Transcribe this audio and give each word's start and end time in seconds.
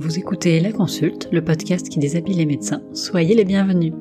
Vous 0.00 0.16
écoutez 0.16 0.60
La 0.60 0.70
Consulte, 0.70 1.28
le 1.32 1.42
podcast 1.42 1.88
qui 1.88 1.98
déshabille 1.98 2.36
les 2.36 2.46
médecins. 2.46 2.82
Soyez 2.92 3.34
les 3.34 3.44
bienvenus. 3.44 3.92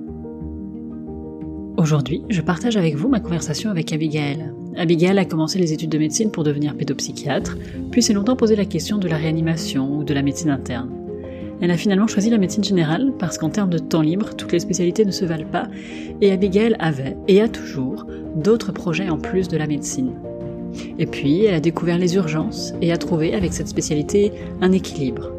Aujourd'hui, 1.75 2.21
je 2.29 2.39
partage 2.41 2.77
avec 2.77 2.93
vous 2.93 3.07
ma 3.07 3.19
conversation 3.19 3.71
avec 3.71 3.91
Abigail. 3.91 4.53
Abigail 4.75 5.17
a 5.17 5.25
commencé 5.25 5.57
les 5.57 5.73
études 5.73 5.89
de 5.89 5.97
médecine 5.97 6.29
pour 6.29 6.43
devenir 6.43 6.77
pédopsychiatre, 6.77 7.57
puis 7.89 8.03
s'est 8.03 8.13
longtemps 8.13 8.35
posé 8.35 8.55
la 8.55 8.65
question 8.65 8.99
de 8.99 9.07
la 9.07 9.17
réanimation 9.17 9.97
ou 9.97 10.03
de 10.03 10.13
la 10.13 10.21
médecine 10.21 10.51
interne. 10.51 10.91
Elle 11.61 11.71
a 11.71 11.77
finalement 11.77 12.05
choisi 12.05 12.29
la 12.29 12.37
médecine 12.37 12.63
générale 12.63 13.13
parce 13.17 13.39
qu'en 13.39 13.49
termes 13.49 13.71
de 13.71 13.79
temps 13.79 14.03
libre, 14.03 14.35
toutes 14.35 14.51
les 14.51 14.59
spécialités 14.59 15.03
ne 15.03 15.09
se 15.09 15.25
valent 15.25 15.49
pas, 15.51 15.67
et 16.21 16.31
Abigail 16.31 16.75
avait, 16.77 17.17
et 17.27 17.41
a 17.41 17.47
toujours, 17.47 18.05
d'autres 18.35 18.71
projets 18.71 19.09
en 19.09 19.17
plus 19.17 19.47
de 19.47 19.57
la 19.57 19.65
médecine. 19.65 20.13
Et 20.99 21.07
puis, 21.07 21.45
elle 21.45 21.55
a 21.55 21.59
découvert 21.59 21.97
les 21.97 22.13
urgences 22.13 22.75
et 22.83 22.91
a 22.91 22.97
trouvé, 22.97 23.33
avec 23.33 23.51
cette 23.51 23.67
spécialité, 23.67 24.31
un 24.61 24.73
équilibre. 24.73 25.31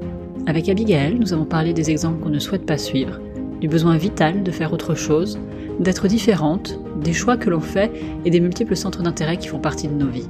Avec 0.49 0.71
Abigail, 0.71 1.19
nous 1.19 1.35
avons 1.35 1.45
parlé 1.45 1.75
des 1.75 1.91
exemples 1.91 2.23
qu'on 2.23 2.31
ne 2.31 2.39
souhaite 2.39 2.65
pas 2.65 2.79
suivre, 2.79 3.21
du 3.61 3.69
besoin 3.69 3.99
vital 3.99 4.43
de 4.43 4.51
faire 4.51 4.73
autre 4.73 4.95
chose, 4.95 5.39
d'être 5.79 6.09
différente, 6.09 6.81
des 7.03 7.13
choix 7.13 7.37
que 7.37 7.51
l'on 7.51 7.61
fait 7.61 7.93
et 8.25 8.31
des 8.31 8.41
multiples 8.41 8.75
centres 8.75 9.03
d'intérêt 9.03 9.37
qui 9.37 9.49
font 9.49 9.59
partie 9.59 9.89
de 9.89 9.93
nos 9.93 10.09
vies. 10.09 10.27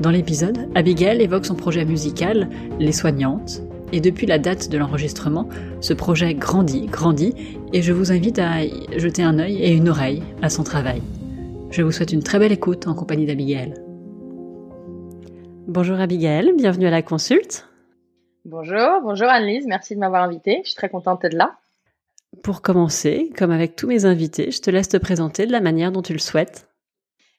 Dans 0.00 0.12
l'épisode, 0.12 0.68
Abigail 0.76 1.20
évoque 1.20 1.46
son 1.46 1.56
projet 1.56 1.84
musical, 1.84 2.48
Les 2.78 2.92
Soignantes, 2.92 3.60
et 3.92 4.00
depuis 4.00 4.28
la 4.28 4.38
date 4.38 4.68
de 4.68 4.78
l'enregistrement, 4.78 5.48
ce 5.80 5.94
projet 5.94 6.34
grandit, 6.34 6.86
grandit, 6.86 7.34
et 7.72 7.82
je 7.82 7.92
vous 7.92 8.12
invite 8.12 8.38
à 8.38 8.60
jeter 8.96 9.24
un 9.24 9.40
œil 9.40 9.56
et 9.56 9.72
une 9.72 9.88
oreille 9.88 10.22
à 10.42 10.48
son 10.48 10.62
travail. 10.62 11.02
Je 11.70 11.82
vous 11.82 11.90
souhaite 11.90 12.12
une 12.12 12.22
très 12.22 12.38
belle 12.38 12.52
écoute 12.52 12.86
en 12.86 12.94
compagnie 12.94 13.26
d'Abigail. 13.26 13.74
Bonjour 15.66 15.98
Abigail, 15.98 16.52
bienvenue 16.56 16.86
à 16.86 16.90
la 16.90 17.02
consulte. 17.02 17.66
Bonjour, 18.46 19.00
bonjour 19.02 19.26
Annelise, 19.28 19.66
merci 19.66 19.94
de 19.94 20.00
m'avoir 20.00 20.22
invitée, 20.22 20.60
je 20.64 20.68
suis 20.68 20.76
très 20.76 20.90
contente 20.90 21.22
d'être 21.22 21.32
là. 21.32 21.56
Pour 22.42 22.60
commencer, 22.60 23.30
comme 23.38 23.50
avec 23.50 23.74
tous 23.74 23.86
mes 23.86 24.04
invités, 24.04 24.50
je 24.50 24.60
te 24.60 24.68
laisse 24.68 24.90
te 24.90 24.98
présenter 24.98 25.46
de 25.46 25.52
la 25.52 25.62
manière 25.62 25.90
dont 25.90 26.02
tu 26.02 26.12
le 26.12 26.18
souhaites. 26.18 26.68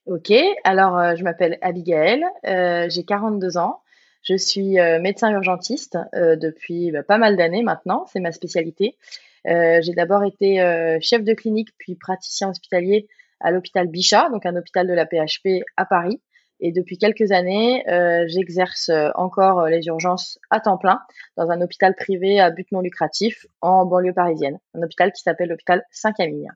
Ok, 0.07 0.33
alors 0.63 0.97
euh, 0.97 1.15
je 1.15 1.23
m'appelle 1.23 1.59
Abigail, 1.61 2.25
euh, 2.47 2.87
j'ai 2.89 3.03
42 3.03 3.55
ans, 3.57 3.81
je 4.23 4.35
suis 4.35 4.79
euh, 4.79 4.99
médecin 4.99 5.29
urgentiste 5.31 5.95
depuis 6.13 6.89
bah, 6.89 7.03
pas 7.03 7.19
mal 7.19 7.37
d'années 7.37 7.61
maintenant, 7.61 8.07
c'est 8.11 8.19
ma 8.19 8.31
spécialité. 8.31 8.97
j'ai 9.45 9.93
d'abord 9.95 10.23
été 10.23 10.57
chef 11.01 11.23
de 11.23 11.33
clinique 11.35 11.69
puis 11.77 11.93
praticien 11.93 12.49
hospitalier 12.49 13.07
à 13.39 13.51
l'hôpital 13.51 13.87
Bichat, 13.87 14.29
donc 14.31 14.47
un 14.47 14.55
hôpital 14.55 14.87
de 14.87 14.93
la 14.93 15.05
PHP 15.05 15.63
à 15.77 15.85
Paris. 15.85 16.19
Et 16.65 16.71
depuis 16.71 16.97
quelques 16.97 17.31
années, 17.31 17.87
euh, 17.89 18.25
j'exerce 18.27 18.89
euh, 18.89 19.09
encore 19.13 19.59
euh, 19.59 19.69
les 19.69 19.85
urgences 19.85 20.39
à 20.49 20.59
temps 20.59 20.79
plein 20.79 20.99
dans 21.37 21.51
un 21.51 21.61
hôpital 21.61 21.93
privé 21.93 22.39
à 22.39 22.49
but 22.49 22.71
non 22.71 22.81
lucratif 22.81 23.45
en 23.61 23.85
banlieue 23.85 24.15
parisienne, 24.15 24.57
un 24.73 24.81
hôpital 24.81 25.11
qui 25.11 25.21
s'appelle 25.21 25.49
l'hôpital 25.49 25.83
Saint-Camille. 25.91 26.49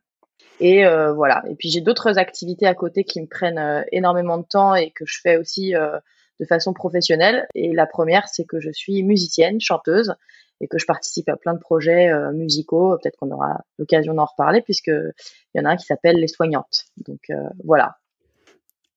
Et 0.61 0.83
voilà. 1.15 1.43
Et 1.49 1.55
puis 1.55 1.69
j'ai 1.69 1.79
d'autres 1.79 2.17
activités 2.17 2.65
à 2.65 2.73
côté 2.73 3.05
qui 3.05 3.21
me 3.21 3.27
prennent 3.27 3.85
énormément 3.93 4.37
de 4.37 4.43
temps 4.43 4.75
et 4.75 4.91
que 4.91 5.05
je 5.05 5.19
fais 5.21 5.37
aussi 5.37 5.71
de 5.71 6.45
façon 6.45 6.73
professionnelle. 6.73 7.47
Et 7.55 7.71
la 7.71 7.85
première, 7.85 8.27
c'est 8.27 8.43
que 8.43 8.59
je 8.59 8.69
suis 8.69 9.03
musicienne, 9.03 9.61
chanteuse, 9.61 10.15
et 10.59 10.67
que 10.67 10.77
je 10.77 10.85
participe 10.85 11.29
à 11.29 11.37
plein 11.37 11.53
de 11.53 11.59
projets 11.59 12.11
musicaux. 12.33 12.97
Peut-être 13.01 13.15
qu'on 13.15 13.31
aura 13.31 13.61
l'occasion 13.77 14.13
d'en 14.13 14.25
reparler 14.25 14.61
puisque 14.61 14.87
il 14.87 15.13
y 15.55 15.61
en 15.61 15.65
a 15.65 15.69
un 15.69 15.77
qui 15.77 15.85
s'appelle 15.85 16.17
Les 16.17 16.27
Soignantes. 16.27 16.87
Donc 17.07 17.31
voilà. 17.63 17.95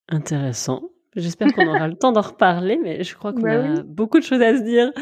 Intéressant. 0.08 0.90
J'espère 1.14 1.52
qu'on 1.52 1.66
aura 1.66 1.88
le 1.88 1.94
temps 1.94 2.12
d'en 2.12 2.22
reparler, 2.22 2.78
mais 2.78 3.04
je 3.04 3.14
crois 3.14 3.32
qu'on 3.32 3.40
bah 3.40 3.62
a 3.62 3.82
beaucoup 3.82 4.18
de 4.18 4.24
choses 4.24 4.40
à 4.40 4.56
se 4.56 4.62
dire. 4.62 4.92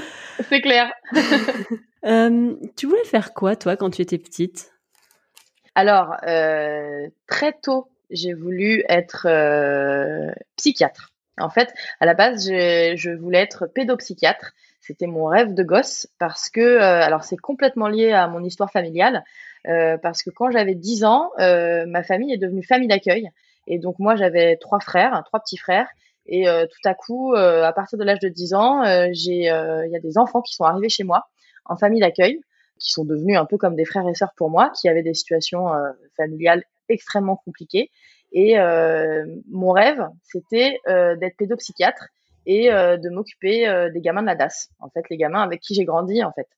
C'est 0.48 0.60
clair. 0.60 0.92
Euh, 2.06 2.54
tu 2.78 2.86
voulais 2.86 3.04
faire 3.04 3.34
quoi, 3.34 3.56
toi, 3.56 3.76
quand 3.76 3.90
tu 3.90 4.00
étais 4.00 4.16
petite? 4.16 4.72
Alors, 5.74 6.16
euh, 6.26 7.08
très 7.26 7.52
tôt, 7.52 7.90
j'ai 8.08 8.32
voulu 8.32 8.82
être 8.88 9.26
euh, 9.28 10.32
psychiatre. 10.56 11.12
En 11.38 11.50
fait, 11.50 11.74
à 12.00 12.06
la 12.06 12.14
base, 12.14 12.46
je, 12.46 13.14
voulais 13.14 13.40
être 13.40 13.66
pédopsychiatre. 13.66 14.52
C'était 14.80 15.08
mon 15.08 15.26
rêve 15.26 15.52
de 15.52 15.62
gosse 15.62 16.08
parce 16.18 16.48
que, 16.48 16.78
alors 16.78 17.22
c'est 17.22 17.36
complètement 17.36 17.86
lié 17.86 18.12
à 18.12 18.28
mon 18.28 18.42
histoire 18.42 18.70
familiale, 18.70 19.22
parce 19.64 20.22
que 20.22 20.30
quand 20.30 20.50
j'avais 20.50 20.74
10 20.74 21.04
ans, 21.04 21.32
ma 21.36 22.02
famille 22.02 22.32
est 22.32 22.38
devenue 22.38 22.62
famille 22.62 22.88
d'accueil. 22.88 23.30
Et 23.66 23.78
donc 23.78 23.98
moi 23.98 24.16
j'avais 24.16 24.56
trois 24.56 24.80
frères, 24.80 25.22
trois 25.26 25.40
petits 25.40 25.58
frères. 25.58 25.88
Et 26.26 26.48
euh, 26.48 26.66
tout 26.66 26.88
à 26.88 26.94
coup, 26.94 27.34
euh, 27.34 27.64
à 27.64 27.72
partir 27.72 27.98
de 27.98 28.04
l'âge 28.04 28.20
de 28.20 28.28
10 28.28 28.54
ans, 28.54 28.84
euh, 28.84 29.08
j'ai, 29.12 29.44
il 29.44 29.90
y 29.90 29.96
a 29.96 30.00
des 30.00 30.18
enfants 30.18 30.42
qui 30.42 30.54
sont 30.54 30.64
arrivés 30.64 30.88
chez 30.88 31.04
moi 31.04 31.26
en 31.64 31.76
famille 31.76 32.00
d'accueil, 32.00 32.40
qui 32.78 32.92
sont 32.92 33.04
devenus 33.04 33.36
un 33.36 33.44
peu 33.44 33.58
comme 33.58 33.76
des 33.76 33.84
frères 33.84 34.08
et 34.08 34.14
sœurs 34.14 34.32
pour 34.36 34.50
moi, 34.50 34.70
qui 34.80 34.88
avaient 34.88 35.02
des 35.02 35.14
situations 35.14 35.68
familiales 36.16 36.64
extrêmement 36.88 37.36
compliquées. 37.36 37.90
Et 38.32 38.56
mon 39.50 39.70
rêve, 39.70 40.02
c'était 40.24 40.80
d'être 40.86 41.36
pédopsychiatre 41.36 42.06
et 42.46 42.70
de 42.70 43.10
m'occuper 43.10 43.88
des 43.92 44.00
gamins 44.00 44.22
de 44.22 44.26
la 44.26 44.34
DAS. 44.34 44.70
En 44.80 44.88
fait, 44.88 45.04
les 45.10 45.16
gamins 45.16 45.42
avec 45.42 45.60
qui 45.60 45.74
j'ai 45.74 45.84
grandi, 45.84 46.24
en 46.24 46.32
fait. 46.32 46.48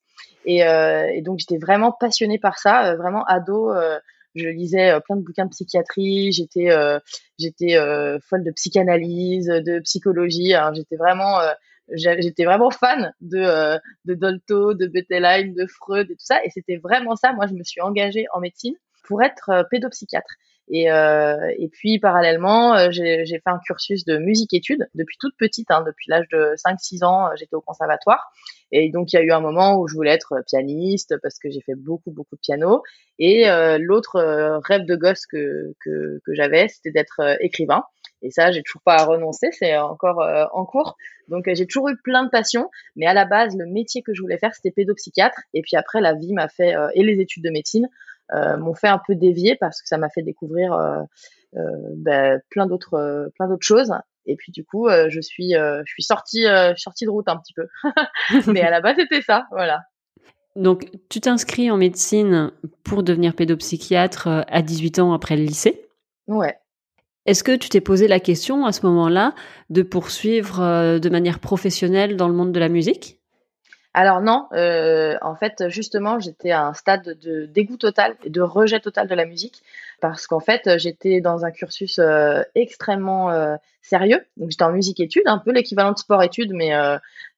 Et, 0.46 0.60
et 0.60 1.20
donc, 1.22 1.40
j'étais 1.40 1.58
vraiment 1.58 1.92
passionnée 1.92 2.38
par 2.38 2.58
ça, 2.58 2.94
vraiment 2.94 3.24
ado 3.24 3.72
je 4.34 4.48
lisais 4.48 4.90
euh, 4.90 5.00
plein 5.00 5.16
de 5.16 5.22
bouquins 5.22 5.44
de 5.44 5.50
psychiatrie, 5.50 6.32
j'étais 6.32 6.70
euh, 6.70 6.98
j'étais 7.38 7.76
euh, 7.76 8.18
folle 8.28 8.44
de 8.44 8.50
psychanalyse, 8.52 9.46
de 9.46 9.80
psychologie. 9.80 10.54
j'étais 10.74 10.96
vraiment 10.96 11.40
j'étais 11.90 12.44
vraiment 12.44 12.70
fan 12.70 13.12
de 13.20 13.78
de 14.04 14.14
Dolto, 14.14 14.74
de 14.74 14.86
Bettelheim, 14.86 15.52
de 15.54 15.66
Freud 15.66 16.10
et 16.10 16.14
tout 16.14 16.24
ça. 16.24 16.44
Et 16.44 16.50
c'était 16.50 16.76
vraiment 16.76 17.16
ça. 17.16 17.32
Moi, 17.32 17.46
je 17.46 17.54
me 17.54 17.62
suis 17.64 17.80
engagée 17.80 18.26
en 18.32 18.40
médecine 18.40 18.74
pour 19.04 19.22
être 19.22 19.66
pédopsychiatre. 19.70 20.34
Et, 20.68 20.90
euh, 20.90 21.52
et 21.58 21.68
puis 21.68 21.98
parallèlement, 21.98 22.74
euh, 22.74 22.88
j'ai 22.90 23.24
fait 23.26 23.42
un 23.46 23.58
cursus 23.58 24.04
de 24.04 24.18
musique-études 24.18 24.88
depuis 24.94 25.16
toute 25.18 25.36
petite, 25.36 25.70
hein, 25.70 25.82
depuis 25.84 26.08
l'âge 26.08 26.26
de 26.32 26.54
5-6 26.56 27.04
ans, 27.04 27.26
euh, 27.26 27.30
j'étais 27.36 27.54
au 27.54 27.60
conservatoire. 27.60 28.32
Et 28.70 28.90
donc 28.90 29.12
il 29.12 29.16
y 29.16 29.18
a 29.18 29.22
eu 29.22 29.32
un 29.32 29.40
moment 29.40 29.78
où 29.78 29.88
je 29.88 29.94
voulais 29.94 30.12
être 30.12 30.42
pianiste 30.46 31.16
parce 31.22 31.38
que 31.38 31.50
j'ai 31.50 31.60
fait 31.60 31.74
beaucoup 31.74 32.10
beaucoup 32.10 32.36
de 32.36 32.40
piano. 32.40 32.82
Et 33.18 33.50
euh, 33.50 33.76
l'autre 33.78 34.20
rêve 34.64 34.86
de 34.86 34.96
gosse 34.96 35.26
que 35.26 35.74
que, 35.80 36.20
que 36.24 36.34
j'avais, 36.34 36.68
c'était 36.68 36.92
d'être 36.92 37.20
écrivain. 37.40 37.84
Et 38.24 38.30
ça, 38.30 38.52
j'ai 38.52 38.62
toujours 38.62 38.82
pas 38.82 38.94
à 38.94 39.04
renoncer, 39.04 39.48
c'est 39.50 39.76
encore 39.76 40.24
en 40.52 40.64
cours. 40.64 40.96
Donc 41.26 41.44
j'ai 41.52 41.66
toujours 41.66 41.88
eu 41.88 41.96
plein 42.02 42.24
de 42.24 42.30
passions, 42.30 42.70
mais 42.94 43.06
à 43.06 43.14
la 43.14 43.24
base, 43.24 43.56
le 43.56 43.66
métier 43.66 44.02
que 44.02 44.14
je 44.14 44.22
voulais 44.22 44.38
faire, 44.38 44.54
c'était 44.54 44.70
pédopsychiatre. 44.70 45.40
Et 45.54 45.60
puis 45.60 45.76
après, 45.76 46.00
la 46.00 46.14
vie 46.14 46.32
m'a 46.32 46.48
fait 46.48 46.72
et 46.94 47.02
les 47.02 47.20
études 47.20 47.42
de 47.42 47.50
médecine 47.50 47.88
m'ont 48.58 48.74
fait 48.74 48.88
un 48.88 49.00
peu 49.04 49.14
dévier 49.14 49.56
parce 49.60 49.82
que 49.82 49.88
ça 49.88 49.98
m'a 49.98 50.08
fait 50.08 50.22
découvrir 50.22 50.72
euh, 50.72 51.02
euh, 51.56 51.60
ben, 51.96 52.40
plein 52.50 52.66
d'autres 52.66 53.30
plein 53.36 53.48
d'autres 53.48 53.66
choses. 53.66 53.92
Et 54.26 54.36
puis 54.36 54.52
du 54.52 54.64
coup, 54.64 54.88
je 54.88 55.20
suis 55.20 55.52
je 55.52 55.82
suis 55.86 56.02
sortie 56.02 56.44
sortie 56.76 57.04
de 57.04 57.10
route 57.10 57.28
un 57.28 57.36
petit 57.36 57.54
peu. 57.54 57.66
Mais 58.52 58.62
à 58.62 58.70
la 58.70 58.80
base, 58.80 58.96
c'était 58.96 59.22
ça, 59.22 59.46
voilà. 59.50 59.82
Donc, 60.54 60.90
tu 61.08 61.20
t'inscris 61.20 61.70
en 61.70 61.78
médecine 61.78 62.52
pour 62.84 63.02
devenir 63.02 63.34
pédopsychiatre 63.34 64.28
à 64.46 64.60
18 64.62 64.98
ans 64.98 65.14
après 65.14 65.36
le 65.36 65.44
lycée 65.44 65.88
Ouais. 66.28 66.58
Est-ce 67.24 67.42
que 67.42 67.56
tu 67.56 67.68
t'es 67.68 67.80
posé 67.80 68.06
la 68.06 68.20
question 68.20 68.66
à 68.66 68.72
ce 68.72 68.84
moment-là 68.84 69.34
de 69.70 69.82
poursuivre 69.82 70.98
de 70.98 71.08
manière 71.08 71.38
professionnelle 71.38 72.16
dans 72.16 72.28
le 72.28 72.34
monde 72.34 72.52
de 72.52 72.60
la 72.60 72.68
musique? 72.68 73.21
Alors 73.94 74.22
non, 74.22 74.48
euh, 74.54 75.18
en 75.20 75.34
fait, 75.34 75.68
justement, 75.68 76.18
j'étais 76.18 76.50
à 76.50 76.64
un 76.64 76.72
stade 76.72 77.18
de 77.20 77.44
dégoût 77.44 77.76
total 77.76 78.16
et 78.24 78.30
de 78.30 78.40
rejet 78.40 78.80
total 78.80 79.06
de 79.06 79.14
la 79.14 79.26
musique 79.26 79.62
parce 80.00 80.26
qu'en 80.26 80.40
fait, 80.40 80.78
j'étais 80.78 81.20
dans 81.20 81.44
un 81.44 81.50
cursus 81.50 81.98
euh, 81.98 82.42
extrêmement 82.54 83.30
euh, 83.30 83.56
sérieux. 83.82 84.24
Donc 84.38 84.50
j'étais 84.50 84.64
en 84.64 84.72
musique 84.72 84.98
études, 84.98 85.24
un 85.26 85.36
peu 85.36 85.52
l'équivalent 85.52 85.92
de 85.92 85.98
sport 85.98 86.22
études, 86.22 86.52
mais 86.54 86.70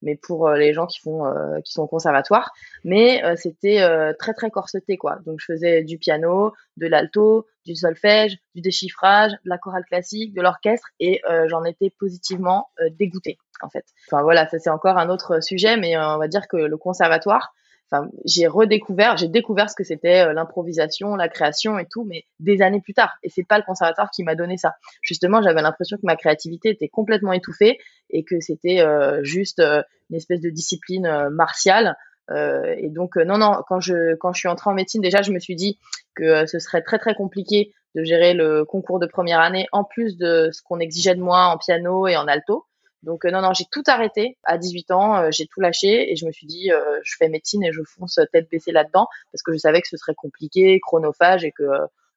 mais 0.02 0.16
pour 0.16 0.50
les 0.50 0.74
gens 0.74 0.86
qui 0.86 1.00
font 1.00 1.24
qui 1.64 1.72
sont 1.72 1.82
au 1.82 1.86
conservatoire. 1.88 2.52
Mais 2.84 3.22
c'était 3.36 3.80
très 4.18 4.34
très 4.34 4.50
corseté 4.50 4.96
quoi. 4.96 5.18
Donc 5.26 5.40
je 5.40 5.46
faisais 5.46 5.82
du 5.82 5.98
piano, 5.98 6.52
de 6.76 6.86
l'alto, 6.86 7.46
du 7.64 7.74
solfège, 7.74 8.36
du 8.54 8.60
déchiffrage, 8.60 9.32
de 9.32 9.48
la 9.48 9.58
chorale 9.58 9.84
classique, 9.86 10.34
de 10.34 10.42
l'orchestre, 10.42 10.88
et 11.00 11.22
j'en 11.48 11.64
étais 11.64 11.90
positivement 11.98 12.68
dégoûtée 12.90 13.38
en 13.64 13.70
fait. 13.70 13.84
Enfin 14.08 14.22
voilà, 14.22 14.48
ça 14.48 14.58
c'est 14.58 14.70
encore 14.70 14.98
un 14.98 15.08
autre 15.08 15.42
sujet, 15.42 15.76
mais 15.76 15.96
euh, 15.96 16.14
on 16.14 16.18
va 16.18 16.28
dire 16.28 16.46
que 16.48 16.56
le 16.56 16.76
conservatoire, 16.76 17.54
enfin 17.90 18.08
j'ai 18.24 18.46
redécouvert, 18.46 19.16
j'ai 19.16 19.28
découvert 19.28 19.70
ce 19.70 19.74
que 19.74 19.84
c'était 19.84 20.26
euh, 20.26 20.32
l'improvisation, 20.32 21.16
la 21.16 21.28
création 21.28 21.78
et 21.78 21.86
tout, 21.90 22.04
mais 22.04 22.24
des 22.40 22.62
années 22.62 22.80
plus 22.80 22.94
tard. 22.94 23.14
Et 23.22 23.30
c'est 23.30 23.44
pas 23.44 23.58
le 23.58 23.64
conservatoire 23.64 24.10
qui 24.10 24.22
m'a 24.22 24.34
donné 24.34 24.56
ça. 24.56 24.74
Justement, 25.02 25.42
j'avais 25.42 25.62
l'impression 25.62 25.96
que 25.96 26.06
ma 26.06 26.16
créativité 26.16 26.70
était 26.70 26.88
complètement 26.88 27.32
étouffée 27.32 27.78
et 28.10 28.24
que 28.24 28.40
c'était 28.40 28.80
euh, 28.80 29.22
juste 29.24 29.60
une 29.60 30.16
espèce 30.16 30.40
de 30.40 30.50
discipline 30.50 31.28
martiale. 31.30 31.96
et 32.30 32.88
donc 32.88 33.16
non 33.16 33.38
non, 33.38 33.62
quand 33.68 33.80
je 33.80 34.14
quand 34.16 34.32
je 34.32 34.38
suis 34.38 34.48
entrée 34.48 34.70
en 34.70 34.74
médecine, 34.74 35.02
déjà 35.02 35.22
je 35.22 35.32
me 35.32 35.38
suis 35.38 35.56
dit 35.56 35.78
que 36.14 36.46
ce 36.46 36.58
serait 36.58 36.82
très 36.82 36.98
très 36.98 37.14
compliqué 37.14 37.72
de 37.94 38.02
gérer 38.02 38.34
le 38.34 38.64
concours 38.64 38.98
de 38.98 39.06
première 39.06 39.40
année 39.40 39.66
en 39.72 39.84
plus 39.84 40.16
de 40.16 40.50
ce 40.52 40.62
qu'on 40.62 40.80
exigeait 40.80 41.14
de 41.14 41.22
moi 41.22 41.46
en 41.46 41.58
piano 41.58 42.06
et 42.06 42.16
en 42.16 42.26
alto. 42.26 42.66
Donc 43.04 43.24
non, 43.24 43.40
non, 43.40 43.52
j'ai 43.52 43.64
tout 43.70 43.82
arrêté 43.86 44.36
à 44.44 44.58
18 44.58 44.90
ans, 44.90 45.30
j'ai 45.30 45.46
tout 45.46 45.60
lâché 45.60 46.10
et 46.10 46.16
je 46.16 46.26
me 46.26 46.32
suis 46.32 46.46
dit, 46.46 46.70
je 47.02 47.14
fais 47.18 47.28
médecine 47.28 47.62
et 47.62 47.72
je 47.72 47.82
fonce 47.82 48.18
tête 48.32 48.48
baissée 48.50 48.72
là-dedans 48.72 49.08
parce 49.32 49.42
que 49.42 49.52
je 49.52 49.58
savais 49.58 49.80
que 49.80 49.88
ce 49.88 49.96
serait 49.96 50.14
compliqué, 50.14 50.80
chronophage 50.80 51.44
et 51.44 51.52
que 51.52 51.64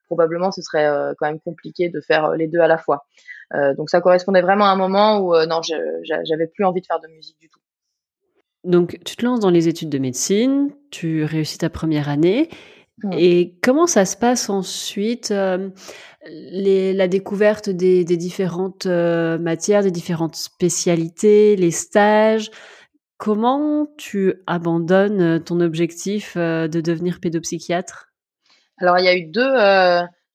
probablement 0.06 0.50
ce 0.50 0.62
serait 0.62 1.14
quand 1.18 1.26
même 1.26 1.40
compliqué 1.40 1.88
de 1.88 2.00
faire 2.00 2.32
les 2.32 2.48
deux 2.48 2.60
à 2.60 2.66
la 2.66 2.78
fois. 2.78 3.06
donc 3.76 3.90
ça 3.90 4.00
correspondait 4.00 4.40
vraiment 4.40 4.64
à 4.64 4.70
un 4.70 4.76
moment 4.76 5.20
où 5.20 5.34
non, 5.46 5.60
j'avais 5.62 6.46
plus 6.46 6.64
envie 6.64 6.80
de 6.80 6.86
faire 6.86 7.00
de 7.00 7.08
musique 7.08 7.38
du 7.38 7.48
tout. 7.48 7.60
Donc 8.64 8.98
tu 9.04 9.16
te 9.16 9.24
lances 9.24 9.40
dans 9.40 9.50
les 9.50 9.68
études 9.68 9.90
de 9.90 9.98
médecine, 9.98 10.70
tu 10.90 11.24
réussis 11.24 11.58
ta 11.58 11.70
première 11.70 12.08
année 12.08 12.48
et 13.12 13.54
comment 13.62 13.86
ça 13.86 14.04
se 14.04 14.16
passe 14.16 14.50
ensuite, 14.50 15.30
euh, 15.30 15.70
les, 16.26 16.92
la 16.92 17.08
découverte 17.08 17.70
des, 17.70 18.04
des 18.04 18.16
différentes 18.16 18.86
euh, 18.86 19.38
matières, 19.38 19.82
des 19.82 19.90
différentes 19.90 20.36
spécialités, 20.36 21.56
les 21.56 21.70
stages? 21.70 22.50
Comment 23.16 23.88
tu 23.96 24.34
abandonnes 24.46 25.20
euh, 25.20 25.38
ton 25.38 25.60
objectif 25.60 26.36
de 26.36 26.80
devenir 26.80 27.20
pédopsychiatre? 27.20 28.08
Alors, 28.78 28.98
il 28.98 29.04
y 29.04 29.08
a 29.08 29.16
eu 29.16 29.24
deux, 29.24 29.54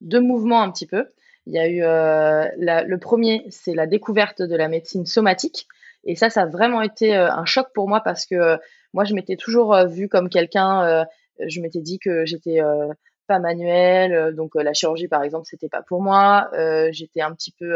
deux 0.01 0.19
mouvements 0.19 0.62
un 0.62 0.71
petit 0.71 0.88
peu. 0.88 1.06
Il 1.45 1.54
y 1.54 1.59
a 1.59 1.69
eu 1.69 1.80
la, 1.80 2.83
le 2.83 2.98
premier, 2.98 3.45
c'est 3.50 3.74
la 3.74 3.88
découverte 3.88 4.42
de 4.42 4.56
la 4.56 4.68
médecine 4.68 5.06
somatique. 5.06 5.68
Et 6.04 6.16
ça, 6.16 6.30
ça 6.30 6.42
a 6.42 6.45
vraiment 6.45 6.81
été 6.81 7.16
un 7.16 7.45
choc 7.45 7.68
pour 7.74 7.88
moi 7.88 8.01
parce 8.01 8.25
que 8.25 8.57
moi, 8.94 9.06
je 9.06 9.13
m'étais 9.13 9.38
toujours 9.38 9.77
vue 9.88 10.09
comme 10.09 10.27
quelqu'un 10.27 11.06
je 11.39 11.62
m'étais 11.62 11.81
dit 11.81 12.00
que 12.00 12.25
j'étais 12.25 12.62
euh, 12.62 12.88
pas 13.27 13.39
manuelle, 13.39 14.13
euh, 14.13 14.31
donc 14.31 14.56
euh, 14.56 14.63
la 14.63 14.74
chirurgie 14.74 15.07
par 15.07 15.24
exemple 15.24 15.45
c'était 15.50 15.69
pas 15.69 15.81
pour 15.81 16.01
moi. 16.01 16.50
j'étais 16.91 17.21
un 17.21 17.33
petit 17.33 17.53
peu 17.57 17.75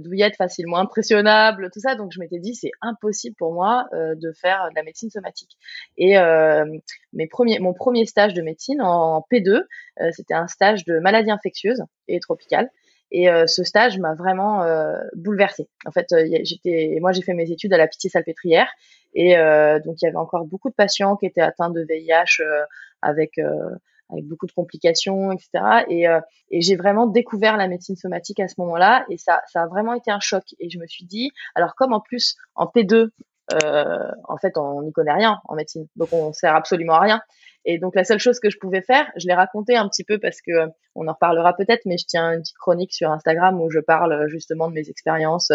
douillette, 0.00 0.36
facilement 0.36 0.76
impressionnable, 0.76 1.70
tout 1.72 1.80
ça. 1.80 1.94
Donc 1.94 2.12
je 2.12 2.20
m'étais 2.20 2.38
dit 2.38 2.54
c'est 2.54 2.72
impossible 2.82 3.34
pour 3.36 3.54
moi 3.54 3.88
de 3.92 4.32
faire 4.32 4.68
de 4.70 4.74
la 4.74 4.82
médecine 4.82 5.10
somatique. 5.10 5.56
Et 5.96 6.16
mes 7.12 7.26
premiers, 7.26 7.58
mon 7.60 7.72
premier 7.72 8.04
stage 8.06 8.34
de 8.34 8.42
médecine 8.42 8.82
en 8.82 9.24
P2, 9.32 9.62
c'était 10.12 10.34
un 10.34 10.48
stage 10.48 10.84
de 10.84 10.98
maladies 10.98 11.30
infectieuses 11.30 11.82
et 12.08 12.20
tropicales. 12.20 12.70
Et 13.12 13.28
ce 13.46 13.64
stage 13.64 13.98
m'a 13.98 14.14
vraiment 14.14 14.64
bouleversée. 15.14 15.68
En 15.84 15.90
fait, 15.90 16.06
j'étais, 16.44 16.98
moi 17.00 17.12
j'ai 17.12 17.22
fait 17.22 17.34
mes 17.34 17.50
études 17.50 17.72
à 17.72 17.76
la 17.76 17.88
Pitié-Salpêtrière 17.88 18.68
et 19.14 19.36
euh, 19.36 19.80
donc 19.80 20.00
il 20.00 20.04
y 20.04 20.08
avait 20.08 20.16
encore 20.16 20.44
beaucoup 20.44 20.70
de 20.70 20.74
patients 20.74 21.16
qui 21.16 21.26
étaient 21.26 21.40
atteints 21.40 21.70
de 21.70 21.82
VIH 21.88 22.40
euh, 22.40 22.64
avec 23.02 23.38
euh, 23.38 23.70
avec 24.12 24.26
beaucoup 24.26 24.46
de 24.46 24.52
complications, 24.52 25.30
etc. 25.30 25.84
Et, 25.88 26.06
et 26.50 26.60
j'ai 26.60 26.74
vraiment 26.74 27.06
découvert 27.06 27.56
la 27.56 27.68
médecine 27.68 27.94
somatique 27.94 28.40
à 28.40 28.48
ce 28.48 28.56
moment-là, 28.58 29.06
et 29.08 29.16
ça, 29.16 29.40
ça 29.46 29.62
a 29.62 29.66
vraiment 29.68 29.94
été 29.94 30.10
un 30.10 30.18
choc. 30.18 30.42
Et 30.58 30.68
je 30.68 30.80
me 30.80 30.86
suis 30.88 31.04
dit, 31.04 31.30
alors 31.54 31.76
comme 31.76 31.92
en 31.92 32.00
plus 32.00 32.34
en 32.56 32.66
P2, 32.66 32.94
euh, 32.94 33.10
en 34.28 34.36
fait, 34.36 34.56
on 34.56 34.82
n'y 34.82 34.92
connaît 34.92 35.14
rien 35.14 35.40
en 35.46 35.54
médecine, 35.54 35.86
donc 35.96 36.12
on 36.12 36.32
sert 36.32 36.54
absolument 36.54 36.94
à 36.94 37.00
rien. 37.00 37.20
Et 37.66 37.78
donc 37.78 37.94
la 37.94 38.04
seule 38.04 38.18
chose 38.18 38.40
que 38.40 38.48
je 38.48 38.58
pouvais 38.58 38.80
faire, 38.80 39.10
je 39.16 39.26
l'ai 39.26 39.34
raconté 39.34 39.76
un 39.76 39.86
petit 39.88 40.04
peu 40.04 40.18
parce 40.18 40.40
que 40.40 40.68
on 40.94 41.06
en 41.08 41.12
reparlera 41.12 41.54
peut-être, 41.54 41.82
mais 41.84 41.98
je 41.98 42.06
tiens 42.06 42.32
une 42.32 42.40
petite 42.40 42.56
chronique 42.56 42.92
sur 42.92 43.10
Instagram 43.10 43.60
où 43.60 43.70
je 43.70 43.80
parle 43.80 44.28
justement 44.28 44.68
de 44.68 44.72
mes 44.72 44.88
expériences 44.88 45.52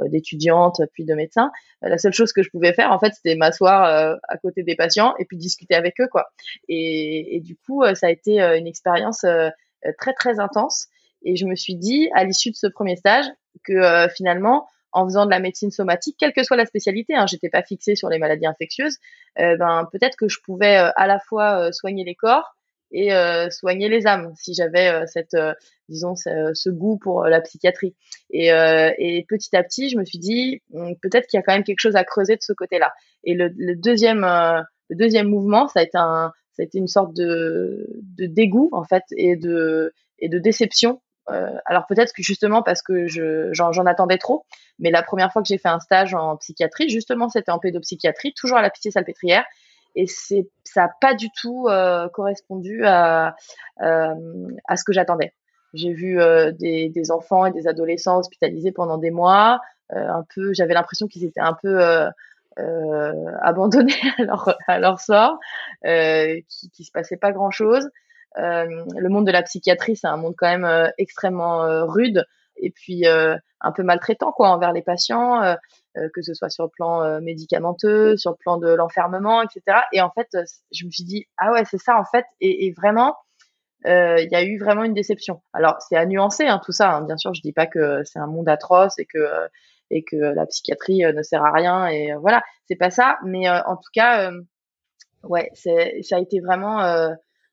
euh, 0.00 0.08
d'étudiante 0.08 0.80
puis 0.92 1.04
de 1.04 1.14
médecin. 1.14 1.50
Euh, 1.84 1.88
la 1.88 1.98
seule 1.98 2.12
chose 2.12 2.32
que 2.32 2.42
je 2.42 2.50
pouvais 2.50 2.72
faire, 2.72 2.92
en 2.92 2.98
fait, 2.98 3.12
c'était 3.14 3.34
m'asseoir 3.34 3.84
euh, 3.84 4.16
à 4.28 4.38
côté 4.38 4.62
des 4.62 4.76
patients 4.76 5.14
et 5.18 5.24
puis 5.24 5.36
discuter 5.36 5.74
avec 5.74 6.00
eux, 6.00 6.08
quoi. 6.10 6.30
Et 6.68 7.40
du 7.44 7.56
coup, 7.56 7.82
ça 7.94 8.06
a 8.06 8.10
été 8.10 8.40
une 8.40 8.66
expérience 8.66 9.24
très 9.98 10.12
très 10.14 10.38
intense. 10.40 10.86
Et 11.22 11.36
je 11.36 11.46
me 11.46 11.54
suis 11.54 11.74
dit, 11.74 12.08
à 12.14 12.24
l'issue 12.24 12.50
de 12.50 12.56
ce 12.56 12.66
premier 12.66 12.96
stage, 12.96 13.26
que 13.64 14.08
finalement, 14.14 14.66
en 14.92 15.04
faisant 15.04 15.24
de 15.24 15.30
la 15.30 15.40
médecine 15.40 15.70
somatique, 15.70 16.16
quelle 16.18 16.32
que 16.32 16.42
soit 16.42 16.56
la 16.56 16.66
spécialité, 16.66 17.14
hein, 17.14 17.26
j'étais 17.26 17.48
pas 17.48 17.62
fixée 17.62 17.94
sur 17.94 18.08
les 18.08 18.18
maladies 18.18 18.46
infectieuses, 18.46 18.98
ben 19.36 19.88
peut-être 19.92 20.16
que 20.16 20.28
je 20.28 20.38
pouvais 20.44 20.76
à 20.76 21.06
la 21.06 21.18
fois 21.20 21.72
soigner 21.72 22.04
les 22.04 22.14
corps 22.14 22.56
et 22.92 23.10
soigner 23.50 23.88
les 23.88 24.06
âmes 24.06 24.32
si 24.36 24.54
j'avais 24.54 25.06
cette 25.06 25.36
disons 25.88 26.14
ce, 26.16 26.70
goût 26.70 26.98
pour 26.98 27.24
la 27.24 27.40
psychiatrie. 27.40 27.94
Et, 28.30 28.48
et, 28.48 29.24
petit 29.28 29.54
à 29.56 29.62
petit 29.62 29.88
je 29.90 29.96
me 29.96 30.04
suis 30.04 30.18
dit 30.18 30.60
hmm, 30.70 30.94
peut-être 31.00 31.26
qu'il 31.26 31.38
y 31.38 31.40
a 31.40 31.42
quand 31.42 31.54
même 31.54 31.64
quelque 31.64 31.80
chose 31.80 31.96
à 31.96 32.04
creuser 32.04 32.36
de 32.36 32.42
ce 32.42 32.52
côté-là. 32.52 32.92
Et 33.24 33.34
le, 33.34 33.52
le 33.56 33.76
deuxième 33.76 34.22
le 34.22 34.96
deuxième 34.96 35.28
mouvement 35.28 35.68
ça 35.68 35.80
a 35.80 35.82
été 35.84 35.98
un 35.98 36.32
ça 36.52 36.62
a 36.62 36.66
été 36.66 36.78
une 36.78 36.88
sorte 36.88 37.14
de, 37.14 37.86
de 38.18 38.26
dégoût 38.26 38.68
en 38.72 38.84
fait 38.84 39.04
et 39.16 39.36
de 39.36 39.92
et 40.18 40.28
de 40.28 40.38
déception 40.38 41.00
alors 41.26 41.86
peut-être 41.86 42.12
que 42.12 42.22
justement 42.22 42.62
parce 42.62 42.82
que 42.82 43.06
je 43.06 43.50
j'en 43.52 43.86
attendais 43.86 44.18
trop, 44.18 44.44
mais 44.80 44.90
la 44.90 45.02
première 45.02 45.32
fois 45.32 45.42
que 45.42 45.48
j'ai 45.48 45.58
fait 45.58 45.68
un 45.68 45.78
stage 45.78 46.14
en 46.14 46.36
psychiatrie, 46.36 46.88
justement 46.88 47.28
c'était 47.28 47.52
en 47.52 47.58
pédopsychiatrie, 47.58 48.34
toujours 48.34 48.58
à 48.58 48.62
la 48.62 48.70
Pitié-Salpêtrière, 48.70 49.44
et 49.94 50.06
c'est 50.06 50.48
ça 50.64 50.82
n'a 50.82 50.92
pas 51.00 51.14
du 51.14 51.28
tout 51.30 51.66
euh, 51.68 52.08
correspondu 52.08 52.84
à, 52.84 53.34
euh, 53.82 54.14
à 54.66 54.76
ce 54.76 54.84
que 54.84 54.92
j'attendais. 54.92 55.32
J'ai 55.74 55.92
vu 55.92 56.20
euh, 56.20 56.52
des, 56.52 56.88
des, 56.88 57.10
enfants 57.10 57.46
et 57.46 57.52
des 57.52 57.68
adolescents 57.68 58.18
hospitalisés 58.18 58.72
pendant 58.72 58.98
des 58.98 59.10
mois, 59.10 59.60
un 59.92 60.24
peu, 60.34 60.52
j'avais 60.52 60.74
l'impression 60.74 61.08
qu'ils 61.08 61.24
étaient 61.24 61.40
un 61.40 61.56
peu 61.60 61.80
abandonnés 63.42 63.92
à 64.18 64.22
leur, 64.22 64.56
à 64.68 64.78
leur 64.78 65.00
sort, 65.00 65.38
qui, 65.82 66.70
qui 66.70 66.84
se 66.84 66.92
passait 66.92 67.16
pas 67.16 67.32
grand 67.32 67.50
chose. 67.50 67.88
Le 68.36 69.08
monde 69.08 69.26
de 69.26 69.32
la 69.32 69.42
psychiatrie, 69.42 69.96
c'est 69.96 70.06
un 70.06 70.16
monde 70.16 70.34
quand 70.36 70.48
même 70.48 70.92
extrêmement 70.98 71.86
rude 71.86 72.24
et 72.56 72.70
puis 72.70 73.06
un 73.06 73.72
peu 73.72 73.82
maltraitant 73.82 74.32
quoi 74.32 74.50
envers 74.50 74.72
les 74.72 74.82
patients. 74.82 75.42
Euh, 75.96 76.08
que 76.14 76.22
ce 76.22 76.34
soit 76.34 76.50
sur 76.50 76.62
le 76.64 76.70
plan 76.70 77.02
euh, 77.02 77.20
médicamenteux, 77.20 78.16
sur 78.16 78.30
le 78.30 78.36
plan 78.36 78.58
de 78.58 78.68
l'enfermement, 78.68 79.42
etc. 79.42 79.78
Et 79.92 80.00
en 80.00 80.10
fait, 80.10 80.28
euh, 80.36 80.44
je 80.70 80.86
me 80.86 80.90
suis 80.92 81.02
dit 81.02 81.26
ah 81.36 81.50
ouais 81.50 81.64
c'est 81.64 81.78
ça 81.78 81.98
en 81.98 82.04
fait 82.04 82.24
et, 82.40 82.66
et 82.66 82.72
vraiment 82.72 83.16
il 83.84 84.28
y 84.30 84.36
a 84.36 84.44
eu 84.44 84.58
vraiment 84.58 84.84
une 84.84 84.94
déception. 84.94 85.42
Alors 85.52 85.78
c'est 85.80 85.96
à 85.96 86.06
nuancer 86.06 86.46
hein, 86.46 86.60
tout 86.64 86.70
ça. 86.70 86.92
Hein. 86.92 87.02
Bien 87.02 87.16
sûr, 87.16 87.34
je 87.34 87.42
dis 87.42 87.52
pas 87.52 87.66
que 87.66 88.04
c'est 88.04 88.20
un 88.20 88.28
monde 88.28 88.48
atroce 88.48 88.98
et 89.00 89.06
que 89.06 89.18
et 89.90 90.04
que 90.04 90.16
la 90.16 90.46
psychiatrie 90.46 90.98
ne 90.98 91.22
sert 91.22 91.44
à 91.44 91.50
rien 91.50 91.86
et 91.86 92.12
voilà, 92.20 92.42
c'est 92.68 92.76
pas 92.76 92.90
ça. 92.90 93.18
Mais 93.24 93.48
en 93.48 93.76
tout 93.76 93.90
cas, 93.92 94.30
ouais, 95.24 95.50
c'est 95.54 96.02
ça 96.02 96.16
a 96.16 96.20
été 96.20 96.40
vraiment 96.40 96.78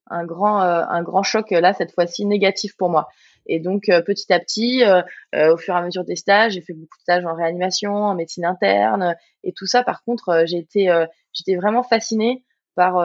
un 0.09 0.25
grand 0.25 0.59
un 0.59 1.03
grand 1.03 1.23
choc 1.23 1.51
là 1.51 1.73
cette 1.73 1.91
fois-ci 1.93 2.25
négatif 2.25 2.75
pour 2.77 2.89
moi. 2.89 3.07
Et 3.47 3.59
donc 3.59 3.89
euh, 3.89 4.01
petit 4.01 4.31
à 4.31 4.39
petit, 4.39 4.83
euh, 4.83 5.01
euh, 5.35 5.53
au 5.53 5.57
fur 5.57 5.73
et 5.73 5.77
à 5.77 5.81
mesure 5.81 6.03
des 6.03 6.15
stages, 6.15 6.53
j'ai 6.53 6.61
fait 6.61 6.73
beaucoup 6.73 6.97
de 6.97 7.01
stages 7.01 7.25
en 7.25 7.33
réanimation, 7.33 7.93
en 7.93 8.15
médecine 8.15 8.45
interne 8.45 9.15
et 9.43 9.53
tout 9.53 9.65
ça. 9.65 9.83
Par 9.83 10.03
contre, 10.03 10.43
j'ai 10.45 10.57
été 10.57 10.93
j'étais 11.33 11.55
vraiment 11.55 11.83
fascinée 11.83 12.43
par 12.75 13.03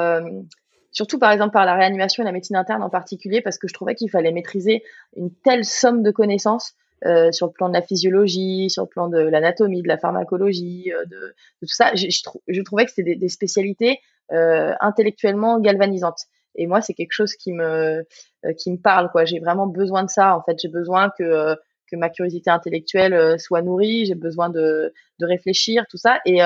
surtout 0.91 1.19
par 1.19 1.33
exemple 1.33 1.53
par 1.53 1.65
la 1.65 1.75
réanimation 1.75 2.23
et 2.23 2.27
la 2.27 2.33
médecine 2.33 2.57
interne 2.57 2.83
en 2.83 2.91
particulier, 2.91 3.41
parce 3.41 3.59
que 3.59 3.69
je 3.69 3.75
trouvais 3.75 3.95
qu'il 3.95 4.11
fallait 4.11 4.33
maîtriser 4.33 4.83
une 5.17 5.33
telle 5.45 5.65
somme 5.65 6.03
de 6.03 6.11
connaissances 6.11 6.75
euh, 7.05 7.33
sur 7.33 7.47
le 7.47 7.53
plan 7.53 7.69
de 7.69 7.75
la 7.75 7.83
physiologie, 7.83 8.71
sur 8.71 8.85
le 8.85 8.89
plan 8.89 9.09
de 9.09 9.19
l'anatomie, 9.19 9.83
de 9.83 9.89
la 9.89 9.99
pharmacologie, 9.99 10.93
de, 11.11 11.35
tout 11.61 11.67
ça. 11.67 11.93
Je, 11.95 12.63
trouvais 12.63 12.85
que 12.85 12.93
c'était 12.93 13.17
des, 13.17 13.29
spécialités 13.29 13.99
euh, 14.33 14.73
intellectuellement 14.81 15.59
galvanisantes. 15.61 16.27
Et 16.55 16.67
moi, 16.67 16.81
c'est 16.81 16.95
quelque 16.95 17.13
chose 17.13 17.35
qui 17.35 17.53
me 17.53 18.05
euh, 18.45 18.53
qui 18.59 18.71
me 18.71 18.79
parle. 18.79 19.11
Quoi, 19.11 19.25
j'ai 19.25 19.41
vraiment 19.41 19.67
besoin 19.67 20.05
de 20.05 20.11
ça. 20.11 20.37
En 20.37 20.43
fait, 20.43 20.59
j'ai 20.61 20.69
besoin 20.69 21.11
que 21.11 21.23
euh, 21.23 21.55
que 21.91 21.97
ma 21.97 22.09
curiosité 22.11 22.51
intellectuelle 22.51 23.15
euh, 23.15 23.39
soit 23.39 23.63
nourrie. 23.63 24.07
J'ai 24.07 24.15
besoin 24.15 24.51
de 24.51 24.93
de 25.19 25.27
réfléchir, 25.27 25.85
tout 25.89 25.99
ça. 25.99 26.21
Et 26.27 26.41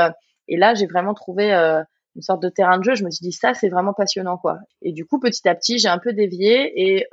et 0.49 0.57
là, 0.57 0.75
j'ai 0.75 0.87
vraiment 0.87 1.15
trouvé 1.15 1.53
une 1.53 2.23
sorte 2.23 2.43
de 2.43 2.49
terrain 2.49 2.79
de 2.79 2.85
jeu. 2.85 2.95
Je 2.95 3.05
me 3.05 3.11
suis 3.11 3.25
dit 3.25 3.33
ça, 3.33 3.55
c'est 3.55 3.69
vraiment 3.69 3.93
passionnant, 3.93 4.39
quoi. 4.39 4.59
Et 4.83 4.93
du 4.93 5.05
coup, 5.05 5.19
petit 5.19 5.49
à 5.49 5.55
petit, 5.55 5.79
j'ai 5.79 5.89
un 5.89 5.99
peu 5.99 6.13
dévié 6.13 6.97
et 6.97 7.07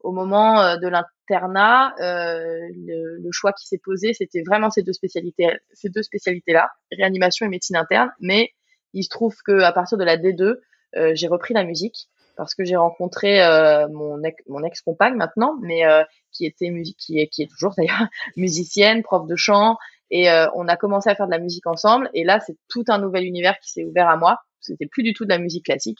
au 0.00 0.12
moment 0.12 0.76
de 0.76 0.88
l'internat, 0.88 1.94
euh, 2.00 2.68
le, 2.74 3.18
le, 3.20 3.32
choix 3.32 3.52
qui 3.52 3.66
s'est 3.66 3.80
posé, 3.82 4.12
c'était 4.14 4.42
vraiment 4.42 4.70
ces 4.70 4.82
deux 4.82 4.92
spécialités, 4.92 5.48
ces 5.72 5.88
deux 5.88 6.02
spécialités-là, 6.02 6.70
réanimation 6.92 7.46
et 7.46 7.48
médecine 7.48 7.76
interne. 7.76 8.10
Mais 8.20 8.52
il 8.92 9.04
se 9.04 9.08
trouve 9.08 9.36
que 9.44 9.60
à 9.60 9.72
partir 9.72 9.98
de 9.98 10.04
la 10.04 10.16
D2, 10.16 10.56
euh, 10.96 11.12
j'ai 11.14 11.28
repris 11.28 11.54
la 11.54 11.64
musique 11.64 12.08
parce 12.36 12.54
que 12.54 12.64
j'ai 12.64 12.76
rencontré 12.76 13.42
euh, 13.42 13.88
mon 13.88 14.22
ex, 14.22 14.42
mon 14.48 14.62
ex 14.62 14.80
compagne 14.80 15.14
maintenant, 15.14 15.56
mais 15.60 15.84
euh, 15.86 16.04
qui 16.30 16.46
était 16.46 16.70
qui 16.96 17.18
est 17.18 17.26
qui 17.26 17.42
est 17.42 17.50
toujours 17.50 17.74
d'ailleurs 17.76 18.06
musicienne, 18.36 19.02
prof 19.02 19.26
de 19.26 19.36
chant, 19.36 19.76
et 20.10 20.30
on 20.54 20.68
a 20.68 20.76
commencé 20.76 21.10
à 21.10 21.14
faire 21.14 21.26
de 21.26 21.32
la 21.32 21.38
musique 21.38 21.66
ensemble. 21.66 22.08
Et 22.14 22.24
là, 22.24 22.40
c'est 22.40 22.56
tout 22.68 22.84
un 22.88 22.98
nouvel 22.98 23.24
univers 23.24 23.58
qui 23.58 23.70
s'est 23.70 23.84
ouvert 23.84 24.08
à 24.08 24.16
moi. 24.16 24.38
C'était 24.60 24.86
plus 24.86 25.02
du 25.02 25.12
tout 25.12 25.24
de 25.24 25.30
la 25.30 25.38
musique 25.38 25.66
classique. 25.66 25.98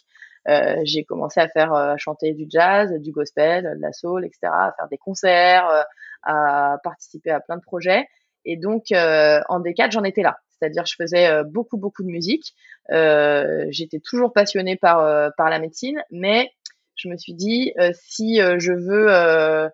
Euh, 0.48 0.76
j'ai 0.84 1.04
commencé 1.04 1.40
à 1.40 1.48
faire 1.48 1.74
à 1.74 1.98
chanter 1.98 2.32
du 2.32 2.46
jazz, 2.48 2.90
du 3.00 3.12
gospel, 3.12 3.64
de 3.64 3.82
la 3.82 3.92
soul, 3.92 4.24
etc., 4.24 4.40
à 4.44 4.72
faire 4.76 4.88
des 4.88 4.96
concerts, 4.96 5.84
à 6.22 6.78
participer 6.82 7.30
à 7.30 7.40
plein 7.40 7.56
de 7.56 7.62
projets. 7.62 8.06
Et 8.46 8.56
donc 8.56 8.84
en 8.92 9.60
D4, 9.60 9.90
j'en 9.90 10.04
étais 10.04 10.22
là 10.22 10.38
c'est-à-dire 10.58 10.84
je 10.86 10.94
faisais 10.96 11.28
euh, 11.28 11.44
beaucoup 11.44 11.76
beaucoup 11.76 12.02
de 12.02 12.08
musique. 12.08 12.54
Euh, 12.90 13.66
j'étais 13.70 14.00
toujours 14.00 14.32
passionnée 14.32 14.76
par 14.76 15.00
euh, 15.00 15.30
par 15.36 15.50
la 15.50 15.58
médecine, 15.58 16.02
mais 16.10 16.50
je 16.96 17.08
me 17.08 17.16
suis 17.16 17.34
dit 17.34 17.72
si 17.92 18.38
je 18.38 18.72
veux 18.72 19.70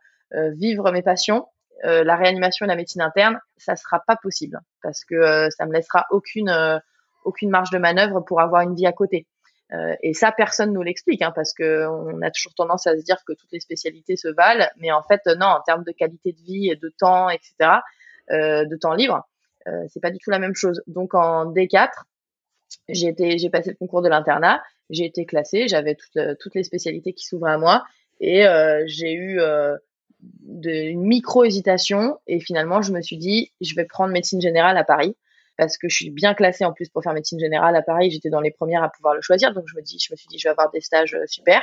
vivre 0.57 0.93
mes 0.93 1.03
passions 1.03 1.47
la 1.83 2.17
réanimation 2.17 2.67
et 2.67 2.69
la 2.69 2.77
médecine 2.77 3.01
interne, 3.01 3.41
ça 3.57 3.77
sera 3.77 4.03
pas 4.07 4.17
possible 4.17 4.61
parce 4.83 5.07
que 5.07 5.49
ça 5.51 5.65
me 5.65 5.73
laissera 5.73 6.05
aucune 6.11 6.51
marge 7.45 7.71
de 7.71 7.79
manœuvre 7.79 8.21
pour 8.21 8.43
avoir 8.43 8.61
une 8.61 8.75
vie 8.75 8.87
à 8.87 8.93
côté. 8.93 9.27
Et 10.03 10.13
ça, 10.13 10.33
personne 10.33 10.75
nous 10.75 10.83
l'explique, 10.83 11.23
hein, 11.23 11.33
parce 11.35 11.55
que 11.55 11.87
on 11.89 12.21
a 12.21 12.31
toujours 12.31 12.53
tendance 12.55 12.87
à 12.87 12.95
se 12.95 13.03
dire 13.03 13.17
que 13.27 13.33
toutes 13.33 13.53
les 13.53 13.61
spécialités 13.61 14.17
se 14.17 14.29
valent, 14.29 14.69
mais 14.77 14.93
en 14.93 15.03
fait, 15.03 15.23
non, 15.39 15.47
en 15.47 15.63
termes 15.63 15.85
de 15.85 15.93
qualité 15.93 16.33
de 16.33 16.43
vie 16.43 16.69
et 16.71 16.77
de 16.77 16.93
temps, 16.99 17.31
etc., 17.31 17.55
de 18.29 18.77
temps 18.77 18.93
libre, 18.93 19.27
euh, 19.69 19.85
c'est 19.89 20.01
pas 20.01 20.11
du 20.11 20.19
tout 20.19 20.31
la 20.31 20.39
même 20.39 20.55
chose. 20.55 20.83
Donc 20.87 21.15
en 21.15 21.53
D4, 21.53 21.91
j'ai 22.89 23.09
été, 23.09 23.39
j'ai 23.39 23.51
passé 23.51 23.71
le 23.71 23.77
concours 23.77 24.03
de 24.03 24.09
l'internat, 24.09 24.63
j'ai 24.91 25.05
été 25.05 25.27
classée, 25.27 25.69
j'avais 25.69 25.95
toutes, 25.95 26.39
toutes 26.41 26.55
les 26.55 26.65
spécialités 26.65 27.13
qui 27.13 27.25
s'ouvraient 27.25 27.53
à 27.53 27.59
moi, 27.59 27.85
et 28.21 28.47
euh, 28.47 28.83
j'ai 28.87 29.13
eu 29.13 29.41
euh, 29.41 29.77
une 30.47 31.03
micro 31.03 31.45
hésitation, 31.45 32.19
et 32.27 32.41
finalement, 32.41 32.83
je 32.83 32.93
me 32.93 33.01
suis 33.01 33.17
dit, 33.17 33.53
je 33.61 33.75
vais 33.75 33.85
prendre 33.85 34.13
médecine 34.13 34.41
générale 34.41 34.77
à 34.77 34.85
Paris 34.85 35.17
parce 35.57 35.79
que 35.79 35.89
je 35.89 35.95
suis 35.95 36.11
bien 36.11 36.35
classée 36.35 36.65
en 36.65 36.73
plus 36.73 36.89
pour 36.89 37.03
faire 37.03 37.13
médecine 37.13 37.39
générale 37.39 37.77
à 37.77 37.83
Paris. 37.83 38.11
J'étais 38.11 38.31
dans 38.31 38.41
les 38.41 38.51
premières 38.51 38.83
à 38.83 38.89
pouvoir 38.89 39.15
le 39.15 39.21
choisir, 39.21 39.53
donc 39.53 39.65
je 39.67 39.77
me 39.77 39.83
dis, 39.83 39.99
je 40.01 40.13
me 40.13 40.17
suis 40.17 40.27
dit, 40.29 40.39
je 40.39 40.49
vais 40.49 40.51
avoir 40.51 40.71
des 40.71 40.81
stages 40.81 41.15
euh, 41.15 41.27
super. 41.27 41.63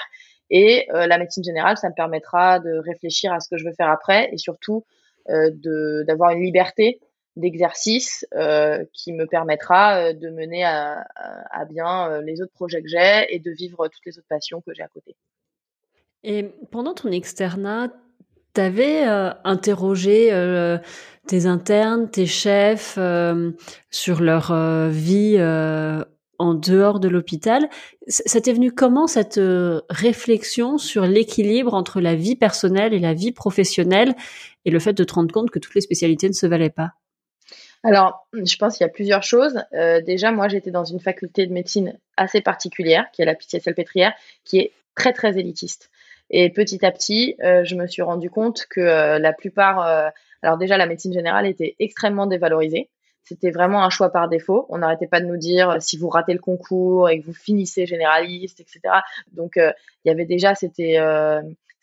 Et 0.50 0.88
euh, 0.94 1.08
la 1.08 1.18
médecine 1.18 1.44
générale, 1.44 1.78
ça 1.78 1.90
me 1.90 1.94
permettra 1.94 2.60
de 2.60 2.78
réfléchir 2.78 3.32
à 3.34 3.40
ce 3.40 3.50
que 3.50 3.58
je 3.58 3.66
veux 3.66 3.74
faire 3.74 3.90
après 3.90 4.30
et 4.32 4.38
surtout 4.38 4.86
euh, 5.30 5.50
de 5.54 6.04
d'avoir 6.08 6.32
une 6.32 6.44
liberté 6.44 7.00
d'exercice 7.36 8.26
euh, 8.34 8.84
qui 8.94 9.14
me 9.14 9.26
permettra 9.26 9.98
euh, 9.98 10.14
de 10.14 10.30
mener 10.30 10.64
à, 10.64 11.06
bien 11.70 12.22
les 12.22 12.42
autres 12.42 12.54
projets 12.54 12.82
que 12.82 12.88
j'ai 12.88 13.34
et 13.34 13.40
de 13.40 13.52
vivre 13.52 13.88
toutes 13.88 14.06
les 14.06 14.18
autres 14.18 14.28
passions 14.28 14.62
que 14.62 14.74
j'ai 14.74 14.84
à 14.84 14.88
côté. 14.88 15.16
Et 16.24 16.44
pendant 16.72 16.94
ton 16.94 17.12
externat, 17.12 17.90
T'avais 18.54 19.08
euh, 19.08 19.32
interrogé 19.46 20.30
euh, 20.34 20.78
tes 21.26 21.46
internes, 21.46 22.10
tes 22.10 22.26
chefs 22.26 22.96
euh, 22.98 23.52
sur 23.92 24.20
leur 24.20 24.52
euh, 24.52 24.90
vie 24.90 25.36
euh, 25.38 26.04
en 26.38 26.54
dehors 26.54 27.00
de 27.00 27.08
l'hôpital. 27.08 27.70
Ça 28.08 28.42
t'est 28.42 28.52
venu 28.52 28.74
comment 28.74 29.08
cette 29.08 29.40
réflexion 29.90 30.78
sur 30.78 31.06
l'équilibre 31.06 31.74
entre 31.74 32.02
la 32.02 32.16
vie 32.16 32.36
personnelle 32.36 32.94
et 32.94 33.00
la 33.00 33.14
vie 33.14 33.32
professionnelle 33.32 34.16
et 34.66 34.72
le 34.72 34.80
fait 34.80 34.94
de 34.94 35.04
te 35.06 35.14
rendre 35.14 35.32
compte 35.32 35.50
que 35.50 35.60
toutes 35.60 35.76
les 35.76 35.82
spécialités 35.82 36.28
ne 36.28 36.34
se 36.34 36.48
valaient 36.48 36.72
pas? 36.72 36.90
Alors, 37.84 38.28
je 38.34 38.56
pense 38.58 38.78
qu'il 38.78 38.86
y 38.86 38.90
a 38.90 38.94
plusieurs 38.94 39.24
choses. 39.24 39.64
Euh, 39.74 40.02
déjà, 40.02 40.32
moi, 40.32 40.48
j'étais 40.48 40.70
dans 40.70 40.86
une 40.86 41.00
faculté 41.00 41.48
de 41.48 41.54
médecine 41.54 41.98
assez 42.16 42.40
particulière, 42.42 43.08
qui 43.12 43.24
est 43.24 43.26
la 43.26 43.34
Pitié-Salpêtrière, 43.34 44.14
qui 44.44 44.60
est 44.60 44.72
très, 44.96 45.14
très 45.14 45.40
élitiste. 45.40 45.90
Et 46.32 46.50
petit 46.50 46.84
à 46.86 46.92
petit, 46.92 47.36
euh, 47.44 47.64
je 47.66 47.76
me 47.76 47.86
suis 47.88 48.02
rendu 48.02 48.30
compte 48.30 48.66
que 48.70 48.80
euh, 48.80 49.20
la 49.20 49.34
plupart, 49.34 49.86
euh, 49.86 50.10
alors 50.42 50.58
déjà 50.58 50.78
la 50.78 50.86
médecine 50.86 51.12
générale 51.12 51.46
était 51.46 51.76
extrêmement 51.78 52.26
dévalorisée. 52.26 52.90
C'était 53.24 53.52
vraiment 53.52 53.84
un 53.84 53.90
choix 53.90 54.12
par 54.12 54.30
défaut. 54.30 54.66
On 54.70 54.78
n'arrêtait 54.78 55.08
pas 55.08 55.20
de 55.20 55.26
nous 55.26 55.38
dire 55.38 55.78
si 55.82 55.98
vous 55.98 56.08
ratez 56.08 56.34
le 56.34 56.40
concours 56.40 57.10
et 57.10 57.20
que 57.20 57.26
vous 57.26 57.34
finissez 57.34 57.86
généraliste, 57.86 58.62
etc. 58.62 58.80
Donc 59.34 59.54
il 59.58 59.74
y 60.06 60.10
avait 60.10 60.26
déjà, 60.26 60.56
c'était 60.56 60.98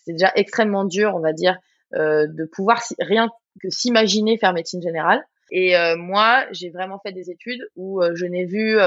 déjà 0.06 0.32
extrêmement 0.34 0.84
dur, 0.84 1.14
on 1.14 1.20
va 1.20 1.32
dire, 1.32 1.56
de 1.92 2.44
pouvoir 2.44 2.82
rien 2.98 3.30
que 3.62 3.70
s'imaginer 3.70 4.36
faire 4.36 4.52
médecine 4.52 4.82
générale. 4.82 5.24
Et 5.50 5.74
moi, 5.96 6.46
j'ai 6.52 6.70
vraiment 6.70 6.98
fait 6.98 7.12
des 7.12 7.30
études 7.30 7.66
où 7.76 8.02
je 8.14 8.26
n'ai 8.26 8.44
vu 8.44 8.78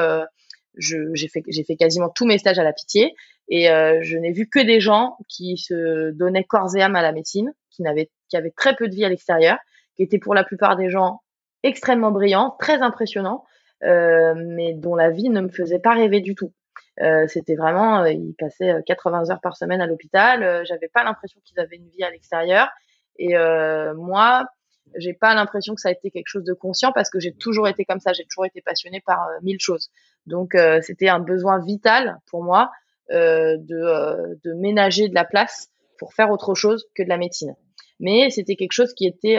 j'ai 0.76 1.28
fait, 1.28 1.44
j'ai 1.48 1.64
fait 1.64 1.76
quasiment 1.76 2.10
tous 2.10 2.26
mes 2.26 2.38
stages 2.38 2.60
à 2.60 2.64
la 2.64 2.74
pitié 2.74 3.14
et 3.52 3.70
euh, 3.70 4.00
je 4.02 4.18
n'ai 4.18 4.32
vu 4.32 4.48
que 4.48 4.60
des 4.60 4.80
gens 4.80 5.18
qui 5.28 5.58
se 5.58 6.12
donnaient 6.12 6.46
corps 6.46 6.76
et 6.76 6.82
âme 6.82 6.96
à 6.96 7.02
la 7.02 7.12
médecine, 7.12 7.54
qui 7.70 7.82
n'avaient, 7.82 8.10
qui 8.30 8.38
avaient 8.38 8.54
très 8.56 8.76
peu 8.76 8.88
de 8.88 8.96
vie 8.96 9.04
à 9.04 9.10
l'extérieur, 9.10 9.58
qui 9.96 10.04
étaient 10.04 10.20
pour 10.20 10.34
la 10.34 10.46
plupart 10.46 10.78
des 10.78 10.90
gens 10.90 11.22
extrêmement 11.62 12.12
brillants, 12.12 12.56
très 12.60 12.82
impressionnants, 12.82 13.44
euh, 13.84 14.34
mais 14.38 14.74
dont 14.74 14.96
la 14.96 15.10
vie 15.10 15.30
ne 15.30 15.42
me 15.42 15.50
faisait 15.50 15.80
pas 15.80 15.94
rêver 15.94 16.22
du 16.22 16.34
tout. 16.34 16.54
Euh, 17.02 17.28
c'était 17.28 17.56
vraiment, 17.56 18.04
euh, 18.04 18.12
ils 18.12 18.36
passaient 18.36 18.82
80 18.86 19.32
heures 19.32 19.42
par 19.42 19.58
semaine 19.58 19.82
à 19.82 19.86
l'hôpital. 19.88 20.44
Euh, 20.44 20.64
j'avais 20.66 20.88
pas 20.88 21.04
l'impression 21.04 21.42
qu'ils 21.44 21.60
avaient 21.60 21.76
une 21.76 21.90
vie 21.90 22.04
à 22.04 22.10
l'extérieur. 22.10 22.70
Et 23.18 23.36
euh, 23.36 23.94
moi, 23.96 24.46
j'ai 24.96 25.14
pas 25.14 25.34
l'impression 25.34 25.76
que 25.76 25.82
ça 25.82 25.90
a 25.90 25.92
été 25.92 26.12
quelque 26.12 26.28
chose 26.28 26.44
de 26.44 26.54
conscient 26.54 26.92
parce 26.92 27.10
que 27.10 27.20
j'ai 27.20 27.34
toujours 27.34 27.68
été 27.68 27.86
comme 27.86 28.00
ça. 28.00 28.14
J'ai 28.14 28.26
toujours 28.26 28.46
été 28.46 28.62
passionnée 28.62 29.02
par 29.06 29.28
mille 29.42 29.60
choses. 29.60 29.90
Donc 30.26 30.56
euh, 30.56 30.80
c'était 30.82 31.10
un 31.10 31.20
besoin 31.20 31.60
vital 31.60 32.20
pour 32.30 32.44
moi 32.44 32.72
euh, 33.12 33.58
de, 33.58 33.76
euh, 33.76 34.36
de 34.44 34.54
ménager 34.54 35.10
de 35.10 35.16
la 35.16 35.26
place 35.26 35.70
pour 35.98 36.14
faire 36.14 36.32
autre 36.32 36.56
chose 36.56 36.86
que 36.96 37.04
de 37.04 37.10
la 37.10 37.18
médecine. 37.18 37.56
Mais 38.00 38.30
c'était 38.30 38.56
quelque 38.56 38.72
chose 38.72 38.94
qui 38.94 39.06
était 39.06 39.38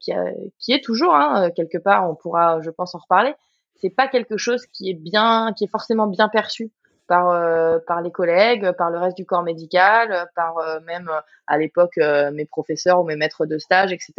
qui, 0.00 0.12
a, 0.12 0.24
qui 0.58 0.72
est 0.72 0.84
toujours 0.84 1.14
hein, 1.14 1.50
quelque 1.56 1.78
part. 1.78 2.10
On 2.10 2.14
pourra, 2.14 2.60
je 2.60 2.68
pense, 2.70 2.94
en 2.94 2.98
reparler. 2.98 3.34
C'est 3.76 3.90
pas 3.90 4.06
quelque 4.06 4.36
chose 4.36 4.66
qui 4.66 4.90
est 4.90 4.94
bien, 4.94 5.54
qui 5.56 5.64
est 5.64 5.70
forcément 5.70 6.06
bien 6.06 6.28
perçu 6.28 6.70
par 7.12 7.30
euh, 7.30 7.78
par 7.86 8.00
les 8.00 8.10
collègues, 8.10 8.72
par 8.72 8.90
le 8.90 8.98
reste 8.98 9.16
du 9.16 9.26
corps 9.26 9.42
médical, 9.42 10.30
par 10.34 10.58
euh, 10.58 10.80
même 10.80 11.10
à 11.46 11.58
l'époque 11.58 11.98
euh, 11.98 12.30
mes 12.30 12.46
professeurs 12.46 13.00
ou 13.00 13.04
mes 13.04 13.16
maîtres 13.16 13.46
de 13.46 13.58
stage, 13.58 13.92
etc. 13.92 14.14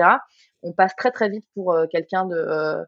On 0.63 0.71
passe 0.71 0.95
très 0.95 1.11
très 1.11 1.29
vite 1.29 1.45
pour 1.53 1.75
quelqu'un 1.91 2.25
de 2.25 2.85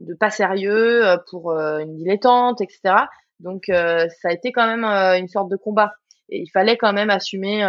de 0.00 0.14
pas 0.14 0.30
sérieux, 0.30 1.06
euh, 1.06 1.16
pour 1.30 1.52
euh, 1.52 1.78
une 1.78 1.94
dilettante, 1.96 2.60
etc. 2.60 2.94
Donc 3.40 3.68
euh, 3.68 4.06
ça 4.20 4.28
a 4.28 4.32
été 4.32 4.52
quand 4.52 4.66
même 4.66 4.84
une 4.84 5.28
sorte 5.28 5.50
de 5.50 5.56
combat. 5.56 5.92
Et 6.30 6.40
il 6.40 6.48
fallait 6.48 6.76
quand 6.76 6.92
même 6.92 7.10
assumer 7.10 7.62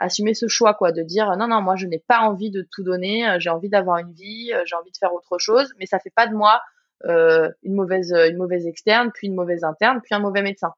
assumer 0.00 0.32
ce 0.32 0.46
choix 0.46 0.74
quoi 0.74 0.92
de 0.92 1.02
dire 1.02 1.36
non 1.36 1.48
non 1.48 1.60
moi 1.60 1.74
je 1.74 1.88
n'ai 1.88 1.98
pas 1.98 2.20
envie 2.20 2.52
de 2.52 2.64
tout 2.70 2.84
donner 2.84 3.26
j'ai 3.40 3.50
envie 3.50 3.68
d'avoir 3.68 3.98
une 3.98 4.12
vie 4.12 4.52
j'ai 4.64 4.76
envie 4.76 4.92
de 4.92 4.96
faire 4.96 5.12
autre 5.12 5.38
chose 5.38 5.74
mais 5.80 5.86
ça 5.86 5.98
fait 5.98 6.12
pas 6.14 6.28
de 6.28 6.34
moi 6.36 6.60
euh, 7.06 7.50
une 7.64 7.74
mauvaise 7.74 8.12
une 8.12 8.36
mauvaise 8.36 8.68
externe 8.68 9.10
puis 9.12 9.26
une 9.26 9.34
mauvaise 9.34 9.64
interne 9.64 10.00
puis 10.00 10.14
un 10.14 10.20
mauvais 10.20 10.42
médecin 10.42 10.72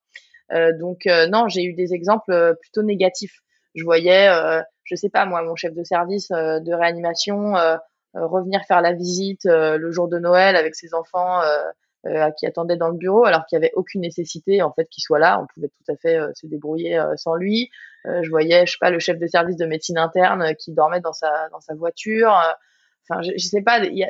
euh, 0.52 0.72
donc 0.78 1.06
euh, 1.06 1.26
non 1.26 1.48
j'ai 1.48 1.62
eu 1.62 1.74
des 1.74 1.92
exemples 1.92 2.56
plutôt 2.62 2.82
négatifs 2.82 3.40
je 3.74 3.84
voyais 3.84 4.30
je 4.84 4.96
sais 4.96 5.10
pas 5.10 5.26
moi 5.26 5.42
mon 5.42 5.56
chef 5.56 5.74
de 5.74 5.84
service 5.84 6.30
de 6.30 6.74
réanimation 6.74 7.54
euh, 7.58 7.76
revenir 8.14 8.62
faire 8.66 8.80
la 8.80 8.92
visite 8.92 9.46
euh, 9.46 9.78
le 9.78 9.90
jour 9.90 10.08
de 10.08 10.18
Noël 10.18 10.56
avec 10.56 10.74
ses 10.74 10.94
enfants 10.94 11.40
euh, 11.42 12.30
qui 12.38 12.46
attendaient 12.46 12.76
dans 12.76 12.88
le 12.88 12.96
bureau 12.96 13.24
alors 13.24 13.44
qu'il 13.46 13.58
n'y 13.58 13.64
avait 13.64 13.74
aucune 13.74 14.00
nécessité 14.00 14.62
en 14.62 14.72
fait 14.72 14.86
qu'il 14.86 15.02
soit 15.02 15.18
là. 15.18 15.40
On 15.40 15.46
pouvait 15.54 15.68
tout 15.68 15.92
à 15.92 15.96
fait 15.96 16.18
se 16.34 16.46
débrouiller 16.46 16.98
sans 17.16 17.34
lui. 17.34 17.70
je 18.06 18.30
voyais, 18.30 18.64
je 18.64 18.72
sais 18.72 18.78
pas, 18.80 18.90
le 18.90 18.98
chef 18.98 19.18
de 19.18 19.26
service 19.26 19.56
de 19.56 19.66
médecine 19.66 19.98
interne 19.98 20.54
qui 20.56 20.72
dormait 20.72 21.00
dans 21.00 21.12
sa 21.12 21.50
dans 21.50 21.60
sa 21.60 21.74
voiture. 21.74 22.32
Enfin, 23.08 23.20
je, 23.20 23.32
je 23.36 23.46
sais 23.46 23.60
pas, 23.60 23.80
il 23.80 23.98
y, 23.98 24.06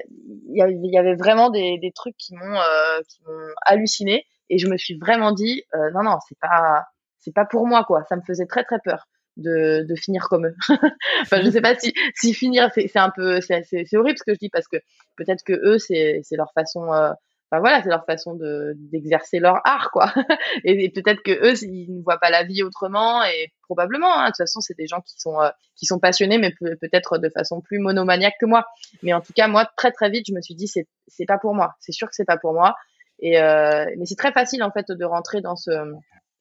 y, 0.52 0.98
avait 0.98 1.14
vraiment 1.16 1.50
des, 1.50 1.78
des 1.78 1.90
trucs 1.90 2.16
qui 2.16 2.36
m'ont 2.36 2.60
qui 3.08 3.22
m'ont 3.26 3.48
halluciné 3.66 4.24
et 4.50 4.58
je 4.58 4.68
me 4.68 4.76
suis 4.76 4.96
vraiment 4.96 5.32
dit 5.32 5.64
non 5.92 6.04
non 6.04 6.18
c'est 6.28 6.38
pas 6.38 6.84
c'est 7.18 7.34
pas 7.34 7.44
pour 7.44 7.66
moi 7.66 7.82
quoi. 7.82 8.04
Ça 8.08 8.14
me 8.14 8.22
faisait 8.22 8.46
très 8.46 8.62
très 8.62 8.78
peur 8.78 9.08
de, 9.36 9.84
de 9.88 9.94
finir 9.94 10.28
comme 10.28 10.46
eux. 10.46 10.56
enfin, 11.22 11.42
je 11.42 11.50
sais 11.50 11.60
pas 11.60 11.74
si, 11.76 11.92
si 12.14 12.34
finir, 12.34 12.70
c'est 12.74 12.96
un 12.96 13.10
peu, 13.10 13.40
c'est 13.40 13.96
horrible 13.96 14.18
ce 14.18 14.24
que 14.24 14.34
je 14.34 14.38
dis 14.38 14.50
parce 14.50 14.68
que 14.68 14.76
peut-être 15.16 15.42
que 15.44 15.52
eux, 15.52 15.78
c'est 15.78 16.22
leur 16.32 16.52
façon, 16.52 16.92
euh, 16.92 17.10
enfin 17.50 17.60
voilà, 17.60 17.82
c'est 17.82 17.88
leur 17.88 18.04
façon 18.04 18.34
de 18.34 18.74
d'exercer 18.76 19.38
leur 19.38 19.60
art, 19.64 19.90
quoi. 19.92 20.12
et, 20.64 20.90
peut-être 20.90 21.22
que 21.22 21.32
eux, 21.32 21.54
ils 21.62 21.96
ne 21.96 22.02
voient 22.02 22.18
pas 22.18 22.30
la 22.30 22.44
vie 22.44 22.62
autrement 22.62 23.24
et 23.24 23.52
probablement, 23.62 24.12
hein, 24.12 24.24
de 24.24 24.28
toute 24.28 24.38
façon, 24.38 24.60
c'est 24.60 24.76
des 24.76 24.86
gens 24.86 25.00
qui 25.00 25.14
sont 25.18 25.40
euh, 25.40 25.50
qui 25.76 25.86
sont 25.86 25.98
passionnés, 25.98 26.38
mais 26.38 26.52
peut-être 26.60 27.18
de 27.18 27.28
façon 27.28 27.60
plus 27.60 27.78
monomaniaque 27.78 28.34
que 28.40 28.46
moi. 28.46 28.66
Mais 29.02 29.12
en 29.12 29.20
tout 29.20 29.32
cas, 29.32 29.48
moi, 29.48 29.68
très 29.76 29.92
très 29.92 30.10
vite, 30.10 30.26
je 30.28 30.34
me 30.34 30.40
suis 30.40 30.54
dit, 30.54 30.68
c'est 30.68 30.86
c'est 31.08 31.26
pas 31.26 31.38
pour 31.38 31.54
moi. 31.54 31.74
C'est 31.80 31.92
sûr 31.92 32.08
que 32.08 32.14
c'est 32.14 32.24
pas 32.24 32.38
pour 32.38 32.52
moi. 32.52 32.74
Et 33.20 33.40
euh, 33.40 33.84
mais 33.98 34.06
c'est 34.06 34.16
très 34.16 34.32
facile 34.32 34.62
en 34.62 34.70
fait 34.70 34.86
de 34.90 35.04
rentrer 35.04 35.40
dans 35.40 35.56
ce 35.56 35.70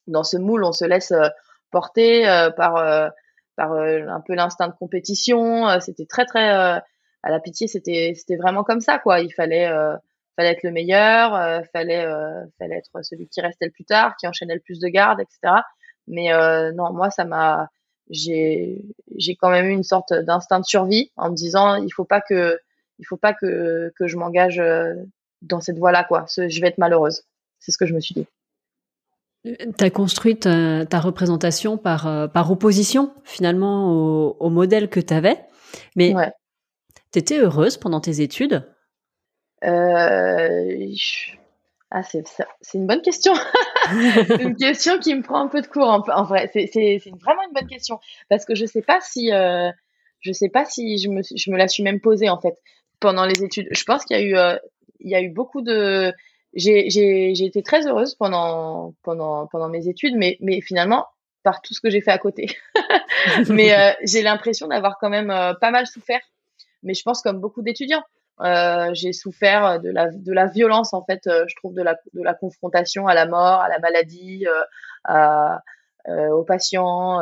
dans 0.08 0.24
ce 0.24 0.38
moule. 0.38 0.63
On 0.63 0.72
se 0.72 0.86
laisse 0.86 1.12
euh, 1.12 1.27
porté 1.71 2.27
euh, 2.27 2.51
par 2.51 2.77
euh, 2.77 3.09
par 3.55 3.73
euh, 3.73 4.07
un 4.07 4.21
peu 4.21 4.35
l'instinct 4.35 4.67
de 4.67 4.73
compétition. 4.73 5.79
c'était 5.79 6.05
très 6.05 6.25
très 6.25 6.49
à 6.49 6.83
la 7.23 7.39
pitié, 7.39 7.67
c'était 7.67 8.13
c'était 8.15 8.38
vraiment 8.38 8.63
comme 8.63 8.81
ça 8.81 8.99
quoi. 8.99 9.19
Il 9.19 9.33
fallait 9.33 9.69
fallait 10.39 10.51
être 10.51 10.63
le 10.63 10.71
meilleur, 10.71 11.35
euh, 11.35 11.61
fallait 11.73 12.05
euh, 12.05 12.45
fallait 12.57 12.77
être 12.77 13.03
celui 13.03 13.27
qui 13.27 13.41
restait 13.41 13.65
le 13.65 13.71
plus 13.71 13.83
tard, 13.83 14.15
qui 14.17 14.25
enchaînait 14.25 14.53
le 14.53 14.61
plus 14.61 14.79
de 14.79 14.88
gardes, 14.88 15.19
etc. 15.19 15.61
Mais 16.07 16.33
euh, 16.33 16.71
non, 16.71 16.93
moi 16.93 17.09
ça 17.09 17.25
m'a 17.25 17.69
j'ai 18.09 18.81
j'ai 19.17 19.35
quand 19.35 19.49
même 19.49 19.65
eu 19.65 19.73
une 19.73 19.83
sorte 19.83 20.13
d'instinct 20.13 20.61
de 20.61 20.65
survie 20.65 21.11
en 21.17 21.29
me 21.29 21.35
disant 21.35 21.75
il 21.75 21.93
faut 21.93 22.05
pas 22.05 22.21
que 22.21 22.57
il 22.99 23.05
faut 23.05 23.17
pas 23.17 23.33
que 23.33 23.91
que 23.97 24.07
je 24.07 24.17
m'engage 24.17 24.61
dans 25.41 25.59
cette 25.59 25.77
voie-là 25.77 26.05
quoi. 26.05 26.25
Je 26.38 26.61
vais 26.61 26.67
être 26.67 26.77
malheureuse. 26.77 27.23
C'est 27.59 27.71
ce 27.71 27.77
que 27.77 27.85
je 27.85 27.93
me 27.93 27.99
suis 27.99 28.15
dit. 28.15 28.27
Tu 29.43 29.84
as 29.84 29.89
construit 29.89 30.38
ta, 30.38 30.86
ta, 30.86 31.00
représentation 31.00 31.77
par, 31.77 32.08
euh, 32.08 32.27
par 32.27 32.51
opposition 32.51 33.13
finalement 33.24 33.91
au, 33.91 34.38
au 34.39 34.50
modèle 34.50 34.89
que 34.89 35.00
tu 35.00 35.13
avais. 35.13 35.39
Mais 35.96 36.13
ouais. 36.13 36.31
tu 37.13 37.19
étais 37.19 37.39
heureuse 37.39 37.77
pendant 37.77 38.01
tes 38.01 38.22
études? 38.22 38.69
Euh, 39.63 40.93
Ah, 41.89 42.03
c'est 42.03 42.24
une 42.74 42.86
bonne 42.86 43.01
question. 43.01 43.34
c'est 44.27 44.41
une 44.41 44.58
question 44.58 45.00
qui 45.00 45.15
me 45.15 45.24
prend 45.24 45.39
un 45.39 45.48
peu 45.48 45.62
de 45.62 45.67
cours 45.67 45.88
en, 45.88 46.03
en 46.10 46.24
vrai. 46.25 46.50
C'est 46.53 47.00
vraiment 47.22 47.43
une 47.48 47.53
bonne 47.53 47.67
question 47.67 48.00
parce 48.29 48.43
que 48.43 48.55
je 48.55 48.65
sais 48.65 48.81
pas 48.81 49.00
si 49.00 49.31
euh, 49.31 49.72
je 50.19 50.34
sais 50.34 50.50
pas 50.50 50.65
si 50.65 50.98
je 50.98 51.08
me, 51.08 51.22
je 51.24 51.50
me 51.50 51.58
la 51.58 51.69
suis 51.69 51.84
même 51.84 52.01
posée 52.01 52.29
en 52.29 52.41
fait 52.41 52.58
pendant 53.00 53.25
les 53.25 53.41
études. 53.41 53.69
Je 53.72 53.84
pense 53.86 54.03
qu'il 54.03 54.17
y 54.17 54.19
a 54.19 54.24
eu, 54.24 54.60
il 55.00 55.10
y 55.10 55.15
a 55.15 55.22
eu 55.22 55.29
beaucoup 55.29 55.62
de, 55.62 56.13
j'ai, 56.53 57.45
été 57.45 57.63
très 57.63 57.87
heureuse 57.87 58.15
pendant, 58.15 58.93
pendant, 59.03 59.47
pendant 59.47 59.69
mes 59.69 59.87
études, 59.87 60.15
mais, 60.15 60.37
mais 60.41 60.61
finalement 60.61 61.05
par 61.43 61.61
tout 61.61 61.73
ce 61.73 61.81
que 61.81 61.89
j'ai 61.89 62.01
fait 62.01 62.11
à 62.11 62.17
côté. 62.17 62.57
mais 63.49 63.73
euh, 63.73 63.93
j'ai 64.03 64.21
l'impression 64.21 64.67
d'avoir 64.67 64.97
quand 64.99 65.09
même 65.09 65.31
euh, 65.31 65.53
pas 65.53 65.71
mal 65.71 65.87
souffert. 65.87 66.21
Mais 66.83 66.93
je 66.93 67.03
pense 67.03 67.21
comme 67.21 67.39
beaucoup 67.39 67.61
d'étudiants. 67.61 68.03
Euh, 68.41 68.89
j'ai 68.93 69.11
souffert 69.11 69.81
de 69.81 69.89
la, 69.89 70.09
de 70.11 70.31
la 70.31 70.47
violence 70.47 70.93
en 70.93 71.03
fait, 71.03 71.21
je 71.25 71.55
trouve 71.57 71.73
de 71.73 71.81
la, 71.81 71.95
de 72.13 72.23
la 72.23 72.33
confrontation 72.33 73.07
à 73.07 73.13
la 73.13 73.25
mort, 73.25 73.59
à 73.59 73.67
la 73.67 73.79
maladie, 73.79 74.45
à, 75.03 75.61
aux 76.07 76.43
patients, 76.45 77.19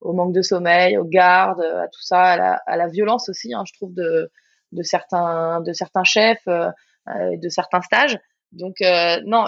au 0.00 0.12
manque 0.12 0.32
de 0.32 0.42
sommeil, 0.42 0.96
aux 0.98 1.04
gardes, 1.04 1.62
à 1.62 1.88
tout 1.88 2.02
ça, 2.02 2.22
à 2.22 2.36
la, 2.36 2.52
à 2.66 2.76
la 2.76 2.86
violence 2.86 3.28
aussi, 3.28 3.52
hein, 3.52 3.64
je 3.66 3.72
trouve 3.72 3.92
de, 3.92 4.30
de 4.70 4.82
certains, 4.84 5.60
de 5.62 5.72
certains 5.72 6.04
chefs, 6.04 6.46
de 6.46 7.48
certains 7.48 7.82
stages. 7.82 8.20
Donc 8.52 8.76
non, 9.24 9.46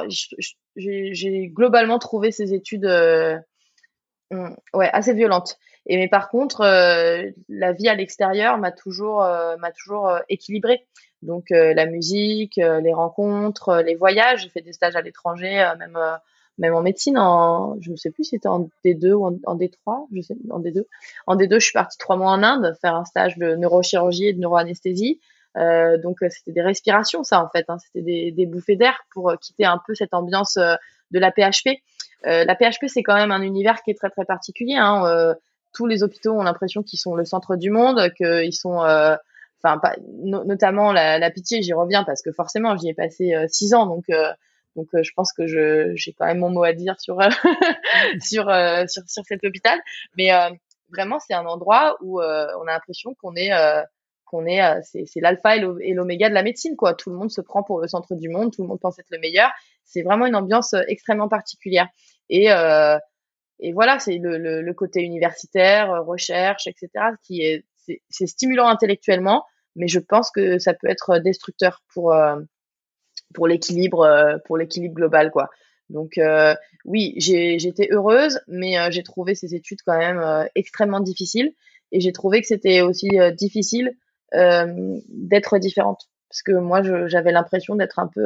j'ai 0.76 1.48
globalement 1.48 1.98
trouvé 1.98 2.32
ces 2.32 2.54
études 2.54 2.86
Mmh, 4.30 4.54
ouais, 4.74 4.90
assez 4.92 5.12
violente. 5.14 5.58
Et 5.86 5.96
mais 5.96 6.08
par 6.08 6.28
contre, 6.30 6.62
euh, 6.62 7.30
la 7.48 7.72
vie 7.72 7.88
à 7.88 7.94
l'extérieur 7.94 8.58
m'a 8.58 8.72
toujours, 8.72 9.22
euh, 9.22 9.56
m'a 9.58 9.70
toujours 9.70 10.08
euh, 10.08 10.20
équilibrée. 10.28 10.86
Donc 11.22 11.46
la 11.48 11.86
musique, 11.86 12.56
les 12.56 12.92
rencontres, 12.92 13.80
les 13.82 13.94
voyages. 13.94 14.42
J'ai 14.42 14.50
fait 14.50 14.60
des 14.60 14.74
stages 14.74 14.94
à 14.94 15.00
l'étranger, 15.00 15.72
même 15.78 15.98
même 16.58 16.74
en 16.74 16.82
médecine. 16.82 17.16
En, 17.16 17.80
je 17.80 17.90
ne 17.90 17.96
sais 17.96 18.10
plus 18.10 18.24
si 18.24 18.30
c'était 18.30 18.48
en 18.48 18.68
D2 18.84 19.12
ou 19.12 19.24
en, 19.24 19.56
D3. 19.56 20.06
Je 20.14 20.20
sais 20.20 20.36
en 20.50 20.60
D2. 20.60 20.84
En 21.26 21.36
D2, 21.36 21.54
je 21.54 21.64
suis 21.64 21.72
partie 21.72 21.96
trois 21.96 22.16
mois 22.16 22.30
en 22.30 22.42
Inde 22.42 22.76
faire 22.82 22.94
un 22.94 23.06
stage 23.06 23.38
de 23.38 23.56
neurochirurgie 23.56 24.26
et 24.26 24.32
de 24.34 24.40
neuroanesthésie. 24.40 25.18
Donc 25.54 26.18
c'était 26.30 26.52
des 26.52 26.62
respirations, 26.62 27.22
ça 27.22 27.42
en 27.42 27.48
fait. 27.48 27.64
Hein. 27.68 27.78
C'était 27.78 28.02
des, 28.02 28.32
des 28.32 28.46
bouffées 28.46 28.76
d'air 28.76 28.98
pour 29.12 29.32
quitter 29.40 29.64
un 29.64 29.80
peu 29.86 29.94
cette 29.94 30.14
ambiance 30.14 30.56
de 30.56 31.18
la 31.18 31.30
PHP. 31.30 31.80
Euh, 32.26 32.44
la 32.44 32.54
PHP, 32.54 32.86
c'est 32.86 33.02
quand 33.02 33.14
même 33.14 33.32
un 33.32 33.42
univers 33.42 33.82
qui 33.82 33.90
est 33.90 33.94
très 33.94 34.10
très 34.10 34.24
particulier. 34.24 34.76
Hein. 34.76 35.04
Euh, 35.06 35.34
tous 35.72 35.86
les 35.86 36.02
hôpitaux 36.02 36.32
ont 36.32 36.42
l'impression 36.42 36.82
qu'ils 36.82 36.98
sont 36.98 37.14
le 37.14 37.24
centre 37.24 37.56
du 37.56 37.70
monde, 37.70 38.12
qu'ils 38.14 38.54
sont, 38.54 38.82
euh, 38.82 39.16
enfin, 39.62 39.80
notamment 40.22 40.92
la, 40.92 41.18
la 41.18 41.30
pitié. 41.30 41.62
J'y 41.62 41.72
reviens 41.72 42.04
parce 42.04 42.22
que 42.22 42.32
forcément, 42.32 42.76
j'y 42.76 42.88
ai 42.88 42.94
passé 42.94 43.34
six 43.48 43.74
ans, 43.74 43.86
donc 43.86 44.04
donc 44.76 44.88
je 44.92 45.10
pense 45.16 45.32
que 45.32 45.46
je 45.46 45.92
j'ai 45.94 46.12
quand 46.12 46.26
même 46.26 46.38
mon 46.38 46.50
mot 46.50 46.62
à 46.62 46.72
dire 46.72 47.00
sur 47.00 47.18
sur, 48.20 48.44
sur 48.88 49.02
sur 49.08 49.24
cet 49.24 49.44
hôpital. 49.44 49.80
Mais 50.16 50.30
vraiment, 50.92 51.18
c'est 51.18 51.34
un 51.34 51.46
endroit 51.46 51.96
où 52.02 52.20
on 52.20 52.22
a 52.22 52.72
l'impression 52.72 53.14
qu'on 53.20 53.34
est 53.34 53.50
qu'on 54.34 54.46
est 54.46 54.60
c'est 54.82 55.20
l'alpha 55.20 55.56
et 55.56 55.94
l'oméga 55.94 56.28
de 56.28 56.34
la 56.34 56.42
médecine 56.42 56.76
quoi. 56.76 56.94
Tout 56.94 57.10
le 57.10 57.16
monde 57.16 57.30
se 57.30 57.40
prend 57.40 57.62
pour 57.62 57.80
le 57.80 57.88
centre 57.88 58.14
du 58.14 58.28
monde, 58.28 58.52
tout 58.52 58.62
le 58.62 58.68
monde 58.68 58.80
pense 58.80 58.98
être 58.98 59.10
le 59.10 59.18
meilleur. 59.18 59.50
C'est 59.84 60.02
vraiment 60.02 60.26
une 60.26 60.34
ambiance 60.34 60.74
extrêmement 60.88 61.28
particulière. 61.28 61.88
Et, 62.30 62.50
euh, 62.50 62.98
et 63.60 63.72
voilà, 63.72 63.98
c'est 63.98 64.18
le, 64.20 64.72
côté 64.72 65.02
universitaire, 65.02 65.92
euh, 65.92 66.00
recherche, 66.00 66.66
etc., 66.66 66.88
qui 67.22 67.42
est, 67.42 67.64
c'est 68.08 68.26
stimulant 68.26 68.68
intellectuellement, 68.68 69.44
mais 69.76 69.88
je 69.88 69.98
pense 69.98 70.30
que 70.30 70.58
ça 70.58 70.74
peut 70.74 70.88
être 70.88 71.18
destructeur 71.18 71.82
pour 71.92 72.12
euh, 72.12 72.40
pour 73.34 73.46
l'équilibre 73.46 74.00
euh, 74.00 74.38
pour 74.44 74.56
l'équilibre 74.56 74.94
global 74.94 75.30
quoi. 75.30 75.50
Donc 75.90 76.18
euh, 76.18 76.54
oui, 76.84 77.14
j'étais 77.18 77.88
heureuse, 77.90 78.40
mais 78.48 78.90
j'ai 78.90 79.02
trouvé 79.02 79.34
ces 79.34 79.54
études 79.54 79.80
quand 79.84 79.98
même 79.98 80.48
extrêmement 80.54 81.00
difficiles 81.00 81.52
et 81.92 82.00
j'ai 82.00 82.12
trouvé 82.12 82.40
que 82.40 82.46
c'était 82.46 82.80
aussi 82.80 83.08
difficile 83.36 83.94
d'être 84.32 85.58
différente 85.58 86.08
parce 86.28 86.42
que 86.42 86.52
moi 86.52 86.82
j'avais 87.06 87.30
l'impression 87.30 87.76
d'être 87.76 87.98
un 87.98 88.08
peu 88.08 88.24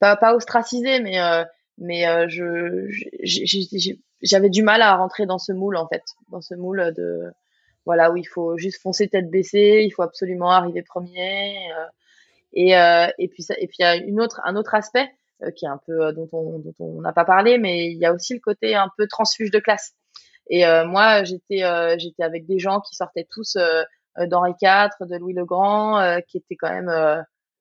pas, 0.00 0.16
pas 0.16 0.34
ostracisé, 0.34 1.00
mais 1.00 1.20
euh, 1.20 1.44
mais 1.78 2.08
euh, 2.08 2.26
je 2.28 2.88
j'avais 4.22 4.50
du 4.50 4.62
mal 4.62 4.82
à 4.82 4.96
rentrer 4.96 5.26
dans 5.26 5.38
ce 5.38 5.52
moule 5.52 5.76
en 5.76 5.86
fait, 5.86 6.02
dans 6.30 6.40
ce 6.40 6.54
moule 6.54 6.92
de 6.96 7.30
voilà 7.86 8.10
où 8.10 8.16
il 8.16 8.26
faut 8.26 8.58
juste 8.58 8.82
foncer 8.82 9.08
tête 9.08 9.30
baissée, 9.30 9.82
il 9.84 9.90
faut 9.90 10.02
absolument 10.02 10.50
arriver 10.50 10.82
premier. 10.82 11.70
Euh, 11.72 11.86
et 12.52 12.70
et 12.72 13.28
puis 13.28 13.46
et 13.58 13.66
puis 13.68 13.76
il 13.78 13.82
y 13.82 13.84
a 13.84 13.94
une 13.96 14.20
autre 14.20 14.40
un 14.44 14.56
autre 14.56 14.74
aspect 14.74 15.08
qui 15.56 15.64
est 15.64 15.68
un 15.68 15.80
peu 15.86 16.12
dont 16.12 16.28
on 16.32 16.58
dont 16.58 16.74
on 16.80 17.00
n'a 17.00 17.12
pas 17.12 17.24
parlé, 17.24 17.58
mais 17.58 17.86
il 17.92 17.98
y 17.98 18.04
a 18.04 18.12
aussi 18.12 18.34
le 18.34 18.40
côté 18.40 18.74
un 18.74 18.88
peu 18.98 19.06
transfuge 19.06 19.52
de 19.52 19.60
classe. 19.60 19.94
Et 20.50 20.64
moi 20.84 21.24
j'étais 21.24 21.62
j'étais 21.98 22.22
avec 22.22 22.44
des 22.44 22.58
gens 22.58 22.80
qui 22.80 22.94
sortaient 22.96 23.26
tous 23.30 23.56
d'Henri 24.18 24.52
IV, 24.60 24.90
de 25.00 25.16
Louis 25.16 25.32
le 25.32 25.44
Grand, 25.44 26.20
qui 26.26 26.38
étaient 26.38 26.56
quand 26.56 26.70
même 26.70 26.90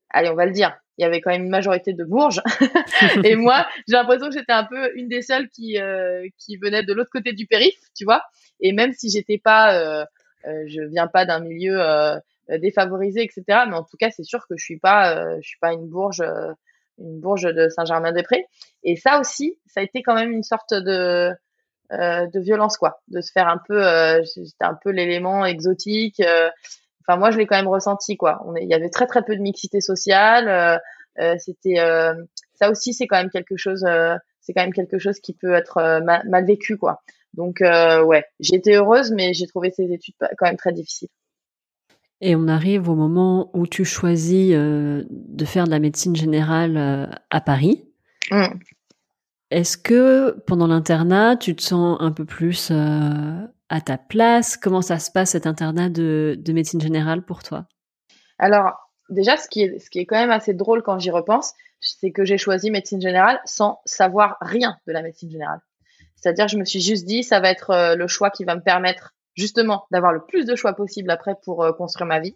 allez 0.10 0.30
on 0.30 0.36
va 0.36 0.45
le 0.45 0.52
dire 0.52 0.75
il 0.99 1.04
y 1.04 1.06
avait 1.06 1.21
quand 1.21 1.32
même 1.32 1.43
une 1.45 1.49
majorité 1.49 1.93
de 1.93 2.04
Bourges. 2.04 2.41
et 3.23 3.38
moi, 3.38 3.65
j'ai 3.88 3.95
l'impression 3.95 4.28
que 4.28 4.34
j'étais 4.34 4.52
un 4.52 4.65
peu 4.65 4.91
une 4.95 5.08
des 5.08 5.21
seules 5.21 5.47
qui 5.47 5.80
euh, 5.80 6.28
qui 6.38 6.58
venait 6.58 6.84
de 6.84 6.93
l'autre 6.93 7.10
côté 7.10 7.32
du 7.32 7.47
périph, 7.47 7.80
tu 7.95 8.04
vois. 8.04 8.21
Et 8.60 8.73
même 8.73 8.91
si 8.91 9.10
j'étais 9.10 9.38
pas, 9.38 9.75
euh, 9.75 10.06
euh, 10.45 10.65
je 10.67 10.82
viens 10.82 11.08
pas 11.08 11.25
d'un 11.25 11.39
milieu 11.39 11.80
euh, 11.80 12.19
défavorisé, 12.49 13.23
etc. 13.23 13.43
Mais 13.69 13.75
en 13.75 13.84
tout 13.84 13.95
cas, 13.97 14.12
c'est 14.12 14.25
sûr 14.25 14.45
que 14.45 14.58
je 14.58 14.63
suis 14.63 14.78
pas, 14.78 15.15
euh, 15.15 15.38
je 15.41 15.47
suis 15.47 15.60
pas 15.60 15.71
une 15.71 15.88
Bourge, 15.88 16.21
une 16.97 17.21
Bourge 17.21 17.43
de 17.43 17.69
Saint-Germain-des-Prés. 17.69 18.45
Et 18.84 18.97
ça 18.97 19.21
aussi, 19.21 19.58
ça 19.67 19.80
a 19.80 19.84
été 19.84 20.04
quand 20.04 20.15
même 20.15 20.34
une 20.34 20.43
sorte 20.43 20.73
de 20.73 21.32
de 21.91 22.39
violence, 22.39 22.78
quoi, 22.78 23.02
de 23.08 23.21
se 23.21 23.32
faire 23.32 23.47
un 23.47 23.60
peu, 23.67 24.23
c'était 24.25 24.65
un 24.65 24.78
peu 24.82 24.91
l'élément 24.91 25.45
exotique. 25.45 26.21
Enfin, 27.10 27.17
moi, 27.17 27.32
je 27.32 27.39
l'ai 27.39 27.47
quand 27.47 27.56
même 27.56 27.67
ressenti, 27.67 28.17
quoi. 28.17 28.43
On 28.45 28.56
il 28.56 28.67
y 28.67 28.73
avait 28.75 28.89
très 28.89 29.08
très 29.08 29.23
peu 29.23 29.36
de 29.36 29.41
mixité 29.41 29.82
sociale. 29.82 30.47
Euh, 30.47 30.78
euh 31.19 31.36
c'était 31.39 31.80
euh, 31.80 32.13
ça 32.54 32.69
aussi, 32.69 32.93
c'est 32.93 33.08
quand 33.08 33.17
même 33.17 33.32
quelque 33.32 33.58
chose. 33.58 33.84
Euh, 33.88 34.15
c'est 34.41 34.54
quand 34.54 34.62
même 34.62 34.73
quelque 34.73 34.99
chose 34.99 35.19
qui 35.19 35.34
peut 35.34 35.54
être 35.54 36.02
mal, 36.04 36.45
vécu, 36.45 36.78
quoi. 36.78 37.02
Donc, 37.34 37.62
ouais, 37.62 38.25
j'ai 38.39 38.56
été 38.56 38.75
heureuse, 38.75 39.12
mais 39.12 39.34
j'ai 39.34 39.45
trouvé 39.45 39.69
ces 39.69 39.91
études 39.91 40.15
quand 40.19 40.47
même 40.47 40.58
très 40.58 40.71
difficiles. 40.71 41.10
Et 42.21 42.36
on 42.36 42.47
arrive 42.47 42.89
au 42.89 42.95
moment 42.95 43.52
où 43.54 43.67
tu 43.67 43.86
choisis 43.86 44.52
de 44.52 45.45
faire 45.45 45.65
de 45.65 45.69
la 45.69 45.78
médecine 45.78 46.15
générale 46.15 47.19
à 47.30 47.41
Paris. 47.41 47.86
Mmh. 48.32 48.47
Est-ce 49.51 49.77
que 49.77 50.39
pendant 50.45 50.67
l'internat, 50.67 51.38
tu 51.38 51.55
te 51.55 51.62
sens 51.62 51.97
un 51.99 52.12
peu 52.12 52.25
plus 52.25 52.71
à 52.71 53.81
ta 53.81 53.97
place? 53.97 54.57
Comment 54.57 54.81
ça 54.81 54.99
se 54.99 55.12
passe 55.12 55.31
cet 55.31 55.47
internat 55.47 55.89
de, 55.89 56.35
de 56.38 56.53
médecine 56.53 56.81
générale 56.81 57.23
pour 57.23 57.43
toi? 57.43 57.65
Alors, 58.38 58.91
déjà, 59.09 59.38
ce 59.38 59.47
qui, 59.49 59.62
est, 59.62 59.79
ce 59.79 59.89
qui 59.89 59.99
est 59.99 60.05
quand 60.05 60.19
même 60.19 60.31
assez 60.31 60.53
drôle 60.53 60.81
quand 60.83 60.99
j'y 60.99 61.12
repense, 61.12 61.53
c'est 61.79 62.12
que 62.12 62.25
j'ai 62.25 62.38
choisi 62.38 62.71
médecine 62.71 63.01
générale 63.01 63.39
sans 63.45 63.79
savoir 63.85 64.38
rien 64.41 64.77
de 64.88 64.93
la 64.93 65.01
médecine 65.01 65.29
générale. 65.29 65.59
C'est-à-dire, 66.15 66.47
je 66.47 66.57
me 66.57 66.65
suis 66.65 66.81
juste 66.81 67.05
dit, 67.05 67.23
ça 67.23 67.39
va 67.39 67.49
être 67.49 67.69
euh, 67.69 67.95
le 67.95 68.07
choix 68.07 68.29
qui 68.29 68.43
va 68.43 68.55
me 68.55 68.62
permettre 68.62 69.13
justement 69.35 69.85
d'avoir 69.91 70.12
le 70.12 70.25
plus 70.25 70.45
de 70.45 70.55
choix 70.55 70.73
possible 70.73 71.09
après 71.12 71.35
pour 71.43 71.63
euh, 71.63 71.71
construire 71.71 72.07
ma 72.07 72.19
vie. 72.19 72.35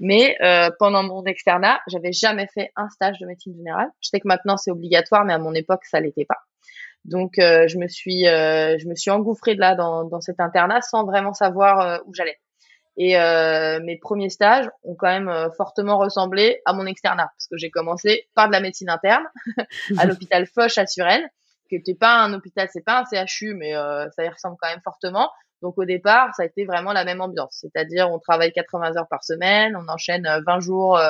Mais 0.00 0.36
euh, 0.42 0.70
pendant 0.78 1.02
mon 1.02 1.24
externat, 1.24 1.80
j'avais 1.86 2.12
jamais 2.12 2.48
fait 2.52 2.72
un 2.74 2.88
stage 2.88 3.18
de 3.18 3.26
médecine 3.26 3.54
générale. 3.54 3.88
Je 4.00 4.08
sais 4.08 4.18
que 4.18 4.26
maintenant 4.26 4.56
c'est 4.56 4.70
obligatoire, 4.70 5.24
mais 5.24 5.34
à 5.34 5.38
mon 5.38 5.52
époque 5.54 5.84
ça 5.84 6.00
l'était 6.00 6.24
pas. 6.24 6.38
Donc 7.04 7.38
euh, 7.38 7.66
je 7.66 7.78
me 7.78 7.88
suis 7.88 8.26
euh, 8.26 8.76
je 8.78 8.86
me 8.86 8.94
suis 8.94 9.10
engouffrée 9.10 9.54
de 9.54 9.60
là 9.60 9.74
dans, 9.74 10.04
dans 10.04 10.20
cet 10.20 10.40
internat 10.40 10.82
sans 10.82 11.04
vraiment 11.04 11.32
savoir 11.32 11.80
euh, 11.80 11.98
où 12.06 12.14
j'allais. 12.14 12.38
Et 12.96 13.14
mes 13.82 13.96
premiers 13.96 14.28
stages 14.28 14.68
ont 14.82 14.94
quand 14.94 15.06
même 15.06 15.32
fortement 15.56 15.96
ressemblé 15.96 16.60
à 16.66 16.74
mon 16.74 16.84
externat 16.84 17.30
parce 17.34 17.46
que 17.46 17.56
j'ai 17.56 17.70
commencé 17.70 18.28
par 18.34 18.48
de 18.48 18.52
la 18.52 18.60
médecine 18.60 18.90
interne 18.90 19.24
à 19.96 20.04
l'hôpital 20.04 20.44
Foch 20.44 20.76
à 20.76 20.84
Suresnes, 20.84 21.26
qui 21.70 21.76
n'était 21.76 21.94
pas 21.94 22.18
un 22.18 22.34
hôpital, 22.34 22.68
c'est 22.70 22.84
pas 22.84 23.02
un 23.10 23.24
CHU, 23.24 23.54
mais 23.54 23.72
ça 23.72 24.22
y 24.22 24.28
ressemble 24.28 24.56
quand 24.60 24.68
même 24.68 24.82
fortement. 24.84 25.30
Donc 25.62 25.76
au 25.76 25.84
départ, 25.84 26.34
ça 26.34 26.42
a 26.42 26.46
été 26.46 26.64
vraiment 26.64 26.92
la 26.92 27.04
même 27.04 27.20
ambiance, 27.20 27.58
c'est-à-dire 27.60 28.10
on 28.10 28.18
travaille 28.18 28.52
80 28.52 28.96
heures 28.96 29.08
par 29.08 29.22
semaine, 29.22 29.76
on 29.76 29.88
enchaîne 29.92 30.26
20 30.46 30.56
euh, 30.56 30.60
jours, 30.60 31.00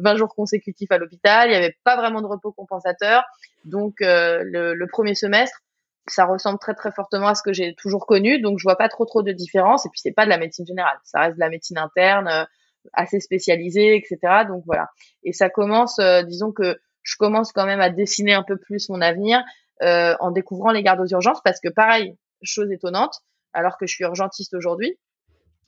20 0.00 0.14
euh, 0.14 0.16
jours 0.16 0.34
consécutifs 0.34 0.90
à 0.90 0.98
l'hôpital. 0.98 1.48
Il 1.48 1.50
n'y 1.50 1.56
avait 1.56 1.76
pas 1.84 1.96
vraiment 1.96 2.20
de 2.20 2.26
repos 2.26 2.52
compensateur, 2.52 3.22
donc 3.64 4.00
euh, 4.02 4.42
le, 4.44 4.74
le, 4.74 4.86
premier 4.88 5.14
semestre, 5.14 5.60
ça 6.08 6.24
ressemble 6.24 6.58
très 6.58 6.74
très 6.74 6.90
fortement 6.90 7.28
à 7.28 7.36
ce 7.36 7.42
que 7.44 7.52
j'ai 7.52 7.74
toujours 7.74 8.06
connu, 8.06 8.40
donc 8.40 8.58
je 8.58 8.64
vois 8.64 8.76
pas 8.76 8.88
trop 8.88 9.04
trop 9.04 9.22
de 9.22 9.30
différence. 9.30 9.86
Et 9.86 9.88
puis 9.88 10.00
c'est 10.00 10.12
pas 10.12 10.24
de 10.24 10.30
la 10.30 10.38
médecine 10.38 10.66
générale, 10.66 10.98
ça 11.04 11.20
reste 11.20 11.36
de 11.36 11.40
la 11.40 11.48
médecine 11.48 11.78
interne, 11.78 12.48
assez 12.92 13.20
spécialisée, 13.20 13.96
etc. 13.96 14.18
Donc 14.48 14.64
voilà. 14.66 14.88
Et 15.22 15.32
ça 15.32 15.48
commence, 15.48 16.00
disons 16.26 16.50
que 16.50 16.76
je 17.04 17.16
commence 17.16 17.52
quand 17.52 17.66
même 17.66 17.80
à 17.80 17.90
dessiner 17.90 18.34
un 18.34 18.42
peu 18.42 18.56
plus 18.56 18.88
mon 18.88 19.00
avenir 19.00 19.40
en 19.80 20.32
découvrant 20.32 20.72
les 20.72 20.82
gardes 20.82 21.00
aux 21.00 21.06
urgences, 21.06 21.40
parce 21.44 21.60
que 21.60 21.68
pareil, 21.68 22.16
chose 22.42 22.72
étonnante 22.72 23.22
alors 23.52 23.78
que 23.78 23.86
je 23.86 23.94
suis 23.94 24.04
urgentiste 24.04 24.54
aujourd'hui, 24.54 24.98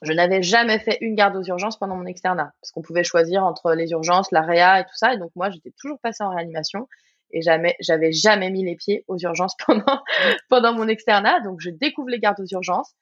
je 0.02 0.12
n'avais 0.12 0.42
jamais 0.42 0.78
fait 0.78 0.98
une 1.00 1.14
garde 1.14 1.36
aux 1.36 1.42
urgences 1.42 1.78
pendant 1.78 1.96
mon 1.96 2.06
externat, 2.06 2.52
parce 2.60 2.72
qu'on 2.72 2.82
pouvait 2.82 3.04
choisir 3.04 3.44
entre 3.44 3.72
les 3.74 3.90
urgences, 3.90 4.30
la 4.32 4.42
réa 4.42 4.80
et 4.80 4.84
tout 4.84 4.96
ça. 4.96 5.14
Et 5.14 5.18
donc 5.18 5.30
moi, 5.34 5.50
j'étais 5.50 5.72
toujours 5.80 5.98
passée 6.00 6.22
en 6.22 6.30
réanimation 6.30 6.88
et 7.30 7.42
jamais, 7.42 7.74
j'avais 7.80 8.12
jamais 8.12 8.50
mis 8.50 8.64
les 8.64 8.76
pieds 8.76 9.04
aux 9.08 9.18
urgences 9.18 9.54
pendant 9.66 10.02
pendant 10.48 10.72
mon 10.72 10.88
externat. 10.88 11.40
Donc 11.40 11.60
je 11.60 11.70
découvre 11.70 12.08
les 12.08 12.18
gardes 12.18 12.40
aux 12.40 12.46
urgences. 12.46 12.94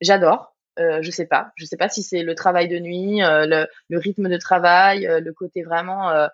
J'adore. 0.00 0.54
Euh, 0.78 1.02
je 1.02 1.10
sais 1.10 1.26
pas. 1.26 1.50
Je 1.56 1.64
sais 1.64 1.76
pas 1.76 1.88
si 1.88 2.02
c'est 2.02 2.22
le 2.22 2.34
travail 2.34 2.68
de 2.68 2.78
nuit, 2.78 3.22
euh, 3.22 3.66
le, 3.88 3.98
rythme 3.98 4.28
de 4.28 4.36
travail, 4.36 5.06
euh, 5.06 5.20
le 5.20 5.32
côté 5.32 5.62
vraiment 5.62 6.10
euh, 6.10 6.28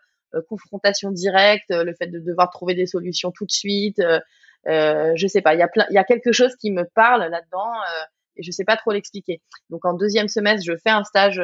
confrontation 0.49 1.11
directe, 1.11 1.71
le 1.71 1.95
fait 1.95 2.09
de 2.09 2.19
devoir 2.19 2.51
trouver 2.51 2.75
des 2.75 2.87
solutions 2.87 3.33
tout 3.33 3.47
de 3.47 3.51
suite. 3.51 4.03
Je 4.67 5.27
sais 5.27 5.43
pas. 5.43 5.55
Il 5.55 5.61
y 5.61 5.63
a 5.63 5.69
plein, 5.69 5.87
il 5.91 5.95
y 5.95 5.99
a 5.99 6.05
quelque 6.05 6.33
chose 6.33 6.55
qui 6.57 6.71
me 6.71 6.85
parle 6.95 7.23
là-dedans 7.23 7.73
et 8.37 8.43
je 8.43 8.51
sais 8.51 8.65
pas 8.65 8.77
trop 8.77 8.93
l'expliquer. 8.93 9.41
Donc 9.71 9.85
en 9.85 9.95
deuxième 9.95 10.29
semestre, 10.29 10.65
je 10.67 10.77
fais 10.77 10.91
un 10.91 11.05
stage, 11.05 11.41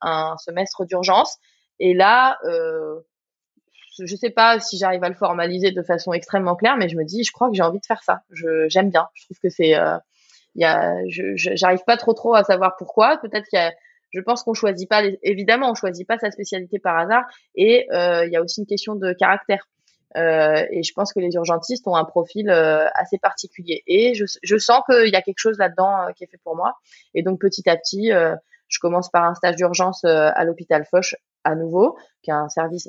un 0.00 0.36
semestre 0.38 0.84
d'urgence 0.84 1.36
et 1.78 1.94
là. 1.94 2.38
je 3.98 4.16
sais 4.16 4.30
pas 4.30 4.60
si 4.60 4.78
j'arrive 4.78 5.04
à 5.04 5.08
le 5.08 5.14
formaliser 5.14 5.70
de 5.70 5.82
façon 5.82 6.12
extrêmément 6.12 6.56
claire, 6.56 6.76
mais 6.76 6.88
je 6.88 6.96
me 6.96 7.04
dis, 7.04 7.24
je 7.24 7.32
crois 7.32 7.48
que 7.48 7.54
j'ai 7.54 7.62
envie 7.62 7.80
de 7.80 7.86
faire 7.86 8.02
ça. 8.02 8.22
Je, 8.30 8.68
j'aime 8.68 8.90
bien. 8.90 9.08
Je 9.14 9.24
trouve 9.24 9.38
que 9.42 9.48
c'est, 9.48 9.74
il 10.56 10.62
y 10.62 10.64
a, 10.64 10.96
j'arrive 11.36 11.84
pas 11.86 11.96
trop 11.96 12.14
trop 12.14 12.34
à 12.34 12.42
savoir 12.42 12.76
pourquoi. 12.76 13.18
Peut-être 13.18 13.46
qu'il 13.46 13.58
y 13.58 13.62
a, 13.62 13.72
je 14.10 14.20
pense 14.20 14.42
qu'on 14.42 14.54
choisit 14.54 14.88
pas, 14.88 15.02
évidemment, 15.22 15.70
on 15.70 15.74
choisit 15.74 16.06
pas 16.08 16.18
sa 16.18 16.30
spécialité 16.30 16.78
par 16.78 16.96
hasard. 16.96 17.24
Et 17.54 17.86
euh, 17.92 18.24
il 18.24 18.32
y 18.32 18.36
a 18.36 18.42
aussi 18.42 18.60
une 18.60 18.66
question 18.66 18.94
de 18.94 19.12
caractère. 19.12 19.68
Euh, 20.16 20.64
et 20.70 20.82
je 20.82 20.92
pense 20.94 21.12
que 21.12 21.20
les 21.20 21.34
urgentistes 21.34 21.86
ont 21.86 21.96
un 21.96 22.04
profil 22.04 22.48
euh, 22.48 22.86
assez 22.94 23.18
particulier. 23.18 23.82
Et 23.86 24.14
je, 24.14 24.56
sens 24.58 24.80
qu'il 24.88 25.10
y 25.10 25.16
a 25.16 25.22
quelque 25.22 25.38
chose 25.38 25.58
là-dedans 25.58 26.02
euh, 26.02 26.12
qui 26.12 26.24
est 26.24 26.28
fait 26.28 26.40
pour 26.42 26.56
moi. 26.56 26.74
Et 27.14 27.22
donc 27.22 27.40
petit 27.40 27.68
à 27.68 27.76
petit, 27.76 28.10
je 28.68 28.78
commence 28.78 29.10
par 29.10 29.24
un 29.24 29.34
stage 29.34 29.56
d'urgence 29.56 30.04
à 30.04 30.44
l'hôpital 30.44 30.84
Foch 30.84 31.14
à 31.44 31.54
nouveau, 31.54 31.96
qui 32.22 32.30
est 32.30 32.34
un 32.34 32.48
service 32.48 32.88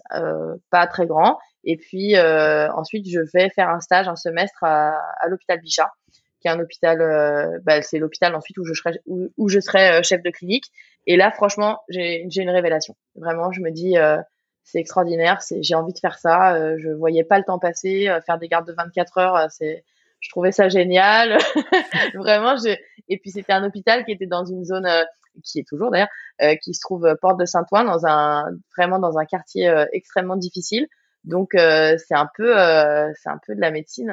pas 0.70 0.88
très 0.88 1.06
grand. 1.06 1.38
Et 1.64 1.78
puis 1.78 2.18
ensuite, 2.18 3.10
je 3.10 3.20
vais 3.34 3.50
faire 3.50 3.70
un 3.70 3.80
stage, 3.80 4.08
un 4.08 4.16
semestre 4.16 4.64
à, 4.64 5.28
l'hôpital 5.28 5.60
Bichat 5.62 5.92
qui 6.40 6.48
est 6.48 6.52
un 6.52 6.60
hôpital, 6.60 7.60
bah, 7.64 7.82
c'est 7.82 7.98
l'hôpital 7.98 8.36
ensuite 8.36 8.60
où 8.60 8.64
je 8.64 8.74
serai 8.74 8.92
où, 9.08 9.50
je 9.50 9.60
serai 9.60 10.04
chef 10.04 10.22
de 10.22 10.30
clinique. 10.30 10.66
Et 11.08 11.16
là, 11.16 11.32
franchement, 11.32 11.80
j'ai 11.90 12.28
une 12.36 12.50
révélation. 12.50 12.96
Vraiment, 13.16 13.52
je 13.52 13.62
me 13.62 13.72
dis, 13.72 13.96
c'est 14.68 14.80
extraordinaire, 14.80 15.42
c'est 15.42 15.64
j'ai 15.64 15.76
envie 15.76 15.94
de 15.94 16.00
faire 16.00 16.20
ça. 16.20 16.56
Euh, 16.56 16.76
je 16.78 16.90
voyais 16.90 17.24
pas 17.24 17.38
le 17.38 17.44
temps 17.44 17.60
passer, 17.60 18.10
faire 18.26 18.38
des 18.38 18.48
gardes 18.48 18.68
de 18.68 18.74
24 18.74 19.18
heures, 19.18 19.52
c'est 19.52 19.84
je 20.20 20.30
trouvais 20.30 20.52
ça 20.52 20.68
génial. 20.68 21.38
Vraiment, 22.16 22.58
je... 22.58 22.76
et 23.08 23.18
puis 23.18 23.32
c'était 23.32 23.54
un 23.54 23.64
hôpital 23.64 24.04
qui 24.04 24.12
était 24.12 24.26
dans 24.26 24.46
une 24.46 24.64
zone 24.64 24.90
qui 25.44 25.60
est 25.60 25.68
toujours 25.68 25.92
d'ailleurs, 25.92 26.10
qui 26.62 26.74
se 26.74 26.82
trouve 26.82 27.08
porte 27.22 27.40
de 27.40 27.46
Saint-Ouen, 27.46 27.84
dans 27.84 28.08
un 28.08 28.50
vraiment 28.76 28.98
dans 28.98 29.20
un 29.20 29.26
quartier 29.26 29.72
extrêmement 29.94 30.36
difficile. 30.36 30.88
Donc 31.24 31.50
c'est 31.54 32.16
un 32.16 32.28
peu 32.36 32.56
c'est 33.22 33.30
un 33.30 33.40
peu 33.46 33.56
de 33.56 33.62
la 33.62 33.70
médecine 33.70 34.12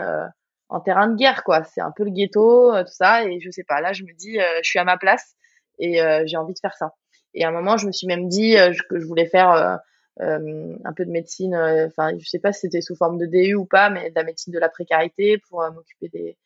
en 0.69 0.81
terrain 0.81 1.09
de 1.09 1.17
guerre, 1.17 1.45
quoi. 1.45 1.63
C'est 1.65 1.81
un 1.81 1.93
peu 1.93 2.05
le 2.05 2.11
ghetto, 2.11 2.75
euh, 2.75 2.83
tout 2.83 2.93
ça. 2.93 3.25
Et 3.25 3.41
je 3.41 3.51
sais 3.51 3.65
pas, 3.65 3.81
là, 3.81 3.93
je 3.93 4.03
me 4.03 4.13
dis, 4.15 4.41
euh, 4.41 4.59
je 4.63 4.69
suis 4.69 4.79
à 4.79 4.85
ma 4.85 4.97
place 4.97 5.35
et 5.79 6.03
euh, 6.03 6.25
j'ai 6.27 6.37
envie 6.37 6.55
de 6.55 6.59
faire 6.59 6.75
ça. 6.75 6.95
Et 7.35 7.45
à 7.45 7.49
un 7.49 7.53
moment, 7.53 7.77
je 7.77 7.87
me 7.87 7.93
suis 7.93 8.07
même 8.07 8.29
dit 8.29 8.57
que 8.89 8.99
je 8.99 9.07
voulais 9.07 9.27
faire 9.27 9.81
un 10.21 10.93
peu 10.97 11.05
de 11.05 11.11
médecine. 11.11 11.55
Enfin, 11.55 12.17
je 12.19 12.29
sais 12.29 12.39
pas 12.39 12.53
si 12.53 12.61
c'était 12.61 12.81
sous 12.81 12.97
forme 12.97 13.19
de 13.19 13.27
DU 13.27 13.55
ou 13.55 13.65
pas, 13.67 13.91
mais 13.91 14.11
de 14.11 14.15
la 14.15 14.25
médecine 14.25 14.53
de 14.53 14.59
la 14.59 14.69
précarité 14.69 15.39
pour 15.49 15.63
m'occuper 15.73 16.09
des, 16.09 16.37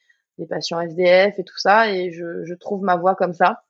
patients 0.49 0.81
SDF 0.81 1.39
et 1.39 1.45
tout 1.45 1.59
ça. 1.59 1.93
Et 1.93 2.13
je, 2.13 2.45
je, 2.45 2.55
trouve 2.55 2.83
ma 2.83 2.97
voie 2.97 3.15
comme 3.15 3.33
ça. 3.33 3.65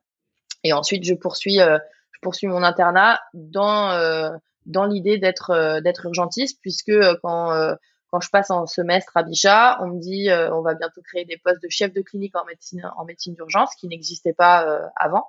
Et 0.64 0.72
ensuite, 0.72 1.04
je 1.04 1.14
poursuis, 1.14 1.58
je 1.58 2.18
poursuis 2.22 2.46
mon 2.46 2.62
internat 2.62 3.20
dans 3.34 4.38
dans 4.66 4.84
l'idée 4.84 5.18
d'être 5.18 5.80
d'être 5.80 6.06
urgentiste, 6.06 6.58
puisque 6.60 6.92
quand 7.22 7.76
quand 8.10 8.20
je 8.20 8.30
passe 8.30 8.50
en 8.50 8.66
semestre 8.66 9.16
à 9.16 9.22
Bichat, 9.22 9.78
on 9.82 9.88
me 9.88 10.00
dit 10.00 10.30
euh, 10.30 10.54
on 10.54 10.62
va 10.62 10.74
bientôt 10.74 11.02
créer 11.02 11.24
des 11.24 11.36
postes 11.36 11.62
de 11.62 11.68
chef 11.68 11.92
de 11.92 12.00
clinique 12.00 12.36
en 12.36 12.44
médecine 12.44 12.90
en 12.96 13.04
médecine 13.04 13.34
d'urgence 13.34 13.74
qui 13.74 13.88
n'existaient 13.88 14.32
pas 14.32 14.66
euh, 14.66 14.86
avant. 14.96 15.26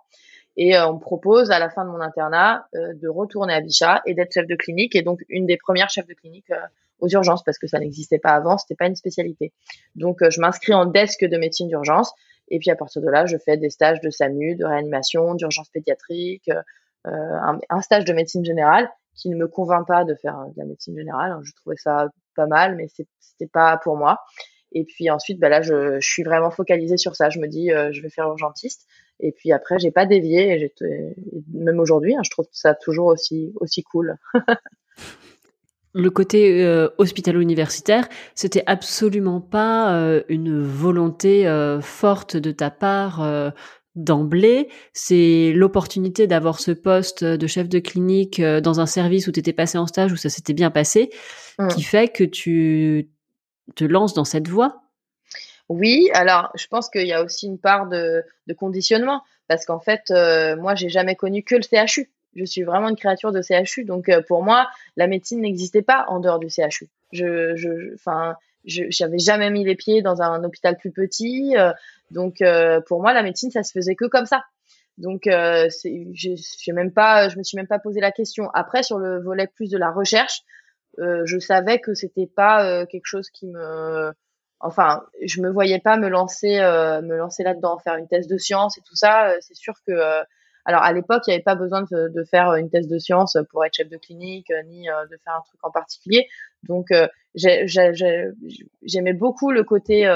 Et 0.58 0.76
euh, 0.76 0.88
on 0.88 0.96
me 0.96 1.00
propose 1.00 1.52
à 1.52 1.60
la 1.60 1.70
fin 1.70 1.86
de 1.86 1.90
mon 1.90 2.02
internat 2.02 2.68
de 2.74 3.08
retourner 3.08 3.54
à 3.54 3.62
Bichat 3.62 4.02
et 4.06 4.14
d'être 4.14 4.34
chef 4.34 4.48
de 4.48 4.56
clinique 4.56 4.96
et 4.96 5.02
donc 5.02 5.24
une 5.30 5.46
des 5.46 5.58
premières 5.58 5.90
chefs 5.90 6.08
de 6.08 6.14
clinique 6.14 6.52
aux 7.00 7.08
urgences 7.08 7.44
parce 7.44 7.58
que 7.58 7.68
ça 7.68 7.80
n'existait 7.80 8.20
pas 8.20 8.32
avant, 8.32 8.58
c'était 8.58 8.76
pas 8.76 8.88
une 8.88 8.96
spécialité. 8.96 9.54
Donc 9.96 10.18
je 10.28 10.42
m'inscris 10.42 10.74
en 10.74 10.86
desk 10.86 11.24
de 11.24 11.38
médecine 11.38 11.68
d'urgence 11.68 12.14
et 12.50 12.60
puis 12.60 12.72
à 12.72 12.76
partir 12.76 13.02
de 13.02 13.08
là, 13.08 13.26
je 13.26 13.38
fais 13.38 13.58
des 13.58 13.70
stages 13.70 14.02
de 14.02 14.10
SAMU, 14.10 14.56
de 14.56 14.66
réanimation, 14.66 15.34
d'urgence 15.36 15.70
pédiatrique, 15.70 16.50
un, 17.06 17.60
un, 17.70 17.82
stage 17.82 18.04
de 18.04 18.12
médecine 18.12 18.44
générale 18.44 18.90
qui 19.16 19.30
ne 19.30 19.36
me 19.36 19.48
convainc 19.48 19.88
pas 19.88 20.04
de 20.04 20.16
faire 20.16 20.46
de 20.48 20.54
la 20.58 20.66
médecine 20.66 20.98
générale. 20.98 21.38
Je 21.44 21.54
trouvais 21.54 21.78
ça 21.78 22.10
pas 22.36 22.48
mal, 22.48 22.76
mais 22.76 22.88
c'était 22.88 23.48
pas 23.48 23.78
pour 23.78 23.98
moi. 23.98 24.20
Et 24.72 24.86
puis 24.86 25.10
ensuite, 25.10 25.40
bah 25.40 25.50
là, 25.50 25.62
je, 25.62 26.00
je, 26.00 26.10
suis 26.10 26.24
vraiment 26.24 26.52
focalisée 26.52 26.98
sur 26.98 27.16
ça. 27.16 27.30
Je 27.30 27.40
me 27.40 27.48
dis, 27.48 27.72
euh, 27.72 27.92
je 27.92 28.02
vais 28.02 28.10
faire 28.10 28.28
urgentiste. 28.28 28.88
Et 29.20 29.32
puis 29.32 29.52
après, 29.52 29.80
j'ai 29.80 29.92
pas 29.92 30.06
dévié. 30.06 30.54
Et 30.54 30.74
même 31.54 31.80
aujourd'hui, 31.80 32.16
hein, 32.16 32.22
je 32.24 32.30
trouve 32.30 32.48
ça 32.52 32.74
toujours 32.74 33.08
aussi 33.08 33.54
aussi 33.60 33.84
cool. 33.84 34.18
Le 35.94 36.12
côté 36.12 36.64
euh, 36.64 36.90
hospitalo-universitaire, 37.00 38.08
c'était 38.36 38.64
absolument 38.68 39.42
pas 39.42 39.96
euh, 39.96 40.22
une 40.30 40.62
volonté 40.62 41.48
euh, 41.48 41.82
forte 41.82 42.38
de 42.38 42.52
ta 42.52 42.70
part 42.70 43.54
d'emblée, 43.96 44.70
c'est 44.94 45.52
l'opportunité 45.54 46.28
d'avoir 46.28 46.60
ce 46.60 46.72
poste 46.72 47.24
de 47.24 47.48
chef 47.48 47.68
de 47.68 47.80
clinique 47.80 48.40
dans 48.40 48.80
un 48.80 48.86
service 48.86 49.28
où 49.28 49.32
tu 49.32 49.40
étais 49.40 49.52
passé 49.52 49.78
en 49.78 49.88
stage, 49.88 50.14
où 50.14 50.16
ça 50.16 50.30
s'était 50.30 50.54
bien 50.54 50.70
passé, 50.70 51.10
mmh. 51.58 51.68
qui 51.70 51.82
fait 51.82 52.08
que 52.08 52.24
tu 52.24 53.10
te 53.76 53.84
lances 53.84 54.14
dans 54.14 54.24
cette 54.26 54.48
voie. 54.48 54.84
Oui, 55.70 56.10
alors 56.14 56.52
je 56.56 56.68
pense 56.68 56.90
qu'il 56.90 57.06
y 57.06 57.14
a 57.14 57.24
aussi 57.24 57.46
une 57.46 57.60
part 57.60 57.88
de, 57.88 58.24
de 58.48 58.54
conditionnement, 58.54 59.22
parce 59.48 59.66
qu'en 59.66 59.80
fait, 59.80 60.12
euh, 60.12 60.56
moi, 60.58 60.76
j'ai 60.76 60.90
jamais 60.90 61.16
connu 61.16 61.44
que 61.44 61.56
le 61.56 61.62
CHU. 61.62 62.10
Je 62.36 62.46
suis 62.46 62.64
vraiment 62.64 62.90
une 62.90 62.96
créature 62.96 63.32
de 63.32 63.42
CHU, 63.42 63.86
donc 63.86 64.10
euh, 64.10 64.22
pour 64.28 64.44
moi, 64.44 64.68
la 64.98 65.08
médecine 65.08 65.42
n'existait 65.42 65.82
pas 65.82 66.06
en 66.08 66.20
dehors 66.20 66.40
du 66.40 66.50
CHU. 66.50 66.88
Je, 67.12 67.56
je, 67.56 67.94
enfin, 67.96 68.36
je 68.66 68.84
n'avais 69.02 69.18
jamais 69.20 69.50
mis 69.50 69.64
les 69.64 69.76
pieds 69.76 70.02
dans 70.02 70.22
un 70.22 70.44
hôpital 70.44 70.78
plus 70.78 70.92
petit. 70.92 71.56
Euh, 71.58 71.72
donc 72.12 72.42
euh, 72.42 72.82
pour 72.82 73.02
moi, 73.02 73.14
la 73.14 73.24
médecine, 73.24 73.52
ça 73.52 73.64
se 73.64 73.72
faisait 73.72 73.96
que 73.96 74.06
comme 74.06 74.26
ça. 74.26 74.44
Donc 74.98 75.28
euh, 75.28 75.70
j'ai 76.14 76.74
même 76.74 76.92
pas, 76.92 77.30
je 77.30 77.38
me 77.38 77.44
suis 77.44 77.56
même 77.56 77.68
pas 77.68 77.80
posé 77.80 78.00
la 78.00 78.12
question. 78.12 78.50
Après, 78.54 78.84
sur 78.84 78.98
le 79.00 79.22
volet 79.22 79.48
plus 79.48 79.70
de 79.70 79.78
la 79.78 79.92
recherche, 79.92 80.42
euh, 81.00 81.22
je 81.26 81.40
savais 81.40 81.80
que 81.80 81.94
c'était 81.94 82.28
pas 82.28 82.86
quelque 82.88 83.06
chose 83.06 83.30
qui 83.30 83.48
me, 83.48 84.12
enfin, 84.60 85.04
je 85.24 85.42
me 85.42 85.50
voyais 85.50 85.80
pas 85.80 85.98
me 85.98 86.08
lancer, 86.10 86.60
me 86.60 87.16
lancer 87.16 87.44
là-dedans, 87.44 87.80
faire 87.80 87.96
une 87.96 88.08
thèse 88.08 88.28
de 88.28 88.38
science 88.38 88.78
et 88.78 88.82
tout 88.82 88.96
ça. 88.96 89.34
c'est 89.42 89.56
sûr 89.56 89.74
que 89.88 90.24
alors 90.66 90.84
à 90.84 90.92
l'époque, 90.94 91.24
il 91.26 91.32
n'y 91.32 91.36
avait 91.36 91.44
pas 91.44 91.56
besoin 91.56 91.84
de, 91.84 92.10
de, 92.10 92.24
faire 92.26 92.54
une 92.54 92.70
thèse 92.70 92.88
de 92.88 93.00
science 93.00 93.38
pour 93.50 93.66
être 93.66 93.74
chef 93.74 93.90
de 93.90 93.98
clinique, 93.98 94.52
ni 94.68 94.84
de 94.84 95.18
faire 95.24 95.36
un 95.36 95.42
truc 95.42 95.60
en 95.64 95.72
particulier. 95.72 96.28
Donc 96.68 96.88
j'aimais 97.36 99.14
beaucoup 99.14 99.52
le 99.52 99.64
côté 99.64 100.08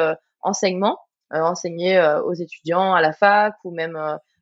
enseignement, 0.41 0.99
enseigner 1.31 1.99
aux 2.25 2.33
étudiants 2.33 2.93
à 2.93 3.01
la 3.01 3.13
fac 3.13 3.55
ou 3.63 3.71
même 3.71 3.97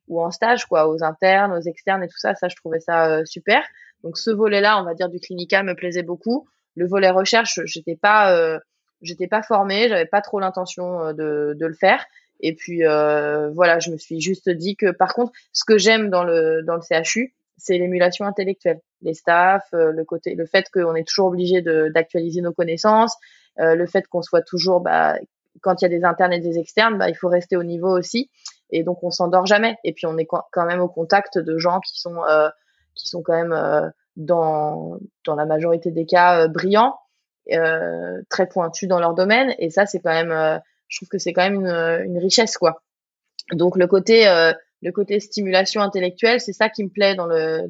ou 0.08 0.20
en 0.20 0.30
stage 0.30 0.66
quoi, 0.66 0.88
aux 0.88 1.02
internes, 1.02 1.52
aux 1.52 1.60
externes 1.60 2.02
et 2.02 2.08
tout 2.08 2.18
ça. 2.18 2.34
Ça, 2.34 2.48
je 2.48 2.56
trouvais 2.56 2.80
ça 2.80 3.24
super. 3.24 3.62
Donc 4.02 4.18
ce 4.18 4.30
volet-là, 4.30 4.80
on 4.80 4.84
va 4.84 4.94
dire 4.94 5.08
du 5.08 5.20
clinical, 5.20 5.64
me 5.64 5.74
plaisait 5.74 6.02
beaucoup. 6.02 6.48
Le 6.74 6.86
volet 6.86 7.10
recherche, 7.10 7.60
j'étais 7.64 7.96
pas 7.96 8.58
j'étais 9.02 9.26
pas 9.26 9.42
formée, 9.42 9.88
j'avais 9.88 10.06
pas 10.06 10.20
trop 10.20 10.40
l'intention 10.40 11.12
de, 11.12 11.54
de 11.58 11.66
le 11.66 11.74
faire. 11.74 12.04
Et 12.40 12.54
puis 12.54 12.84
euh, 12.84 13.50
voilà, 13.50 13.78
je 13.78 13.90
me 13.90 13.96
suis 13.96 14.20
juste 14.20 14.50
dit 14.50 14.76
que 14.76 14.90
par 14.90 15.14
contre, 15.14 15.32
ce 15.52 15.64
que 15.64 15.78
j'aime 15.78 16.10
dans 16.10 16.24
le 16.24 16.62
dans 16.62 16.74
le 16.74 16.82
CHU, 16.82 17.34
c'est 17.56 17.78
l'émulation 17.78 18.24
intellectuelle. 18.24 18.80
Les 19.02 19.14
staffs, 19.14 19.68
euh, 19.74 19.92
le 19.92 20.04
côté, 20.04 20.34
le 20.34 20.46
fait 20.46 20.68
qu'on 20.72 20.94
est 20.94 21.06
toujours 21.06 21.26
obligé 21.26 21.62
d'actualiser 21.62 22.40
nos 22.40 22.52
connaissances, 22.52 23.16
euh, 23.60 23.74
le 23.74 23.86
fait 23.86 24.06
qu'on 24.08 24.22
soit 24.22 24.42
toujours, 24.42 24.80
bah, 24.80 25.16
quand 25.60 25.80
il 25.80 25.84
y 25.84 25.86
a 25.86 25.88
des 25.88 26.04
internes 26.04 26.32
et 26.32 26.40
des 26.40 26.58
externes, 26.58 26.98
bah, 26.98 27.08
il 27.08 27.14
faut 27.14 27.28
rester 27.28 27.56
au 27.56 27.62
niveau 27.62 27.96
aussi. 27.96 28.30
Et 28.70 28.82
donc 28.82 29.02
on 29.04 29.10
s'endort 29.10 29.46
jamais. 29.46 29.76
Et 29.84 29.92
puis 29.92 30.06
on 30.06 30.16
est 30.18 30.26
quand 30.26 30.66
même 30.66 30.80
au 30.80 30.88
contact 30.88 31.38
de 31.38 31.58
gens 31.58 31.80
qui 31.80 32.00
sont 32.00 32.24
euh, 32.24 32.48
qui 32.94 33.06
sont 33.06 33.22
quand 33.22 33.34
même 33.34 33.52
euh, 33.52 33.88
dans 34.16 34.98
dans 35.24 35.36
la 35.36 35.46
majorité 35.46 35.90
des 35.90 36.06
cas 36.06 36.48
brillants, 36.48 36.98
très 38.28 38.48
pointus 38.48 38.88
dans 38.88 39.00
leur 39.00 39.14
domaine. 39.14 39.54
Et 39.58 39.70
ça 39.70 39.86
c'est 39.86 40.00
quand 40.00 40.12
même 40.12 40.60
je 40.92 40.98
trouve 40.98 41.08
que 41.08 41.18
c'est 41.18 41.32
quand 41.32 41.42
même 41.42 41.54
une, 41.54 42.10
une, 42.10 42.18
richesse 42.18 42.58
quoi. 42.58 42.82
Donc 43.52 43.76
le 43.76 43.86
côté 43.86 44.28
euh, 44.28 44.52
le 44.82 44.92
côté 44.92 45.20
stimulation 45.20 45.80
intellectuelle, 45.80 46.40
c'est 46.40 46.52
ça 46.52 46.68
qui 46.68 46.84
me 46.84 46.90
plaît 46.90 47.14
dans 47.14 47.26
le 47.26 47.62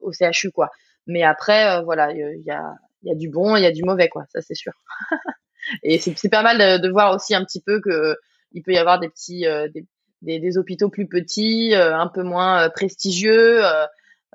au 0.00 0.12
CHU 0.12 0.50
quoi. 0.52 0.70
Mais 1.06 1.24
après 1.24 1.68
euh, 1.68 1.82
voilà, 1.82 2.12
il 2.12 2.42
y 2.44 2.50
a 2.50 2.74
y 3.02 3.10
a 3.10 3.14
du 3.14 3.28
bon, 3.28 3.56
il 3.56 3.62
y 3.62 3.66
a 3.66 3.72
du 3.72 3.82
mauvais 3.82 4.08
quoi, 4.08 4.24
ça 4.32 4.40
c'est 4.40 4.54
sûr. 4.54 4.72
Et 5.82 5.98
c'est 5.98 6.28
pas 6.28 6.42
mal 6.42 6.58
de, 6.58 6.82
de, 6.86 6.90
voir 6.90 7.14
aussi 7.14 7.34
un 7.34 7.44
petit 7.44 7.60
peu 7.60 7.80
que 7.80 8.16
il 8.52 8.62
peut 8.62 8.72
y 8.72 8.78
avoir 8.78 9.00
des 9.00 9.08
petits 9.08 9.46
euh, 9.46 9.68
des, 9.68 9.84
des, 10.22 10.38
des, 10.38 10.58
hôpitaux 10.58 10.90
plus 10.90 11.08
petits, 11.08 11.74
un 11.74 12.06
peu 12.06 12.22
moins 12.22 12.70
prestigieux. 12.70 13.62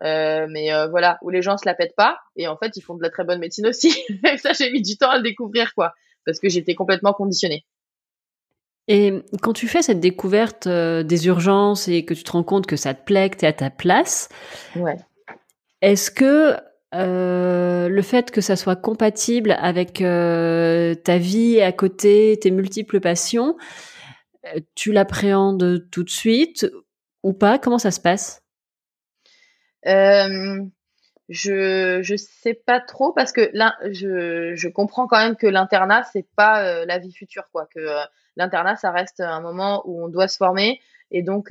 Mais 0.01 0.69
voilà 0.89 1.17
où 1.21 1.29
les 1.29 1.41
gens 1.41 1.57
se 1.57 1.65
la 1.65 1.73
pètent 1.73 1.95
pas 1.95 2.19
et 2.35 2.47
en 2.47 2.57
fait 2.57 2.75
ils 2.75 2.81
font 2.81 2.95
de 2.95 3.03
la 3.03 3.09
très 3.09 3.23
bonne 3.23 3.39
médecine 3.39 3.67
aussi. 3.67 3.91
ça 4.37 4.53
j'ai 4.53 4.71
mis 4.71 4.81
du 4.81 4.97
temps 4.97 5.09
à 5.09 5.17
le 5.17 5.23
découvrir 5.23 5.73
quoi 5.73 5.93
parce 6.25 6.39
que 6.39 6.49
j'étais 6.49 6.75
complètement 6.75 7.13
conditionnée. 7.13 7.65
Et 8.87 9.13
quand 9.43 9.53
tu 9.53 9.67
fais 9.67 9.83
cette 9.83 9.99
découverte 9.99 10.67
des 10.67 11.27
urgences 11.27 11.87
et 11.87 12.05
que 12.05 12.15
tu 12.15 12.23
te 12.23 12.31
rends 12.31 12.43
compte 12.43 12.65
que 12.65 12.75
ça 12.75 12.95
te 12.95 13.03
plaît, 13.03 13.29
que 13.29 13.37
tu 13.37 13.45
es 13.45 13.47
à 13.47 13.53
ta 13.53 13.69
place, 13.69 14.29
ouais. 14.75 14.97
est-ce 15.81 16.09
que 16.09 16.55
le 16.91 18.01
fait 18.01 18.31
que 18.31 18.41
ça 18.41 18.55
soit 18.55 18.75
compatible 18.75 19.55
avec 19.59 19.99
ta 19.99 21.17
vie 21.17 21.61
à 21.61 21.71
côté, 21.71 22.39
tes 22.41 22.51
multiples 22.51 22.99
passions, 22.99 23.55
tu 24.73 24.91
l'appréhendes 24.91 25.87
tout 25.91 26.03
de 26.03 26.09
suite 26.09 26.67
ou 27.21 27.33
pas? 27.33 27.59
Comment 27.59 27.77
ça 27.77 27.91
se 27.91 27.99
passe? 27.99 28.38
Euh, 29.87 30.63
je 31.29 32.01
je 32.01 32.15
sais 32.15 32.53
pas 32.53 32.79
trop 32.79 33.13
parce 33.13 33.31
que 33.31 33.49
là 33.53 33.77
je 33.91 34.55
je 34.55 34.67
comprends 34.67 35.07
quand 35.07 35.19
même 35.19 35.35
que 35.35 35.47
l'internat 35.47 36.03
c'est 36.11 36.27
pas 36.35 36.63
euh, 36.63 36.85
la 36.85 36.97
vie 36.97 37.13
future 37.13 37.43
quoi 37.51 37.67
que 37.67 37.79
euh, 37.79 38.03
l'internat 38.35 38.75
ça 38.77 38.91
reste 38.91 39.19
un 39.19 39.39
moment 39.39 39.83
où 39.85 40.03
on 40.03 40.09
doit 40.09 40.27
se 40.27 40.37
former 40.37 40.81
et 41.11 41.23
donc 41.23 41.49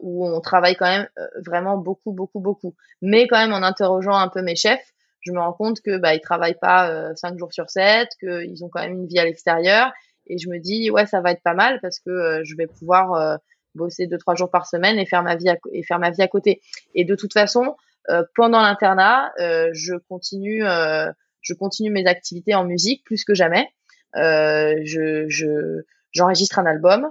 où 0.00 0.26
on 0.26 0.40
travaille 0.40 0.76
quand 0.76 0.86
même 0.86 1.08
vraiment 1.44 1.76
beaucoup 1.76 2.12
beaucoup 2.12 2.40
beaucoup. 2.40 2.74
Mais 3.00 3.26
quand 3.28 3.38
même 3.38 3.52
en 3.52 3.62
interrogeant 3.62 4.14
un 4.14 4.28
peu 4.28 4.42
mes 4.42 4.56
chefs 4.56 4.92
je 5.20 5.32
me 5.32 5.40
rends 5.40 5.52
compte 5.52 5.80
que 5.80 5.98
bah 5.98 6.14
ils 6.14 6.20
travaillent 6.20 6.58
pas 6.60 7.14
cinq 7.16 7.38
jours 7.38 7.52
sur 7.52 7.70
7 7.70 8.08
qu'ils 8.20 8.64
ont 8.64 8.68
quand 8.68 8.80
même 8.80 8.94
une 8.94 9.06
vie 9.06 9.18
à 9.18 9.24
l'extérieur 9.24 9.92
et 10.26 10.38
je 10.38 10.48
me 10.48 10.58
dis 10.58 10.90
ouais 10.90 11.06
ça 11.06 11.20
va 11.20 11.32
être 11.32 11.42
pas 11.42 11.54
mal 11.54 11.80
parce 11.80 11.98
que 12.00 12.42
je 12.44 12.56
vais 12.56 12.66
pouvoir 12.66 13.38
bosser 13.74 14.06
deux 14.06 14.18
trois 14.18 14.34
jours 14.34 14.50
par 14.50 14.66
semaine 14.66 14.98
et 14.98 15.06
faire 15.06 15.22
ma 15.22 15.36
vie 15.36 15.48
à, 15.48 15.56
et 15.72 15.82
faire 15.82 15.98
ma 15.98 16.10
vie 16.10 16.22
à 16.22 16.28
côté. 16.28 16.60
Et 16.94 17.04
de 17.04 17.14
toute 17.14 17.32
façon, 17.32 17.76
euh, 18.10 18.22
pendant 18.34 18.60
l'internat, 18.60 19.32
euh, 19.40 19.70
je 19.72 19.94
continue 20.08 20.64
euh, 20.66 21.10
je 21.40 21.54
continue 21.54 21.90
mes 21.90 22.06
activités 22.06 22.54
en 22.54 22.64
musique 22.64 23.04
plus 23.04 23.24
que 23.24 23.34
jamais. 23.34 23.68
je 24.14 25.26
je 25.28 25.82
j'enregistre 26.12 26.58
un 26.58 26.66
album, 26.66 27.10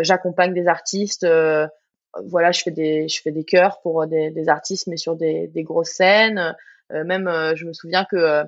j'accompagne 0.00 0.54
des 0.54 0.66
artistes. 0.68 1.26
voilà, 2.24 2.52
je 2.52 2.62
fais 2.62 2.70
des 2.70 3.08
je 3.08 3.20
fais 3.20 3.32
des 3.32 3.44
chœurs 3.44 3.80
pour 3.82 4.06
des, 4.06 4.30
des 4.30 4.48
artistes, 4.48 4.86
mais 4.86 4.96
sur 4.96 5.16
des, 5.16 5.48
des 5.48 5.62
grosses 5.62 5.90
scènes. 5.90 6.54
même, 6.90 7.28
je 7.54 7.64
me 7.66 7.72
souviens 7.72 8.04
que 8.04 8.16
euh, 8.16 8.44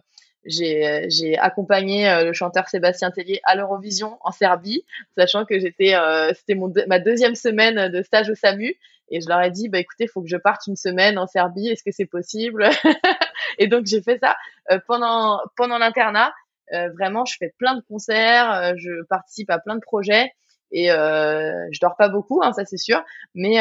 j'ai 0.49 1.39
accompagné 1.39 2.09
euh, 2.09 2.25
le 2.25 2.33
chanteur 2.33 2.69
Sébastien 2.69 3.11
Tellier 3.11 3.41
à 3.45 3.55
l'Eurovision 3.55 4.19
en 4.23 4.33
Serbie, 4.33 4.85
sachant 5.17 5.45
que 5.45 5.59
j'étais 5.59 5.95
euh, 5.95 6.33
c'était 6.35 6.59
ma 6.87 6.99
deuxième 6.99 7.35
semaine 7.35 7.91
de 7.91 8.03
stage 8.03 8.31
au 8.31 8.35
SAMU. 8.35 8.75
Et 9.11 9.21
je 9.23 9.29
leur 9.29 9.41
ai 9.41 9.51
dit 9.51 9.69
bah 9.69 9.79
écoutez 9.79 10.07
faut 10.07 10.21
que 10.21 10.29
je 10.29 10.37
parte 10.37 10.67
une 10.67 10.77
semaine 10.77 11.19
en 11.19 11.27
Serbie 11.27 11.69
est-ce 11.69 11.83
que 11.83 11.93
c'est 11.93 12.07
possible 12.07 12.69
et 13.59 13.67
donc 13.67 13.87
j'ai 13.87 14.03
fait 14.03 14.19
ça 14.19 14.37
pendant 14.87 15.41
pendant 15.57 15.79
l'internat. 15.79 16.35
Vraiment 16.71 17.25
je 17.25 17.35
fais 17.39 17.55
plein 17.57 17.75
de 17.75 17.81
concerts 17.89 18.77
je 18.77 19.03
participe 19.05 19.49
à 19.49 19.59
plein 19.59 19.77
de 19.77 19.81
projets 19.81 20.31
et 20.73 20.93
euh, 20.93 21.67
je 21.73 21.81
dors 21.81 21.97
pas 21.97 22.11
beaucoup 22.11 22.43
hein, 22.43 22.53
ça 22.53 22.67
c'est 22.67 22.77
sûr. 22.77 23.03
Mais 23.35 23.57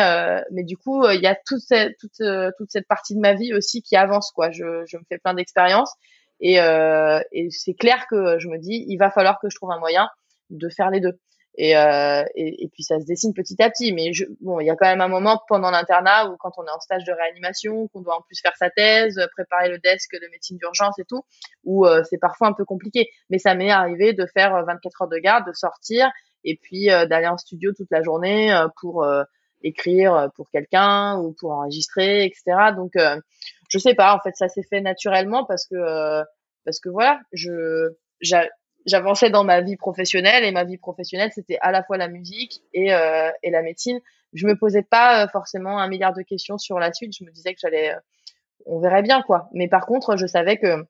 mais 0.52 0.64
du 0.64 0.76
coup 0.76 1.08
il 1.08 1.22
y 1.22 1.28
a 1.28 1.36
toute 1.46 1.62
cette 1.62 1.98
toute 1.98 2.22
toute 2.58 2.70
cette 2.70 2.88
partie 2.90 3.16
de 3.16 3.22
ma 3.22 3.34
vie 3.34 3.54
aussi 3.54 3.82
qui 3.82 3.96
avance 3.96 4.32
quoi. 4.32 4.52
Je 4.52 4.84
je 4.86 4.98
me 4.98 5.04
fais 5.08 5.18
plein 5.18 5.34
d'expériences 5.34 5.96
et, 6.40 6.60
euh, 6.60 7.20
et 7.32 7.50
c'est 7.52 7.74
clair 7.74 8.06
que 8.10 8.40
je 8.40 8.48
me 8.48 8.58
dis, 8.58 8.86
il 8.88 8.98
va 8.98 9.10
falloir 9.10 9.40
que 9.40 9.50
je 9.50 9.56
trouve 9.56 9.72
un 9.72 9.80
moyen 9.80 10.10
de 10.50 10.70
faire 10.70 10.90
les 10.90 11.00
deux. 11.00 11.20
Et, 11.60 11.76
euh, 11.76 12.24
et, 12.36 12.70
puis 12.72 12.84
ça 12.84 13.00
se 13.00 13.06
dessine 13.06 13.34
petit 13.34 13.62
à 13.62 13.70
petit. 13.70 13.92
Mais 13.92 14.14
je, 14.14 14.26
bon, 14.42 14.60
il 14.60 14.68
y 14.68 14.70
a 14.70 14.76
quand 14.76 14.86
même 14.86 15.02
un 15.02 15.08
moment 15.08 15.42
pendant 15.48 15.72
l'internat 15.72 16.30
où 16.30 16.38
quand 16.38 16.52
on 16.58 16.66
est 16.66 16.72
en 16.72 16.80
stage 16.80 17.04
de 17.04 17.12
réanimation, 17.12 17.88
qu'on 17.88 18.02
doit 18.02 18.16
en 18.16 18.22
plus 18.22 18.40
faire 18.40 18.56
sa 18.58 18.70
thèse, 18.70 19.20
préparer 19.36 19.70
le 19.70 19.80
desk 19.80 20.14
de 20.14 20.28
médecine 20.32 20.58
d'urgence 20.58 20.98
et 21.00 21.06
tout, 21.06 21.24
où 21.64 21.86
euh, 21.88 22.04
c'est 22.08 22.20
parfois 22.20 22.48
un 22.48 22.54
peu 22.54 22.64
compliqué. 22.64 23.10
Mais 23.32 23.40
ça 23.40 23.56
m'est 23.56 23.72
arrivé 23.72 24.14
de 24.14 24.28
faire 24.28 24.64
24 24.66 25.02
heures 25.02 25.08
de 25.08 25.18
garde, 25.18 25.48
de 25.48 25.54
sortir 25.54 26.12
et 26.44 26.60
puis 26.62 26.92
euh, 26.92 27.08
d'aller 27.08 27.28
en 27.28 27.38
studio 27.38 27.72
toute 27.76 27.90
la 27.90 28.04
journée 28.04 28.54
euh, 28.54 28.68
pour 28.80 29.06
écrire 29.64 30.30
pour 30.36 30.52
quelqu'un 30.52 31.18
ou 31.18 31.34
pour 31.40 31.52
enregistrer, 31.52 32.26
etc. 32.26 32.74
Donc 32.76 32.94
je 33.68 33.78
sais 33.80 33.94
pas, 33.94 34.16
en 34.16 34.20
fait, 34.20 34.36
ça 34.36 34.48
s'est 34.48 34.64
fait 34.64 34.82
naturellement 34.82 35.46
parce 35.46 35.66
que 35.66 35.76
euh, 35.76 36.24
parce 36.66 36.80
que 36.80 36.90
voilà, 36.90 37.20
je 37.32 37.94
j'avançais 38.86 39.30
dans 39.30 39.44
ma 39.44 39.62
vie 39.62 39.76
professionnelle 39.76 40.44
et 40.44 40.52
ma 40.52 40.64
vie 40.64 40.78
professionnelle 40.78 41.32
c'était 41.34 41.58
à 41.62 41.72
la 41.72 41.84
fois 41.84 41.98
la 41.98 42.08
musique 42.08 42.62
et 42.74 42.94
euh, 42.94 43.30
et 43.44 43.52
la 43.52 43.62
médecine. 43.62 44.00
Je 44.34 44.48
me 44.48 44.58
posais 44.58 44.84
pas 44.84 45.24
euh, 45.24 45.28
forcément 45.28 45.80
un 45.80 45.88
milliard 45.88 46.14
de 46.14 46.22
questions 46.22 46.58
sur 46.58 46.80
la 46.80 46.94
suite. 46.94 47.14
Je 47.18 47.24
me 47.24 47.32
disais 47.32 47.54
que 47.54 47.60
j'allais, 47.62 47.94
on 48.66 48.80
verrait 48.80 49.04
bien 49.04 49.22
quoi. 49.22 49.50
Mais 49.54 49.68
par 49.68 49.86
contre, 49.86 50.18
je 50.18 50.26
savais 50.26 50.58
que 50.58 50.86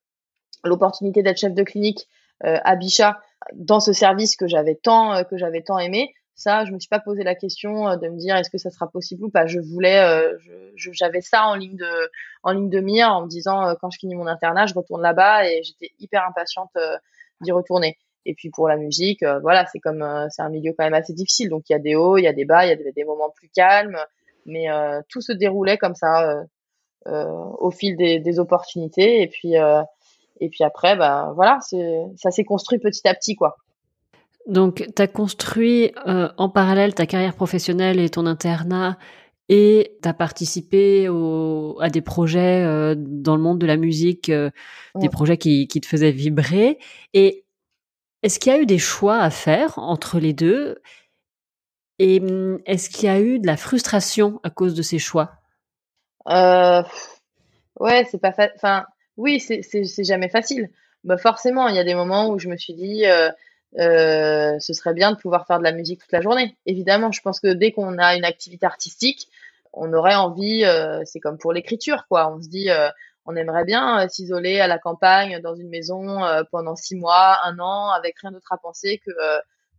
l'opportunité 0.64 1.24
d'être 1.24 1.38
chef 1.38 1.54
de 1.54 1.64
clinique 1.64 2.08
à 2.42 2.76
Bichat 2.76 3.20
dans 3.54 3.80
ce 3.80 3.94
service 3.94 4.36
que 4.36 4.48
j'avais 4.48 4.76
tant 4.76 5.24
que 5.24 5.38
j'avais 5.38 5.62
tant 5.62 5.80
aimé, 5.80 6.14
ça, 6.38 6.66
je 6.66 6.72
me 6.72 6.80
suis 6.80 6.88
pas 6.88 7.00
posé 7.00 7.24
la 7.24 7.34
question 7.34 7.90
euh, 7.90 7.96
de 7.98 8.08
me 8.10 8.16
dire 8.16 8.36
est-ce 8.36 8.52
que 8.52 8.60
ça 8.60 8.70
sera 8.70 8.88
possible 8.88 9.26
ou 9.26 9.30
pas. 9.30 9.48
Je 9.48 9.60
voulais, 9.60 10.00
euh, 10.00 10.38
j'avais 10.76 11.22
ça 11.22 11.46
en 11.46 11.56
ligne 11.56 11.76
de, 11.76 12.12
en 12.44 12.52
ligne 12.52 12.70
de 12.70 12.80
mire 12.80 13.10
en 13.10 13.24
me 13.24 13.28
disant 13.28 13.68
euh, 13.68 13.74
quand 13.82 13.90
je 13.90 13.98
finis 14.00 14.16
mon 14.16 14.28
internat, 14.28 14.68
je 14.68 14.76
retourne 14.76 15.02
là-bas 15.02 15.50
et 15.50 15.64
j'étais 15.64 15.92
hyper 16.00 16.24
impatiente 16.26 16.72
d'y 17.42 17.52
retourner. 17.52 17.98
Et 18.26 18.36
puis 18.36 18.52
pour 18.52 18.68
la 18.68 18.78
musique, 18.78 19.24
voilà, 19.42 19.66
c'est 19.72 19.80
comme, 19.80 20.06
c'est 20.30 20.42
un 20.42 20.50
milieu 20.50 20.74
quand 20.78 20.84
même 20.84 20.94
assez 20.94 21.14
difficile. 21.14 21.50
Donc 21.50 21.64
il 21.70 21.74
y 21.74 21.76
a 21.76 21.80
des 21.80 21.96
hauts, 21.96 22.18
il 22.18 22.24
y 22.24 22.28
a 22.28 22.34
des 22.34 22.46
bas, 22.46 22.66
il 22.66 22.70
y 22.70 22.72
a 22.72 22.92
des, 22.92 23.04
moments 23.04 23.32
plus 23.36 23.50
calmes, 23.50 23.98
mais 24.46 24.68
tout 25.10 25.22
se 25.22 25.32
déroulait 25.32 25.78
comme 25.78 25.96
ça 25.96 26.44
au 27.06 27.72
fil 27.72 27.96
des, 27.96 28.20
des, 28.20 28.40
opportunités. 28.40 29.22
Et 29.22 29.28
puis 29.28 29.54
et 30.40 30.50
puis 30.50 30.64
après, 30.66 30.98
bah 30.98 31.32
voilà, 31.36 31.60
ça 31.62 32.32
s'est 32.32 32.44
construit 32.44 32.80
petit 32.80 33.08
à 33.08 33.14
petit, 33.14 33.36
quoi. 33.36 33.56
Donc, 34.48 34.86
tu 34.96 35.02
as 35.02 35.08
construit 35.08 35.92
euh, 36.08 36.30
en 36.38 36.50
parallèle 36.50 36.96
ta 36.96 37.06
carrière 37.06 37.36
professionnelle 37.36 38.00
et 38.00 38.10
ton 38.10 38.26
internat 38.26 38.98
et 39.50 39.98
tu 40.02 40.08
as 40.08 40.14
participé 40.14 41.08
à 41.08 41.90
des 41.90 42.02
projets 42.02 42.64
euh, 42.64 42.96
dans 42.98 43.36
le 43.36 43.42
monde 43.42 43.60
de 43.60 43.66
la 43.66 43.76
musique, 43.78 44.30
euh, 44.30 44.50
des 44.96 45.10
projets 45.10 45.38
qui, 45.38 45.68
qui, 45.68 45.82
te 45.82 45.86
faisaient 45.86 46.12
vibrer. 46.12 46.80
Et 47.14 47.46
est-ce 48.24 48.40
qu'il 48.40 48.52
y 48.52 48.56
a 48.56 48.60
eu 48.60 48.66
des 48.66 48.80
choix 48.80 49.20
à 49.20 49.30
faire 49.30 49.80
entre 49.80 50.20
les 50.20 50.34
deux? 50.34 50.82
Et 52.00 52.22
hum, 52.22 52.60
est-ce 52.66 52.90
qu'il 52.90 53.06
y 53.06 53.12
a 53.12 53.20
eu 53.20 53.40
de 53.40 53.48
la 53.48 53.58
frustration 53.58 54.40
à 54.44 54.50
cause 54.50 54.76
de 54.76 54.82
ces 54.82 55.00
choix? 55.00 55.32
Ouais, 56.26 58.06
c'est 58.10 58.20
pas 58.20 58.34
Enfin, 58.56 58.86
oui, 59.18 59.40
c'est 59.40 60.04
jamais 60.04 60.30
facile. 60.30 60.70
Bah 61.04 61.18
forcément, 61.18 61.68
il 61.68 61.76
y 61.76 61.80
a 61.80 61.84
des 61.84 61.96
moments 61.96 62.30
où 62.30 62.40
je 62.40 62.50
me 62.50 62.58
suis 62.58 62.74
dit 62.74 63.06
euh, 63.80 64.58
ce 64.60 64.74
serait 64.74 64.94
bien 64.94 65.12
de 65.12 65.18
pouvoir 65.18 65.46
faire 65.46 65.60
de 65.60 65.64
la 65.64 65.72
musique 65.72 66.02
toute 66.02 66.12
la 66.12 66.22
journée. 66.22 66.58
Évidemment, 66.66 67.12
je 67.12 67.22
pense 67.22 67.40
que 67.40 67.54
dès 67.54 67.72
qu'on 67.72 67.98
a 67.98 68.16
une 68.16 68.26
activité 68.26 68.66
artistique, 68.66 69.28
on 69.74 69.94
aurait 69.94 70.16
envie, 70.16 70.66
euh, 70.66 71.02
c'est 71.06 71.20
comme 71.20 71.38
pour 71.38 71.54
l'écriture, 71.54 72.06
quoi. 72.10 72.34
On 72.34 72.42
se 72.42 72.48
dit, 72.48 72.70
euh, 72.72 72.90
on 73.26 73.36
aimerait 73.36 73.66
bien 73.66 74.08
s'isoler 74.08 74.60
à 74.60 74.68
la 74.68 74.80
campagne, 74.80 75.40
dans 75.42 75.54
une 75.54 75.70
maison 75.70 76.22
pendant 76.50 76.78
six 76.78 76.96
mois, 76.96 77.40
un 77.44 77.60
an, 77.60 77.90
avec 77.90 78.18
rien 78.20 78.32
d'autre 78.32 78.52
à 78.52 78.58
penser 78.58 79.02
que 79.06 79.12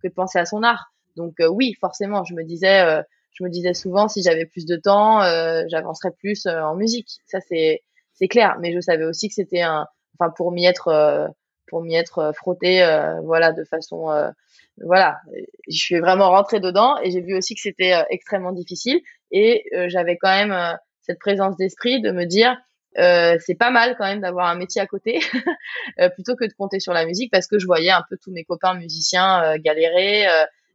que 0.02 0.08
de 0.08 0.12
penser 0.12 0.38
à 0.38 0.44
son 0.44 0.62
art. 0.62 0.92
Donc 1.16 1.36
oui, 1.48 1.74
forcément, 1.80 2.24
je 2.24 2.34
me 2.34 2.44
disais, 2.44 3.02
je 3.32 3.42
me 3.42 3.48
disais 3.48 3.72
souvent, 3.72 4.06
si 4.06 4.22
j'avais 4.22 4.44
plus 4.44 4.66
de 4.66 4.76
temps, 4.76 5.22
j'avancerais 5.66 6.10
plus 6.10 6.46
en 6.46 6.74
musique. 6.74 7.08
Ça 7.24 7.40
c'est 7.40 7.82
c'est 8.12 8.28
clair. 8.28 8.56
Mais 8.60 8.74
je 8.74 8.80
savais 8.80 9.04
aussi 9.04 9.28
que 9.28 9.34
c'était 9.34 9.62
un, 9.62 9.86
enfin 10.18 10.30
pour 10.30 10.52
m'y 10.52 10.66
être 10.66 11.32
pour 11.68 11.82
m'y 11.82 11.94
être 11.94 12.18
euh, 12.18 12.32
frotté, 12.32 12.82
euh, 12.82 13.20
voilà, 13.20 13.52
de 13.52 13.64
façon, 13.64 14.10
euh, 14.10 14.30
voilà, 14.78 15.20
je 15.68 15.78
suis 15.78 15.98
vraiment 15.98 16.30
rentrée 16.30 16.60
dedans 16.60 16.96
et 17.02 17.10
j'ai 17.10 17.20
vu 17.20 17.36
aussi 17.36 17.54
que 17.54 17.60
c'était 17.60 17.94
extrêmement 18.10 18.52
difficile 18.52 19.00
et 19.32 19.64
j'avais 19.88 20.16
quand 20.16 20.30
même 20.30 20.78
cette 21.02 21.18
présence 21.18 21.56
d'esprit 21.56 22.00
de 22.00 22.12
me 22.12 22.26
dire 22.26 22.56
c'est 22.94 23.56
pas 23.58 23.70
mal 23.70 23.96
quand 23.98 24.04
même 24.04 24.20
d'avoir 24.20 24.46
un 24.46 24.54
métier 24.54 24.80
à 24.80 24.86
côté 24.86 25.18
plutôt 26.14 26.36
que 26.36 26.44
de 26.44 26.52
compter 26.52 26.78
sur 26.78 26.92
la 26.92 27.06
musique 27.06 27.32
parce 27.32 27.48
que 27.48 27.58
je 27.58 27.66
voyais 27.66 27.90
un 27.90 28.04
peu 28.08 28.16
tous 28.22 28.30
mes 28.30 28.44
copains 28.44 28.74
musiciens 28.74 29.58
galérer, 29.58 30.26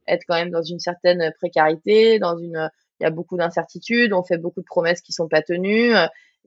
être 0.06 0.23
quand 0.27 0.36
même 0.36 0.51
dans 0.51 0.63
une 0.63 0.79
certaine 0.79 1.32
précarité, 1.38 2.19
dans 2.19 2.38
une 2.38 2.69
il 2.99 3.03
y 3.03 3.08
a 3.08 3.10
beaucoup 3.10 3.38
d'incertitudes, 3.38 4.12
on 4.12 4.23
fait 4.23 4.38
beaucoup 4.38 4.60
de 4.60 4.65
promesses 4.65 4.99
qui 4.99 5.13
sont 5.13 5.29
pas 5.29 5.41
tenues 5.41 5.93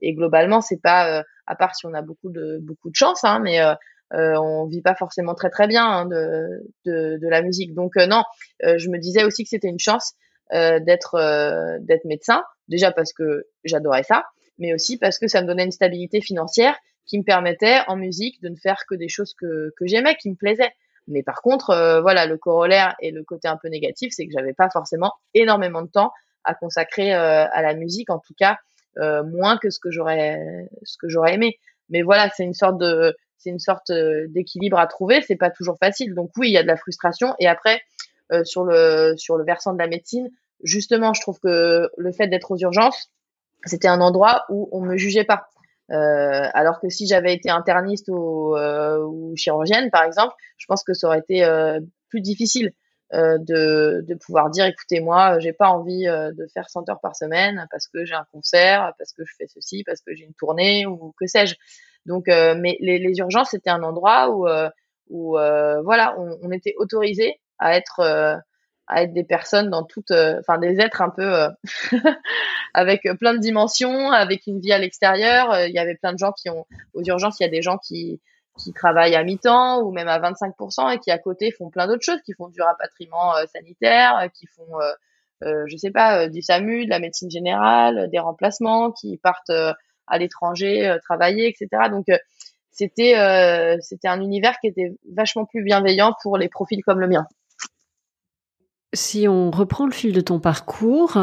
et 0.03 0.13
globalement 0.13 0.61
c'est 0.61 0.79
pas 0.79 1.23
à 1.47 1.55
part 1.55 1.73
si 1.73 1.87
on 1.87 1.95
a 1.95 2.03
beaucoup 2.03 2.29
de 2.29 2.59
beaucoup 2.61 2.91
de 2.91 2.95
chance 2.95 3.23
hein, 3.23 3.39
mais 3.39 3.59
euh, 4.13 4.35
on 4.37 4.65
vit 4.65 4.81
pas 4.81 4.95
forcément 4.95 5.35
très 5.35 5.49
très 5.49 5.67
bien 5.67 5.85
hein, 5.85 6.05
de, 6.05 6.63
de, 6.85 7.27
la 7.27 7.41
musique. 7.41 7.73
Donc 7.73 7.97
euh, 7.97 8.07
non, 8.07 8.23
euh, 8.63 8.77
je 8.77 8.89
me 8.89 8.97
disais 8.99 9.23
aussi 9.23 9.43
que 9.43 9.49
c'était 9.49 9.67
une 9.67 9.79
chance 9.79 10.13
euh, 10.53 10.79
d'être 10.79 11.17
d'être 11.81 12.05
médecin, 12.05 12.43
déjà 12.67 12.91
parce 12.91 13.11
que 13.13 13.47
j'adorais 13.63 14.03
ça, 14.03 14.25
mais 14.57 14.73
aussi 14.73 14.97
parce 14.97 15.19
que 15.19 15.27
ça 15.27 15.41
me 15.41 15.47
donnait 15.47 15.65
une 15.65 15.71
stabilité 15.71 16.21
financière 16.21 16.75
qui 17.05 17.17
me 17.19 17.23
permettait 17.23 17.79
en 17.87 17.95
musique 17.95 18.41
de 18.41 18.49
ne 18.49 18.55
faire 18.55 18.83
que 18.87 18.95
des 18.95 19.09
choses 19.09 19.33
que, 19.33 19.73
que 19.77 19.87
j'aimais, 19.87 20.15
qui 20.15 20.29
me 20.29 20.35
plaisaient. 20.35 20.71
Mais 21.07 21.23
par 21.23 21.41
contre, 21.41 22.01
voilà, 22.01 22.25
le 22.25 22.37
corollaire 22.37 22.93
et 23.01 23.11
le 23.11 23.23
côté 23.23 23.47
un 23.47 23.55
peu 23.55 23.69
négatif, 23.69 24.11
c'est 24.13 24.25
que 24.25 24.33
j'avais 24.33 24.53
pas 24.53 24.69
forcément 24.69 25.13
énormément 25.33 25.81
de 25.81 25.87
temps 25.87 26.11
à 26.43 26.53
consacrer 26.53 27.13
à 27.13 27.61
la 27.61 27.75
musique, 27.75 28.09
en 28.09 28.19
tout 28.19 28.33
cas 28.37 28.57
moins 29.23 29.57
que 29.57 29.69
ce 29.69 29.79
que 29.79 29.89
j'aurais 29.89 30.67
ce 30.83 30.97
que 30.97 31.07
j'aurais 31.07 31.35
aimé. 31.35 31.57
Mais 31.89 32.01
voilà, 32.01 32.29
c'est 32.35 32.43
une 32.43 32.53
sorte 32.53 32.77
de 32.77 33.15
c'est 33.37 33.49
une 33.49 33.59
sorte 33.59 33.89
euh, 33.89 34.25
d'équilibre 34.29 34.77
à 34.77 34.87
trouver. 34.87 35.21
C'est 35.21 35.35
pas 35.35 35.49
toujours 35.49 35.77
facile. 35.79 36.13
Donc 36.13 36.31
oui, 36.37 36.49
il 36.49 36.53
y 36.53 36.57
a 36.57 36.63
de 36.63 36.67
la 36.67 36.77
frustration. 36.77 37.35
Et 37.39 37.47
après, 37.47 37.81
sur 38.43 38.65
le 38.65 39.13
sur 39.15 39.37
le 39.37 39.45
versant 39.45 39.71
de 39.71 39.79
la 39.79 39.87
médecine. 39.87 40.29
Justement, 40.61 41.13
je 41.13 41.21
trouve 41.21 41.39
que 41.39 41.89
le 41.95 42.11
fait 42.11 42.27
d'être 42.27 42.51
aux 42.51 42.57
urgences, 42.57 43.09
c'était 43.65 43.87
un 43.87 44.01
endroit 44.01 44.43
où 44.49 44.67
on 44.71 44.81
me 44.81 44.97
jugeait 44.97 45.23
pas. 45.23 45.47
Euh, 45.91 46.49
alors 46.53 46.81
que 46.81 46.89
si 46.89 47.07
j'avais 47.07 47.33
été 47.33 47.49
interniste 47.49 48.09
ou, 48.09 48.55
euh, 48.55 49.33
chirurgienne, 49.35 49.89
par 49.89 50.03
exemple, 50.03 50.35
je 50.57 50.65
pense 50.67 50.83
que 50.83 50.93
ça 50.93 51.07
aurait 51.07 51.19
été 51.19 51.45
euh, 51.45 51.79
plus 52.09 52.21
difficile 52.21 52.73
euh, 53.13 53.37
de, 53.37 54.03
de, 54.05 54.15
pouvoir 54.15 54.49
dire, 54.49 54.65
écoutez, 54.65 54.99
moi, 54.99 55.39
j'ai 55.39 55.53
pas 55.53 55.69
envie 55.69 56.05
de 56.05 56.47
faire 56.53 56.69
100 56.69 56.89
heures 56.89 56.99
par 56.99 57.15
semaine 57.15 57.67
parce 57.71 57.87
que 57.87 58.03
j'ai 58.03 58.15
un 58.15 58.25
concert, 58.33 58.93
parce 58.97 59.13
que 59.13 59.23
je 59.25 59.33
fais 59.37 59.47
ceci, 59.47 59.83
parce 59.85 60.01
que 60.01 60.13
j'ai 60.13 60.25
une 60.25 60.33
tournée 60.33 60.85
ou 60.85 61.13
que 61.17 61.25
sais-je. 61.25 61.55
Donc, 62.07 62.25
mais 62.27 62.77
les, 62.79 62.97
les 62.97 63.17
urgences, 63.19 63.49
c'était 63.51 63.69
un 63.69 63.83
endroit 63.83 64.31
où, 64.31 64.47
où 65.09 65.31
voilà, 65.31 66.15
on, 66.17 66.37
on, 66.41 66.51
était 66.51 66.73
autorisé 66.77 67.39
à 67.59 67.77
être 67.77 68.41
à 68.87 69.03
être 69.03 69.13
des 69.13 69.23
personnes 69.23 69.69
dans 69.69 69.83
toutes, 69.83 70.11
euh, 70.11 70.39
enfin 70.39 70.57
des 70.57 70.79
êtres 70.79 71.01
un 71.01 71.09
peu 71.09 71.35
euh, 71.35 71.49
avec 72.73 73.07
plein 73.19 73.33
de 73.33 73.39
dimensions, 73.39 74.11
avec 74.11 74.47
une 74.47 74.59
vie 74.59 74.71
à 74.71 74.77
l'extérieur. 74.77 75.51
Euh, 75.51 75.67
il 75.67 75.73
y 75.73 75.79
avait 75.79 75.95
plein 75.95 76.13
de 76.13 76.17
gens 76.17 76.31
qui 76.31 76.49
ont 76.49 76.65
aux 76.93 77.03
urgences, 77.03 77.39
il 77.39 77.43
y 77.43 77.45
a 77.45 77.49
des 77.49 77.61
gens 77.61 77.77
qui 77.77 78.21
qui 78.59 78.73
travaillent 78.73 79.15
à 79.15 79.23
mi-temps 79.23 79.81
ou 79.83 79.91
même 79.91 80.07
à 80.07 80.19
25% 80.19 80.91
et 80.91 80.97
qui 80.97 81.11
à 81.11 81.19
côté 81.19 81.51
font 81.51 81.69
plein 81.69 81.85
d'autres 81.85 82.03
choses, 82.03 82.21
qui 82.25 82.33
font 82.33 82.47
du 82.47 82.59
rapatriement 82.59 83.33
sanitaire, 83.53 84.31
qui 84.33 84.47
font, 84.47 84.79
euh, 85.43 85.63
je 85.67 85.77
sais 85.77 85.91
pas, 85.91 86.27
du 86.27 86.41
SAMU, 86.41 86.85
de 86.85 86.89
la 86.89 86.97
médecine 86.97 87.29
générale, 87.29 88.09
des 88.09 88.17
remplacements, 88.17 88.91
qui 88.91 89.17
partent 89.17 89.51
à 90.07 90.17
l'étranger 90.17 90.97
travailler, 91.03 91.47
etc. 91.47 91.89
Donc 91.89 92.05
c'était 92.71 93.77
c'était 93.81 94.07
un 94.07 94.21
univers 94.21 94.57
qui 94.59 94.67
était 94.67 94.93
vachement 95.13 95.45
plus 95.45 95.63
bienveillant 95.63 96.13
pour 96.21 96.37
les 96.37 96.49
profils 96.49 96.83
comme 96.83 96.99
le 96.99 97.07
mien. 97.07 97.25
Si 98.93 99.27
on 99.27 99.51
reprend 99.51 99.85
le 99.85 99.91
fil 99.91 100.13
de 100.13 100.21
ton 100.21 100.39
parcours, 100.39 101.17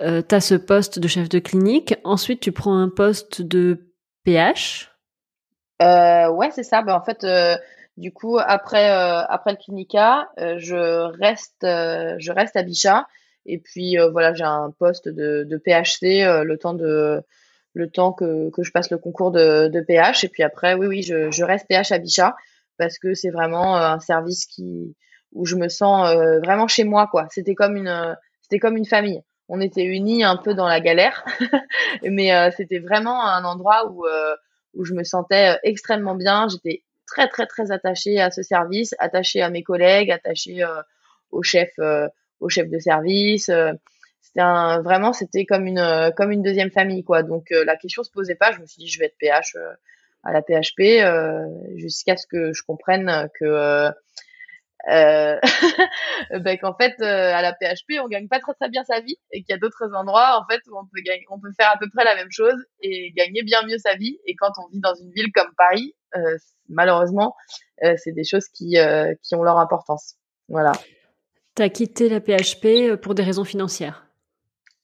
euh, 0.00 0.22
tu 0.26 0.34
as 0.34 0.40
ce 0.40 0.54
poste 0.54 0.98
de 0.98 1.08
chef 1.08 1.28
de 1.28 1.38
clinique, 1.38 1.94
ensuite 2.04 2.40
tu 2.40 2.52
prends 2.52 2.76
un 2.76 2.88
poste 2.88 3.42
de 3.42 3.92
PH 4.24 4.90
euh, 5.82 6.28
Ouais, 6.30 6.50
c'est 6.52 6.62
ça. 6.62 6.82
Ben, 6.82 6.94
en 6.94 7.02
fait, 7.02 7.24
euh, 7.24 7.56
du 7.96 8.12
coup, 8.12 8.38
après, 8.38 8.90
euh, 8.90 9.22
après 9.28 9.50
le 9.50 9.56
clinica, 9.56 10.28
je, 10.38 11.10
reste, 11.18 11.62
je 11.62 12.32
reste 12.32 12.56
à 12.56 12.62
Bichat. 12.62 13.06
Et 13.44 13.58
puis, 13.58 13.96
voilà, 14.12 14.32
j'ai 14.32 14.44
un 14.44 14.72
poste 14.78 15.08
de, 15.08 15.44
de 15.44 15.56
PHC 15.58 16.44
le 16.44 16.56
temps 16.56 16.74
de 16.74 17.22
le 17.74 17.90
temps 17.90 18.12
que, 18.12 18.50
que 18.50 18.62
je 18.62 18.72
passe 18.72 18.90
le 18.90 18.98
concours 18.98 19.30
de, 19.30 19.68
de 19.68 19.80
PH. 19.80 20.24
Et 20.24 20.28
puis 20.28 20.42
après, 20.42 20.74
oui, 20.74 20.86
oui, 20.86 21.02
je, 21.02 21.30
je 21.30 21.44
reste 21.44 21.66
PH 21.68 21.92
à 21.92 21.98
Bichat 21.98 22.34
parce 22.78 22.98
que 22.98 23.14
c'est 23.14 23.30
vraiment 23.30 23.76
un 23.76 24.00
service 24.00 24.46
qui, 24.46 24.96
où 25.32 25.46
je 25.46 25.56
me 25.56 25.68
sens 25.68 26.08
euh, 26.08 26.40
vraiment 26.40 26.66
chez 26.66 26.84
moi 26.84 27.06
quoi. 27.10 27.26
C'était 27.30 27.54
comme 27.54 27.76
une 27.76 28.16
c'était 28.42 28.58
comme 28.58 28.76
une 28.76 28.86
famille. 28.86 29.22
On 29.48 29.60
était 29.60 29.84
unis 29.84 30.22
un 30.22 30.36
peu 30.36 30.54
dans 30.54 30.68
la 30.68 30.80
galère, 30.80 31.24
mais 32.02 32.32
euh, 32.34 32.50
c'était 32.56 32.78
vraiment 32.78 33.24
un 33.24 33.44
endroit 33.44 33.90
où 33.90 34.06
euh, 34.06 34.34
où 34.74 34.84
je 34.84 34.94
me 34.94 35.04
sentais 35.04 35.58
extrêmement 35.62 36.14
bien. 36.14 36.48
J'étais 36.48 36.82
très 37.06 37.28
très 37.28 37.46
très 37.46 37.72
attachée 37.72 38.20
à 38.20 38.30
ce 38.30 38.42
service, 38.42 38.94
attachée 38.98 39.42
à 39.42 39.50
mes 39.50 39.62
collègues, 39.62 40.10
attachée 40.10 40.64
au 41.30 41.42
chef 41.42 41.70
au 42.40 42.48
chef 42.48 42.70
de 42.70 42.78
service. 42.78 43.50
C'était 44.34 44.82
vraiment 44.82 45.12
c'était 45.12 45.44
comme 45.44 45.66
une 45.66 46.12
comme 46.16 46.30
une 46.30 46.42
deuxième 46.42 46.70
famille 46.70 47.04
quoi. 47.04 47.22
Donc 47.22 47.46
la 47.50 47.76
question 47.76 48.02
se 48.02 48.10
posait 48.10 48.34
pas. 48.34 48.52
Je 48.52 48.60
me 48.60 48.66
suis 48.66 48.78
dit 48.78 48.88
je 48.88 48.98
vais 48.98 49.06
être 49.06 49.18
PH 49.18 49.56
à 50.24 50.32
la 50.32 50.42
PHP 50.42 51.76
jusqu'à 51.76 52.16
ce 52.16 52.26
que 52.26 52.52
je 52.52 52.62
comprenne 52.62 53.28
que 53.38 53.92
euh, 54.88 55.38
ben 56.40 56.58
qu'en 56.58 56.74
fait 56.74 56.94
euh, 57.00 57.34
à 57.34 57.42
la 57.42 57.52
PHP 57.52 58.00
on 58.02 58.08
gagne 58.08 58.28
pas 58.28 58.40
très 58.40 58.54
très 58.54 58.70
bien 58.70 58.82
sa 58.84 59.00
vie 59.00 59.18
et 59.30 59.42
qu'il 59.42 59.52
y 59.52 59.52
a 59.52 59.58
d'autres 59.58 59.92
endroits 59.94 60.40
en 60.40 60.46
fait 60.50 60.60
où 60.70 60.78
on 60.78 60.84
peut 60.84 61.02
gagner, 61.04 61.24
on 61.30 61.38
peut 61.38 61.52
faire 61.58 61.70
à 61.70 61.78
peu 61.78 61.86
près 61.94 62.04
la 62.04 62.14
même 62.14 62.30
chose 62.30 62.56
et 62.80 63.12
gagner 63.12 63.42
bien 63.42 63.62
mieux 63.66 63.76
sa 63.76 63.94
vie 63.96 64.18
et 64.26 64.34
quand 64.36 64.52
on 64.58 64.68
vit 64.68 64.80
dans 64.80 64.94
une 64.94 65.10
ville 65.10 65.30
comme 65.34 65.52
Paris 65.56 65.94
euh, 66.16 66.36
malheureusement 66.68 67.34
euh, 67.84 67.94
c'est 67.98 68.12
des 68.12 68.24
choses 68.24 68.48
qui 68.48 68.78
euh, 68.78 69.14
qui 69.22 69.34
ont 69.34 69.42
leur 69.42 69.58
importance 69.58 70.14
voilà 70.48 70.72
t'as 71.54 71.68
quitté 71.68 72.08
la 72.08 72.20
PHP 72.20 72.96
pour 73.02 73.14
des 73.14 73.22
raisons 73.22 73.44
financières 73.44 74.06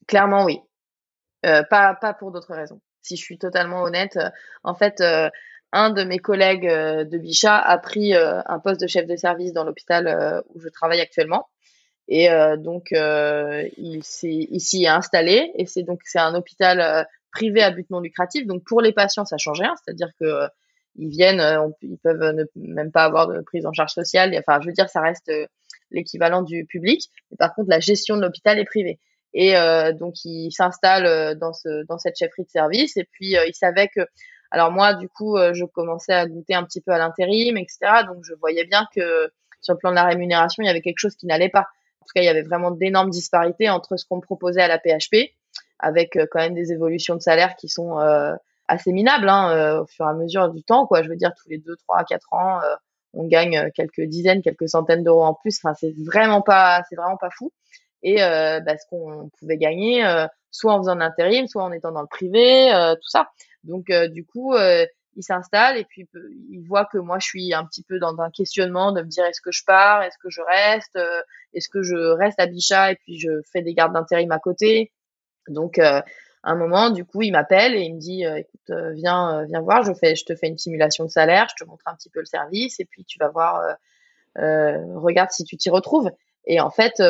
clairement 0.06 0.44
oui 0.44 0.60
pas 1.42 1.94
pas 1.94 2.14
pour 2.14 2.32
d'autres 2.32 2.54
raisons 2.54 2.80
si 3.02 3.16
je 3.16 3.22
suis 3.22 3.38
totalement 3.38 3.82
honnête 3.82 4.18
en 4.64 4.74
fait 4.74 5.00
un 5.72 5.90
de 5.90 6.04
mes 6.04 6.18
collègues 6.18 6.68
euh, 6.68 7.04
de 7.04 7.18
Bichat 7.18 7.56
a 7.56 7.78
pris 7.78 8.14
euh, 8.14 8.40
un 8.46 8.58
poste 8.58 8.80
de 8.80 8.86
chef 8.86 9.06
de 9.06 9.16
service 9.16 9.52
dans 9.52 9.64
l'hôpital 9.64 10.06
euh, 10.06 10.40
où 10.54 10.60
je 10.60 10.68
travaille 10.68 11.00
actuellement. 11.00 11.48
Et 12.08 12.28
donc, 12.58 12.92
il 12.92 14.04
s'y 14.04 14.84
est 14.84 14.86
installé. 14.86 15.50
Et 15.56 15.66
c'est 15.66 15.82
donc 15.82 15.98
c'est 16.04 16.20
un 16.20 16.36
hôpital 16.36 17.04
privé 17.32 17.64
à 17.64 17.72
but 17.72 17.90
non 17.90 17.98
lucratif. 17.98 18.46
Donc, 18.46 18.62
pour 18.62 18.80
les 18.80 18.92
patients, 18.92 19.24
ça 19.24 19.38
change 19.38 19.58
rien. 19.58 19.74
C'est-à-dire 19.82 20.10
que 20.20 20.46
ils 20.94 21.08
viennent, 21.08 21.42
ils 21.82 21.98
peuvent 21.98 22.32
ne, 22.32 22.44
même 22.54 22.92
pas 22.92 23.02
avoir 23.02 23.26
de 23.26 23.40
prise 23.40 23.66
en 23.66 23.72
charge 23.72 23.92
sociale. 23.92 24.32
Enfin, 24.38 24.60
je 24.60 24.68
veux 24.68 24.72
dire, 24.72 24.88
ça 24.88 25.00
reste 25.00 25.32
l'équivalent 25.90 26.42
du 26.42 26.64
public. 26.64 27.10
Mais 27.32 27.36
par 27.38 27.52
contre, 27.56 27.70
la 27.70 27.80
gestion 27.80 28.16
de 28.16 28.22
l'hôpital 28.22 28.60
est 28.60 28.64
privée. 28.64 29.00
Et 29.34 29.54
donc, 29.98 30.24
il 30.24 30.50
s'installe 30.50 31.38
dans, 31.38 31.52
ce, 31.52 31.84
dans 31.84 31.98
cette 31.98 32.16
chefferie 32.16 32.44
de 32.44 32.50
service. 32.50 32.96
Et 32.96 33.04
puis, 33.04 33.36
il 33.46 33.54
savait 33.54 33.88
que 33.88 34.00
alors 34.50 34.70
moi, 34.70 34.94
du 34.94 35.08
coup, 35.08 35.36
euh, 35.36 35.52
je 35.54 35.64
commençais 35.64 36.12
à 36.12 36.26
goûter 36.26 36.54
un 36.54 36.64
petit 36.64 36.80
peu 36.80 36.92
à 36.92 36.98
l'intérim, 36.98 37.56
etc. 37.56 37.78
Donc 38.06 38.24
je 38.24 38.34
voyais 38.34 38.64
bien 38.64 38.86
que 38.94 39.30
sur 39.60 39.74
le 39.74 39.78
plan 39.78 39.90
de 39.90 39.96
la 39.96 40.04
rémunération, 40.04 40.62
il 40.62 40.66
y 40.66 40.70
avait 40.70 40.80
quelque 40.80 40.98
chose 40.98 41.16
qui 41.16 41.26
n'allait 41.26 41.48
pas. 41.48 41.66
En 42.00 42.06
tout 42.06 42.12
cas, 42.14 42.22
il 42.22 42.24
y 42.24 42.28
avait 42.28 42.42
vraiment 42.42 42.70
d'énormes 42.70 43.10
disparités 43.10 43.68
entre 43.68 43.96
ce 43.96 44.04
qu'on 44.04 44.20
proposait 44.20 44.62
à 44.62 44.68
la 44.68 44.78
PHP, 44.78 45.32
avec 45.78 46.16
euh, 46.16 46.26
quand 46.30 46.40
même 46.40 46.54
des 46.54 46.72
évolutions 46.72 47.16
de 47.16 47.20
salaire 47.20 47.56
qui 47.56 47.68
sont 47.68 47.98
euh, 47.98 48.34
assez 48.68 48.92
minables 48.92 49.28
hein, 49.28 49.80
au 49.80 49.86
fur 49.86 50.06
et 50.06 50.10
à 50.10 50.14
mesure 50.14 50.48
du 50.50 50.62
temps. 50.62 50.86
Quoi, 50.86 51.02
je 51.02 51.08
veux 51.08 51.16
dire, 51.16 51.32
tous 51.40 51.48
les 51.48 51.58
deux, 51.58 51.76
trois, 51.76 52.04
quatre 52.04 52.32
ans, 52.32 52.60
on 53.14 53.24
gagne 53.24 53.70
quelques 53.74 54.02
dizaines, 54.02 54.42
quelques 54.42 54.68
centaines 54.68 55.04
d'euros 55.04 55.24
en 55.24 55.34
plus. 55.34 55.58
Enfin, 55.62 55.74
c'est 55.74 55.94
vraiment 56.04 56.42
pas, 56.42 56.82
c'est 56.88 56.96
vraiment 56.96 57.16
pas 57.16 57.30
fou. 57.30 57.52
Et 58.08 58.16
bah, 58.18 58.76
ce 58.76 58.86
qu'on 58.88 59.30
pouvait 59.38 59.56
gagner, 59.56 60.04
soit 60.52 60.74
en 60.74 60.78
faisant 60.78 60.94
de 60.94 61.00
l'intérim, 61.00 61.48
soit 61.48 61.64
en 61.64 61.72
étant 61.72 61.90
dans 61.90 62.02
le 62.02 62.06
privé, 62.06 62.70
tout 63.02 63.08
ça. 63.08 63.28
Donc 63.66 63.90
euh, 63.90 64.08
du 64.08 64.24
coup, 64.24 64.54
euh, 64.54 64.86
il 65.16 65.22
s'installe 65.22 65.78
et 65.78 65.84
puis 65.84 66.08
il 66.50 66.62
voit 66.66 66.84
que 66.84 66.98
moi 66.98 67.18
je 67.18 67.26
suis 67.26 67.54
un 67.54 67.64
petit 67.64 67.82
peu 67.82 67.98
dans 67.98 68.18
un 68.20 68.30
questionnement 68.30 68.92
de 68.92 69.02
me 69.02 69.08
dire 69.08 69.24
est-ce 69.24 69.40
que 69.40 69.50
je 69.50 69.64
pars, 69.64 70.02
est-ce 70.02 70.18
que 70.18 70.30
je 70.30 70.42
reste, 70.42 70.96
euh, 70.96 71.22
est-ce 71.54 71.68
que 71.68 71.82
je 71.82 71.96
reste 71.96 72.38
à 72.38 72.46
Bichat 72.46 72.92
et 72.92 72.96
puis 72.96 73.18
je 73.18 73.30
fais 73.50 73.62
des 73.62 73.74
gardes 73.74 73.94
d'intérim 73.94 74.30
à 74.30 74.38
côté. 74.38 74.92
Donc 75.48 75.78
à 75.78 76.04
un 76.42 76.54
moment, 76.54 76.90
du 76.90 77.04
coup, 77.04 77.22
il 77.22 77.32
m'appelle 77.32 77.74
et 77.74 77.80
il 77.80 77.94
me 77.94 78.00
dit 78.00 78.24
écoute, 78.24 78.70
viens, 78.92 79.44
viens 79.44 79.60
voir, 79.60 79.82
je 79.82 79.92
je 79.92 80.24
te 80.24 80.34
fais 80.34 80.48
une 80.48 80.58
simulation 80.58 81.04
de 81.04 81.10
salaire, 81.10 81.46
je 81.56 81.64
te 81.64 81.68
montre 81.68 81.84
un 81.86 81.94
petit 81.94 82.10
peu 82.10 82.20
le 82.20 82.26
service 82.26 82.78
et 82.78 82.84
puis 82.84 83.04
tu 83.04 83.18
vas 83.18 83.28
voir, 83.28 83.62
regarde 84.34 85.30
si 85.30 85.44
tu 85.44 85.56
t'y 85.56 85.70
retrouves. 85.70 86.10
Et 86.44 86.60
en 86.60 86.70
fait, 86.70 87.00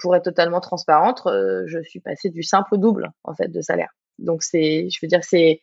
pour 0.00 0.16
être 0.16 0.24
totalement 0.24 0.60
transparente, 0.60 1.22
je 1.26 1.82
suis 1.82 2.00
passée 2.00 2.30
du 2.30 2.42
simple 2.42 2.74
au 2.74 2.76
double 2.78 3.10
en 3.24 3.34
fait 3.34 3.48
de 3.48 3.60
salaire. 3.60 3.90
Donc 4.18 4.42
c'est, 4.42 4.88
je 4.90 4.98
veux 5.02 5.08
dire, 5.08 5.24
c'est 5.24 5.60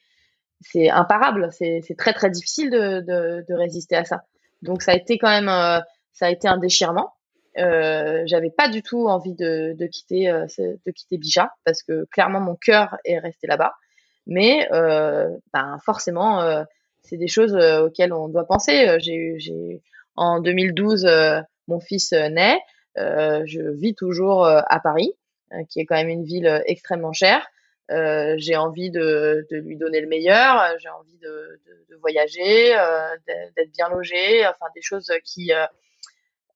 c'est 0.62 0.90
imparable. 0.90 1.50
C'est 1.52 1.96
très 1.98 2.14
très 2.14 2.30
difficile 2.30 2.70
de, 2.70 3.02
de, 3.48 3.54
résister 3.54 3.96
à 3.96 4.06
ça. 4.06 4.24
Donc 4.62 4.82
ça 4.82 4.92
a 4.92 4.96
été 4.96 5.18
quand 5.18 5.30
même, 5.30 5.50
euh, 5.50 5.80
ça 6.14 6.28
a 6.28 6.30
été 6.30 6.48
un 6.48 6.58
déchirement. 6.58 7.14
Euh, 7.58 8.24
J'avais 8.26 8.50
pas 8.50 8.70
du 8.70 8.82
tout 8.84 9.08
envie 9.08 9.34
de, 9.34 9.74
de 9.78 9.88
quitter 9.88 10.30
euh, 10.30 10.46
de 10.60 10.92
quitter 10.92 11.18
Bija 11.18 11.52
parce 11.64 11.82
que 11.84 12.06
clairement 12.12 12.40
mon 12.40 12.56
cœur 12.56 12.98
est 13.06 13.20
resté 13.20 13.48
là-bas. 13.48 13.74
Mais 14.26 14.68
euh, 14.74 15.30
ben 15.54 15.78
forcément, 15.86 16.42
euh, 16.42 16.64
c'est 17.02 17.18
des 17.18 17.28
choses 17.28 17.56
auxquelles 17.56 18.14
on 18.14 18.28
doit 18.28 18.46
penser. 18.46 18.98
J'ai 19.00 19.82
en 20.16 20.42
2012 20.42 21.08
mon 21.68 21.80
fils 21.80 22.12
naît. 22.12 22.60
Je 22.98 23.70
vis 23.72 23.96
toujours 23.96 24.46
à 24.46 24.80
Paris, 24.80 25.14
qui 25.70 25.80
est 25.80 25.86
quand 25.86 25.96
même 25.96 26.10
une 26.10 26.26
ville 26.26 26.64
extrêmement 26.66 27.14
chère. 27.14 27.48
Euh, 27.90 28.36
j'ai 28.38 28.58
envie 28.58 28.92
de, 28.92 29.48
lui 29.52 29.78
donner 29.78 30.02
le 30.02 30.08
meilleur, 30.08 30.62
euh, 30.62 30.76
j'ai 30.78 30.90
envie 30.90 31.18
de, 31.20 31.60
voyager, 32.02 32.78
euh, 32.78 33.16
d'être 33.56 33.72
bien 33.72 33.90
logé, 33.90 34.46
enfin 34.46 34.68
des 34.76 34.82
choses 34.82 35.12
qui 35.24 35.52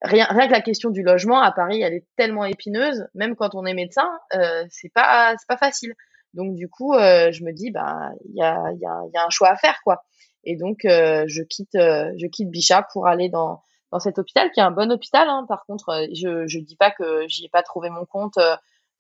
rien, 0.02 0.28
que 0.28 0.52
la 0.52 0.62
question 0.62 0.90
du 0.90 1.04
logement 1.04 1.42
à 1.42 1.52
Paris, 1.52 1.82
elle 1.82 1.94
est 1.94 2.06
tellement 2.16 2.46
épineuse, 2.46 3.08
même 3.16 3.36
quand 3.36 3.56
on 3.56 3.66
est 3.66 3.74
médecin, 3.74 4.10
euh, 4.36 4.66
c'est 4.70 4.94
pas 4.94 5.36
pas 5.48 5.58
facile. 5.58 5.94
Donc 6.34 6.56
du 6.56 6.70
coup, 6.70 6.94
euh, 6.94 7.32
je 7.32 7.44
me 7.44 7.52
dis 7.52 7.72
bah 7.72 8.12
il 8.26 8.36
y 8.36 8.42
a, 8.44 8.72
y, 8.74 8.82
y 8.82 9.18
a 9.18 9.26
un 9.26 9.30
choix 9.30 9.50
à 9.50 9.56
faire 9.56 9.80
quoi. 9.84 10.04
Et 10.44 10.58
donc 10.58 10.86
euh, 10.86 11.24
je 11.28 11.44
quitte 11.44 11.74
je 11.76 12.28
quitte 12.28 12.50
Bichat 12.50 12.88
pour 12.94 13.08
aller 13.08 13.30
dans 13.30 13.62
dans 13.92 14.00
cet 14.00 14.18
hôpital 14.20 14.52
qui 14.52 14.60
est 14.60 14.64
un 14.64 14.72
bon 14.72 14.92
hôpital. 14.92 15.28
Hein. 15.28 15.46
Par 15.48 15.66
contre, 15.66 16.08
je 16.14 16.48
je 16.48 16.60
dis 16.60 16.76
pas 16.76 16.92
que 16.92 17.28
j'y 17.28 17.46
ai 17.46 17.50
pas 17.50 17.64
trouvé 17.64 17.90
mon 17.90 18.06
compte 18.06 18.38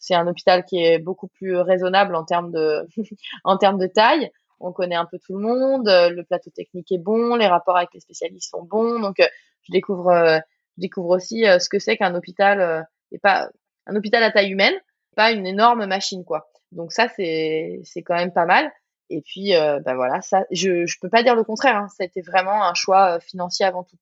c'est 0.01 0.15
un 0.15 0.27
hôpital 0.27 0.65
qui 0.65 0.83
est 0.83 0.97
beaucoup 0.97 1.27
plus 1.27 1.55
raisonnable 1.57 2.15
en 2.15 2.25
termes 2.25 2.51
de, 2.51 2.85
en 3.45 3.57
termes 3.57 3.77
de 3.77 3.87
taille. 3.87 4.31
On 4.59 4.73
connaît 4.73 4.95
un 4.95 5.05
peu 5.05 5.17
tout 5.19 5.37
le 5.37 5.43
monde, 5.47 5.87
le 5.87 6.23
plateau 6.23 6.49
technique 6.49 6.91
est 6.91 6.97
bon, 6.97 7.35
les 7.35 7.47
rapports 7.47 7.77
avec 7.77 7.89
les 7.93 7.99
spécialistes 7.99 8.49
sont 8.49 8.63
bons. 8.63 8.99
Donc, 8.99 9.19
euh, 9.19 9.27
je 9.63 9.71
découvre, 9.71 10.09
euh, 10.09 10.39
découvre 10.77 11.09
aussi 11.09 11.43
ce 11.43 11.69
que 11.69 11.79
c'est 11.79 11.97
qu'un 11.97 12.15
hôpital 12.15 12.87
et 13.11 13.19
pas 13.19 13.49
un 13.85 13.95
hôpital 13.95 14.23
à 14.23 14.31
taille 14.31 14.51
humaine, 14.51 14.73
pas 15.15 15.31
une 15.31 15.45
énorme 15.45 15.85
machine 15.85 16.25
quoi. 16.25 16.49
Donc 16.71 16.93
ça 16.93 17.07
c'est 17.15 17.81
c'est 17.83 18.01
quand 18.01 18.15
même 18.15 18.33
pas 18.33 18.45
mal. 18.45 18.71
Et 19.09 19.21
puis 19.21 19.51
bah 19.53 19.93
voilà, 19.93 20.21
ça 20.21 20.45
je 20.49 20.85
je 20.87 20.97
peux 20.99 21.09
pas 21.09 21.21
dire 21.21 21.35
le 21.35 21.43
contraire. 21.43 21.75
Hein. 21.75 21.87
C'était 21.95 22.21
vraiment 22.21 22.63
un 22.63 22.73
choix 22.73 23.19
financier 23.19 23.65
avant 23.65 23.83
tout. 23.83 23.97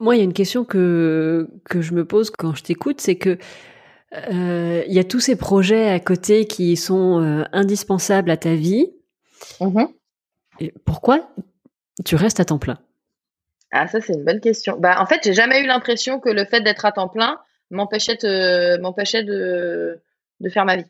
Moi, 0.00 0.16
il 0.16 0.18
y 0.18 0.22
a 0.22 0.24
une 0.24 0.32
question 0.32 0.64
que 0.64 1.48
que 1.64 1.80
je 1.82 1.92
me 1.94 2.04
pose 2.04 2.30
quand 2.30 2.54
je 2.54 2.62
t'écoute, 2.62 3.00
c'est 3.00 3.16
que 3.16 3.38
il 4.12 4.92
y 4.92 4.98
a 4.98 5.04
tous 5.04 5.20
ces 5.20 5.36
projets 5.36 5.88
à 5.88 6.00
côté 6.00 6.46
qui 6.46 6.76
sont 6.76 7.44
indispensables 7.52 8.30
à 8.30 8.36
ta 8.36 8.54
vie. 8.54 8.90
Mmh 9.60 9.84
pourquoi 10.84 11.30
tu 12.04 12.16
restes 12.16 12.40
à 12.40 12.44
temps 12.44 12.58
plein? 12.58 12.78
Ah, 13.72 13.86
ça 13.86 14.00
c'est 14.00 14.14
une 14.14 14.24
bonne 14.24 14.40
question. 14.40 14.76
Bah 14.78 15.00
en 15.00 15.06
fait, 15.06 15.20
j'ai 15.24 15.32
jamais 15.32 15.62
eu 15.62 15.66
l'impression 15.66 16.18
que 16.18 16.28
le 16.28 16.44
fait 16.44 16.60
d'être 16.60 16.84
à 16.84 16.92
temps 16.92 17.08
plein 17.08 17.38
m'empêchait 17.70 18.16
de 18.16 18.78
m'empêchait 18.80 19.22
de 19.22 20.00
de 20.40 20.48
faire 20.48 20.64
ma 20.64 20.76
vie. 20.76 20.86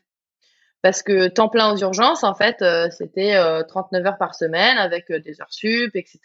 Parce 0.81 1.03
que 1.03 1.27
temps 1.27 1.49
plein 1.49 1.71
aux 1.71 1.77
urgences, 1.77 2.23
en 2.23 2.33
fait, 2.33 2.61
euh, 2.61 2.89
c'était 2.89 3.37
39 3.67 4.01
euh, 4.03 4.07
heures 4.07 4.17
par 4.17 4.33
semaine 4.33 4.77
avec 4.77 5.11
euh, 5.11 5.19
des 5.19 5.39
heures 5.39 5.51
sup, 5.53 5.95
etc. 5.95 6.19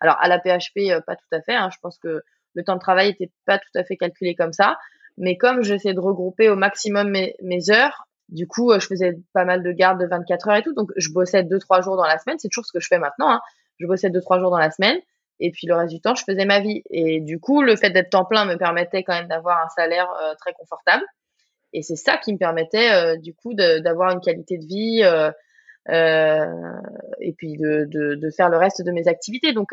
Alors 0.00 0.16
à 0.20 0.28
la 0.28 0.38
PHP, 0.38 1.02
pas 1.06 1.16
tout 1.16 1.24
à 1.32 1.40
fait. 1.40 1.54
Hein, 1.54 1.70
je 1.72 1.78
pense 1.80 1.98
que 1.98 2.22
le 2.54 2.64
temps 2.64 2.74
de 2.74 2.80
travail 2.80 3.08
était 3.08 3.30
pas 3.46 3.58
tout 3.58 3.70
à 3.74 3.84
fait 3.84 3.96
calculé 3.96 4.34
comme 4.34 4.52
ça. 4.52 4.76
Mais 5.16 5.36
comme 5.36 5.62
j'essaie 5.62 5.94
de 5.94 6.00
regrouper 6.00 6.50
au 6.50 6.56
maximum 6.56 7.10
mes, 7.10 7.70
heures, 7.70 8.06
du 8.28 8.46
coup, 8.46 8.72
je 8.78 8.86
faisais 8.86 9.18
pas 9.32 9.44
mal 9.44 9.62
de 9.62 9.72
gardes 9.72 10.00
de 10.00 10.06
24 10.06 10.48
heures 10.48 10.56
et 10.56 10.62
tout. 10.62 10.74
Donc, 10.74 10.90
je 10.96 11.10
bossais 11.10 11.42
deux, 11.42 11.58
trois 11.58 11.80
jours 11.80 11.96
dans 11.96 12.06
la 12.06 12.18
semaine. 12.18 12.38
C'est 12.38 12.48
toujours 12.48 12.66
ce 12.66 12.72
que 12.72 12.80
je 12.80 12.88
fais 12.88 12.98
maintenant. 12.98 13.30
Hein. 13.30 13.40
Je 13.78 13.86
bossais 13.86 14.10
deux, 14.10 14.20
trois 14.20 14.38
jours 14.38 14.50
dans 14.50 14.58
la 14.58 14.70
semaine. 14.70 14.98
Et 15.38 15.50
puis, 15.50 15.66
le 15.66 15.74
reste 15.74 15.92
du 15.92 16.00
temps, 16.00 16.14
je 16.14 16.24
faisais 16.24 16.44
ma 16.44 16.60
vie. 16.60 16.82
Et 16.90 17.20
du 17.20 17.40
coup, 17.40 17.62
le 17.62 17.76
fait 17.76 17.90
d'être 17.90 18.10
temps 18.10 18.24
plein 18.24 18.44
me 18.44 18.56
permettait 18.56 19.02
quand 19.02 19.14
même 19.14 19.28
d'avoir 19.28 19.58
un 19.58 19.68
salaire 19.70 20.08
très 20.38 20.52
confortable. 20.54 21.04
Et 21.72 21.82
c'est 21.82 21.96
ça 21.96 22.18
qui 22.18 22.32
me 22.32 22.38
permettait 22.38 22.92
euh, 22.92 23.16
du 23.16 23.34
coup 23.34 23.54
d'avoir 23.54 24.12
une 24.12 24.20
qualité 24.20 24.58
de 24.58 24.66
vie 24.66 25.02
euh, 25.04 25.30
euh, 25.88 26.80
et 27.20 27.32
puis 27.32 27.56
de, 27.56 28.30
faire 28.36 28.48
le 28.48 28.56
reste 28.56 28.82
de 28.82 28.90
mes 28.90 29.08
activités. 29.08 29.52
Donc 29.52 29.72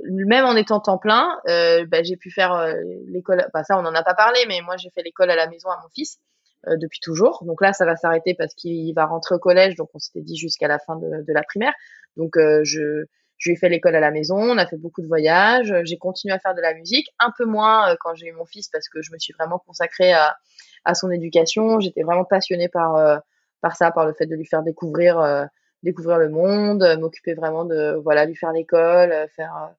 même 0.00 0.44
en 0.44 0.56
étant 0.56 0.80
temps 0.80 0.98
plein, 0.98 1.38
bah, 1.46 2.02
j'ai 2.02 2.16
pu 2.16 2.30
faire 2.30 2.74
l'école. 3.06 3.46
Bah, 3.52 3.64
ça, 3.64 3.78
on 3.78 3.82
n'en 3.82 3.94
a 3.94 4.02
pas 4.02 4.14
parlé, 4.14 4.40
mais 4.48 4.60
moi 4.62 4.76
j'ai 4.76 4.90
fait 4.90 5.02
l'école 5.02 5.30
à 5.30 5.36
la 5.36 5.48
maison 5.48 5.68
à 5.70 5.78
mon 5.82 5.88
fils 5.94 6.18
depuis 6.66 7.00
toujours. 7.00 7.44
Donc 7.44 7.62
là, 7.62 7.72
ça 7.72 7.84
va 7.84 7.96
s'arrêter 7.96 8.34
parce 8.34 8.54
qu'il 8.54 8.92
va 8.94 9.06
rentrer 9.06 9.34
au 9.34 9.38
collège. 9.38 9.74
Donc 9.76 9.90
on 9.94 9.98
s'était 9.98 10.22
dit 10.22 10.36
jusqu'à 10.36 10.68
la 10.68 10.78
fin 10.78 10.96
de, 10.96 11.24
de, 11.24 11.32
la 11.32 11.42
primaire. 11.42 11.74
Donc 12.16 12.36
je 12.36 13.04
je 13.38 13.50
lui 13.50 13.54
ai 13.54 13.58
fait 13.58 13.68
l'école 13.68 13.94
à 13.94 14.00
la 14.00 14.10
maison, 14.10 14.36
on 14.36 14.58
a 14.58 14.66
fait 14.66 14.76
beaucoup 14.76 15.00
de 15.00 15.06
voyages, 15.06 15.72
j'ai 15.84 15.96
continué 15.96 16.34
à 16.34 16.38
faire 16.38 16.54
de 16.54 16.60
la 16.60 16.74
musique, 16.74 17.08
un 17.18 17.32
peu 17.36 17.44
moins 17.44 17.96
quand 18.00 18.14
j'ai 18.14 18.26
eu 18.26 18.32
mon 18.32 18.44
fils 18.44 18.68
parce 18.68 18.88
que 18.88 19.00
je 19.00 19.12
me 19.12 19.18
suis 19.18 19.32
vraiment 19.32 19.58
consacrée 19.58 20.12
à, 20.12 20.36
à 20.84 20.94
son 20.94 21.10
éducation. 21.10 21.80
J'étais 21.80 22.02
vraiment 22.02 22.24
passionnée 22.24 22.68
par 22.68 22.96
euh, 22.96 23.18
par 23.60 23.76
ça, 23.76 23.90
par 23.90 24.06
le 24.06 24.12
fait 24.12 24.26
de 24.26 24.34
lui 24.34 24.46
faire 24.46 24.62
découvrir 24.62 25.18
euh, 25.18 25.44
découvrir 25.82 26.18
le 26.18 26.28
monde, 26.28 26.82
euh, 26.82 26.96
m'occuper 26.98 27.34
vraiment 27.34 27.64
de 27.64 28.00
voilà 28.02 28.24
lui 28.24 28.34
faire 28.34 28.52
l'école, 28.52 29.12
faire 29.36 29.70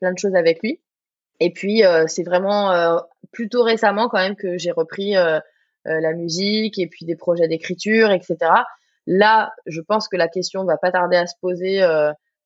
plein 0.00 0.12
de 0.12 0.18
choses 0.18 0.34
avec 0.34 0.62
lui. 0.62 0.80
Et 1.40 1.52
puis 1.52 1.82
c'est 2.08 2.24
vraiment 2.24 3.00
plutôt 3.30 3.62
récemment 3.62 4.08
quand 4.08 4.18
même 4.18 4.34
que 4.34 4.58
j'ai 4.58 4.72
repris 4.72 5.14
la 5.84 6.12
musique 6.14 6.80
et 6.80 6.88
puis 6.88 7.06
des 7.06 7.14
projets 7.14 7.46
d'écriture, 7.46 8.10
etc. 8.10 8.36
Là, 9.06 9.52
je 9.66 9.80
pense 9.80 10.08
que 10.08 10.16
la 10.16 10.26
question 10.26 10.64
va 10.64 10.78
pas 10.78 10.90
tarder 10.90 11.16
à 11.16 11.28
se 11.28 11.36
poser 11.40 11.80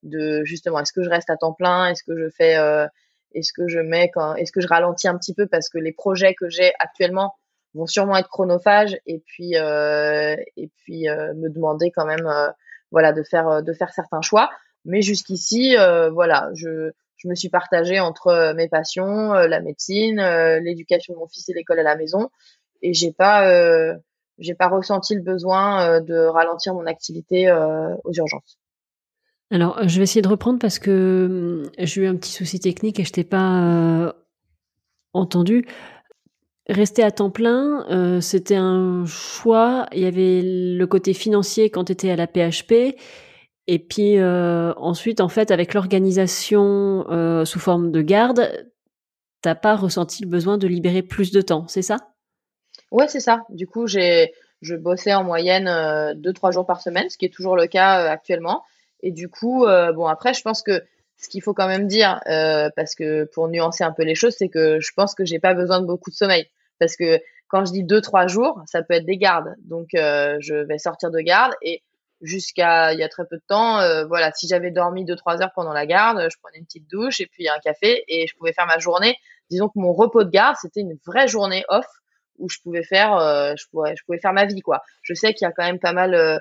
de 0.02 0.42
justement 0.44 0.80
est-ce 0.80 0.92
que 0.92 1.02
je 1.02 1.10
reste 1.10 1.30
à 1.30 1.36
temps 1.36 1.52
plein, 1.52 1.88
est-ce 1.88 2.02
que 2.02 2.16
je 2.16 2.28
fais, 2.30 2.56
est-ce 3.34 3.52
que 3.52 3.68
je 3.68 3.78
mets 3.78 4.10
quand, 4.10 4.34
est-ce 4.34 4.52
que 4.52 4.60
je 4.60 4.68
ralentis 4.68 5.08
un 5.08 5.16
petit 5.16 5.34
peu 5.34 5.46
parce 5.46 5.68
que 5.68 5.78
les 5.78 5.92
projets 5.92 6.34
que 6.34 6.48
j'ai 6.48 6.72
actuellement 6.78 7.34
vont 7.74 7.86
sûrement 7.86 8.16
être 8.16 8.28
chronophages 8.28 8.98
et 9.06 9.20
puis 9.20 9.56
euh, 9.56 10.36
et 10.56 10.70
puis 10.78 11.08
euh, 11.08 11.32
me 11.34 11.48
demander 11.48 11.90
quand 11.90 12.04
même 12.04 12.26
euh, 12.26 12.50
voilà 12.90 13.12
de 13.12 13.22
faire 13.22 13.62
de 13.62 13.72
faire 13.72 13.92
certains 13.92 14.22
choix. 14.22 14.50
Mais 14.84 15.02
jusqu'ici 15.02 15.76
voilà 16.12 16.50
je 16.54 16.90
je 17.16 17.28
me 17.28 17.36
suis 17.36 17.48
partagée 17.48 18.00
entre 18.00 18.52
mes 18.56 18.68
passions 18.68 19.32
la 19.32 19.60
médecine 19.60 20.20
l'éducation 20.60 21.14
de 21.14 21.18
mon 21.20 21.28
fils 21.28 21.48
et 21.48 21.54
l'école 21.54 21.78
à 21.78 21.84
la 21.84 21.94
maison 21.94 22.30
et 22.82 22.92
j'ai 22.92 23.12
pas 23.12 23.94
j'ai 24.38 24.54
pas 24.54 24.66
ressenti 24.66 25.14
le 25.14 25.22
besoin 25.22 26.00
de 26.00 26.16
ralentir 26.16 26.74
mon 26.74 26.86
activité 26.86 27.48
aux 27.52 28.12
urgences 28.12 28.58
alors, 29.52 29.86
je 29.86 29.98
vais 29.98 30.04
essayer 30.04 30.22
de 30.22 30.28
reprendre 30.28 30.58
parce 30.58 30.78
que 30.78 31.62
hum, 31.62 31.70
j'ai 31.78 32.02
eu 32.02 32.06
un 32.06 32.16
petit 32.16 32.32
souci 32.32 32.58
technique 32.58 32.98
et 32.98 33.04
je 33.04 33.12
t'ai 33.12 33.24
pas 33.24 34.14
entendu. 35.12 35.66
Rester 36.68 37.02
à 37.02 37.10
temps 37.10 37.30
plein, 37.30 37.84
euh, 37.90 38.20
c'était 38.20 38.56
un 38.56 39.04
choix. 39.04 39.86
Il 39.92 40.00
y 40.00 40.06
avait 40.06 40.42
le 40.42 40.84
côté 40.86 41.12
financier 41.12 41.70
quand 41.70 41.84
tu 41.84 41.92
étais 41.92 42.10
à 42.10 42.16
la 42.16 42.26
PHP. 42.26 42.96
Et 43.66 43.78
puis 43.78 44.18
euh, 44.18 44.72
ensuite, 44.76 45.20
en 45.20 45.28
fait, 45.28 45.50
avec 45.50 45.74
l'organisation 45.74 47.04
euh, 47.10 47.44
sous 47.44 47.58
forme 47.58 47.90
de 47.90 48.00
garde, 48.00 48.50
t'as 49.40 49.54
pas 49.54 49.74
ressenti 49.74 50.22
le 50.22 50.28
besoin 50.28 50.56
de 50.56 50.68
libérer 50.68 51.02
plus 51.02 51.32
de 51.32 51.40
temps, 51.40 51.66
c'est 51.68 51.82
ça? 51.82 51.96
Ouais, 52.90 53.08
c'est 53.08 53.20
ça. 53.20 53.42
Du 53.50 53.66
coup, 53.66 53.86
j'ai 53.86 54.32
je 54.60 54.76
bossais 54.76 55.12
en 55.12 55.24
moyenne 55.24 55.68
deux 56.14 56.32
trois 56.32 56.52
jours 56.52 56.66
par 56.66 56.80
semaine, 56.80 57.10
ce 57.10 57.18
qui 57.18 57.24
est 57.24 57.34
toujours 57.34 57.56
le 57.56 57.66
cas 57.66 58.08
actuellement. 58.08 58.62
Et 59.02 59.10
du 59.12 59.28
coup, 59.28 59.66
bon 59.66 60.06
après, 60.06 60.34
je 60.34 60.42
pense 60.42 60.62
que 60.62 60.82
ce 61.22 61.28
qu'il 61.28 61.40
faut 61.40 61.54
quand 61.54 61.68
même 61.68 61.86
dire, 61.86 62.20
euh, 62.26 62.68
parce 62.74 62.94
que 62.94 63.24
pour 63.24 63.48
nuancer 63.48 63.84
un 63.84 63.92
peu 63.92 64.02
les 64.02 64.16
choses, 64.16 64.34
c'est 64.36 64.48
que 64.48 64.80
je 64.80 64.90
pense 64.94 65.14
que 65.14 65.24
j'ai 65.24 65.38
pas 65.38 65.54
besoin 65.54 65.80
de 65.80 65.86
beaucoup 65.86 66.10
de 66.10 66.16
sommeil. 66.16 66.48
Parce 66.80 66.96
que 66.96 67.20
quand 67.46 67.64
je 67.64 67.72
dis 67.72 67.84
deux, 67.84 68.00
trois 68.00 68.26
jours, 68.26 68.60
ça 68.66 68.82
peut 68.82 68.94
être 68.94 69.06
des 69.06 69.18
gardes. 69.18 69.54
Donc, 69.64 69.94
euh, 69.94 70.36
je 70.40 70.54
vais 70.54 70.78
sortir 70.78 71.12
de 71.12 71.20
garde 71.20 71.52
et 71.62 71.82
jusqu'à 72.22 72.92
il 72.92 72.98
y 72.98 73.04
a 73.04 73.08
très 73.08 73.24
peu 73.24 73.36
de 73.36 73.42
temps, 73.46 73.78
euh, 73.78 74.04
voilà, 74.04 74.32
si 74.32 74.48
j'avais 74.48 74.72
dormi 74.72 75.04
deux, 75.04 75.14
trois 75.14 75.40
heures 75.42 75.52
pendant 75.54 75.72
la 75.72 75.86
garde, 75.86 76.26
je 76.28 76.36
prenais 76.42 76.58
une 76.58 76.64
petite 76.64 76.90
douche 76.90 77.20
et 77.20 77.26
puis 77.26 77.48
un 77.48 77.58
café 77.62 78.02
et 78.08 78.26
je 78.26 78.34
pouvais 78.36 78.52
faire 78.52 78.66
ma 78.66 78.78
journée. 78.78 79.16
Disons 79.48 79.68
que 79.68 79.78
mon 79.78 79.92
repos 79.92 80.24
de 80.24 80.30
garde, 80.30 80.56
c'était 80.60 80.80
une 80.80 80.98
vraie 81.06 81.28
journée 81.28 81.64
off 81.68 81.86
où 82.38 82.48
je 82.48 82.58
pouvais 82.64 82.82
faire, 82.82 83.18
je 83.56 83.64
pouvais, 83.70 83.94
je 83.94 84.02
pouvais 84.04 84.18
faire 84.18 84.32
ma 84.32 84.46
vie, 84.46 84.60
quoi. 84.60 84.82
Je 85.02 85.14
sais 85.14 85.34
qu'il 85.34 85.44
y 85.44 85.48
a 85.48 85.52
quand 85.52 85.64
même 85.64 85.78
pas 85.78 85.92
mal, 85.92 86.40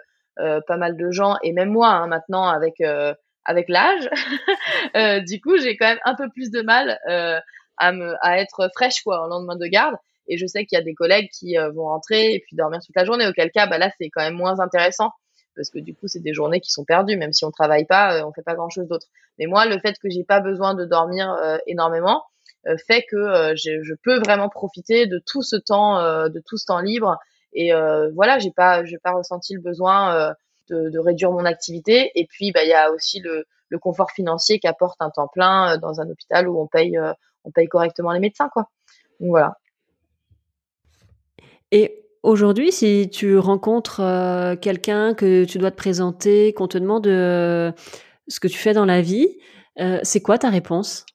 pas 0.67 0.77
mal 0.77 0.97
de 0.97 1.11
gens 1.11 1.37
et 1.43 1.53
même 1.53 1.69
moi 1.69 1.89
hein, 1.89 2.07
maintenant 2.07 2.47
avec 2.47 2.81
avec 3.45 3.69
l'âge. 3.69 4.09
euh, 4.95 5.19
du 5.19 5.41
coup, 5.41 5.57
j'ai 5.57 5.77
quand 5.77 5.87
même 5.87 5.99
un 6.05 6.15
peu 6.15 6.29
plus 6.29 6.51
de 6.51 6.61
mal 6.61 6.99
euh, 7.09 7.39
à, 7.77 7.91
à 8.21 8.37
être 8.37 8.69
fraîche 8.73 9.01
quoi, 9.03 9.23
en 9.23 9.27
lendemain 9.27 9.55
de 9.55 9.65
garde. 9.65 9.95
Et 10.27 10.37
je 10.37 10.45
sais 10.45 10.65
qu'il 10.65 10.77
y 10.77 10.81
a 10.81 10.83
des 10.83 10.93
collègues 10.93 11.29
qui 11.31 11.57
euh, 11.57 11.71
vont 11.71 11.85
rentrer 11.85 12.33
et 12.33 12.39
puis 12.39 12.55
dormir 12.55 12.79
toute 12.85 12.95
la 12.95 13.05
journée. 13.05 13.27
Auquel 13.27 13.51
cas, 13.51 13.67
bah 13.67 13.77
là, 13.77 13.91
c'est 13.99 14.09
quand 14.09 14.21
même 14.21 14.35
moins 14.35 14.59
intéressant 14.59 15.11
parce 15.55 15.69
que 15.69 15.79
du 15.79 15.93
coup, 15.93 16.07
c'est 16.07 16.21
des 16.21 16.33
journées 16.33 16.61
qui 16.61 16.71
sont 16.71 16.85
perdues. 16.85 17.17
Même 17.17 17.33
si 17.33 17.43
on 17.43 17.51
travaille 17.51 17.85
pas, 17.85 18.15
euh, 18.17 18.25
on 18.25 18.31
fait 18.31 18.43
pas 18.43 18.55
grand 18.55 18.69
chose 18.69 18.87
d'autre. 18.87 19.07
Mais 19.39 19.47
moi, 19.47 19.65
le 19.65 19.79
fait 19.79 19.97
que 20.01 20.09
j'ai 20.09 20.23
pas 20.23 20.39
besoin 20.39 20.75
de 20.75 20.85
dormir 20.85 21.31
euh, 21.31 21.57
énormément 21.67 22.23
fait 22.87 23.03
que 23.09 23.55
je, 23.55 23.81
je, 23.81 23.93
peux 24.03 24.19
vraiment 24.19 24.47
profiter 24.47 25.07
de 25.07 25.17
tout 25.17 25.41
ce 25.41 25.55
temps, 25.55 25.97
de 26.29 26.43
tout 26.45 26.57
ce 26.57 26.65
temps 26.67 26.79
libre. 26.79 27.17
Et 27.53 27.71
voilà, 28.13 28.39
j'ai 28.39 28.51
pas, 28.51 28.83
j'ai 28.85 28.97
pas 28.97 29.11
ressenti 29.11 29.53
le 29.53 29.61
besoin 29.61 30.35
de, 30.71 30.99
réduire 30.99 31.31
mon 31.31 31.45
activité. 31.45 32.11
Et 32.15 32.25
puis, 32.25 32.51
bah, 32.51 32.63
il 32.63 32.69
y 32.69 32.73
a 32.73 32.91
aussi 32.91 33.19
le, 33.19 33.45
confort 33.79 34.11
financier 34.11 34.59
qu'apporte 34.59 35.01
un 35.01 35.09
temps 35.09 35.29
plein 35.29 35.73
euh, 35.73 35.77
dans 35.77 36.01
un 36.01 36.09
hôpital 36.09 36.49
où 36.49 36.59
on 36.59 36.67
paye, 36.67 36.97
euh, 36.97 37.13
on 37.45 37.51
paye 37.51 37.67
correctement 37.67 38.11
les 38.11 38.19
médecins, 38.19 38.49
quoi. 38.49 38.69
Donc 39.21 39.29
voilà. 39.29 39.57
Et 41.71 42.03
aujourd'hui, 42.21 42.73
si 42.73 43.09
tu 43.09 43.37
rencontres 43.37 44.01
euh, 44.01 44.57
quelqu'un 44.57 45.13
que 45.13 45.45
tu 45.45 45.57
dois 45.57 45.71
te 45.71 45.77
présenter, 45.77 46.53
qu'on 46.53 46.67
te 46.67 46.77
demande 46.77 47.05
ce 47.05 48.39
que 48.41 48.49
tu 48.49 48.57
fais 48.57 48.73
dans 48.73 48.85
la 48.85 49.01
vie, 49.01 49.37
c'est 50.03 50.21
quoi 50.21 50.37
ta 50.37 50.49
réponse? 50.49 51.05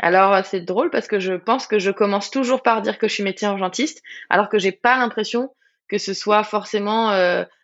Alors 0.00 0.44
c'est 0.44 0.60
drôle 0.60 0.90
parce 0.90 1.06
que 1.06 1.20
je 1.20 1.34
pense 1.34 1.66
que 1.66 1.78
je 1.78 1.90
commence 1.90 2.30
toujours 2.30 2.62
par 2.62 2.82
dire 2.82 2.98
que 2.98 3.08
je 3.08 3.14
suis 3.14 3.22
médecin 3.22 3.52
urgentiste, 3.52 4.02
alors 4.28 4.48
que 4.48 4.58
j'ai 4.58 4.72
pas 4.72 4.96
l'impression 4.96 5.50
que 5.88 5.98
ce 5.98 6.14
soit 6.14 6.44
forcément 6.44 7.12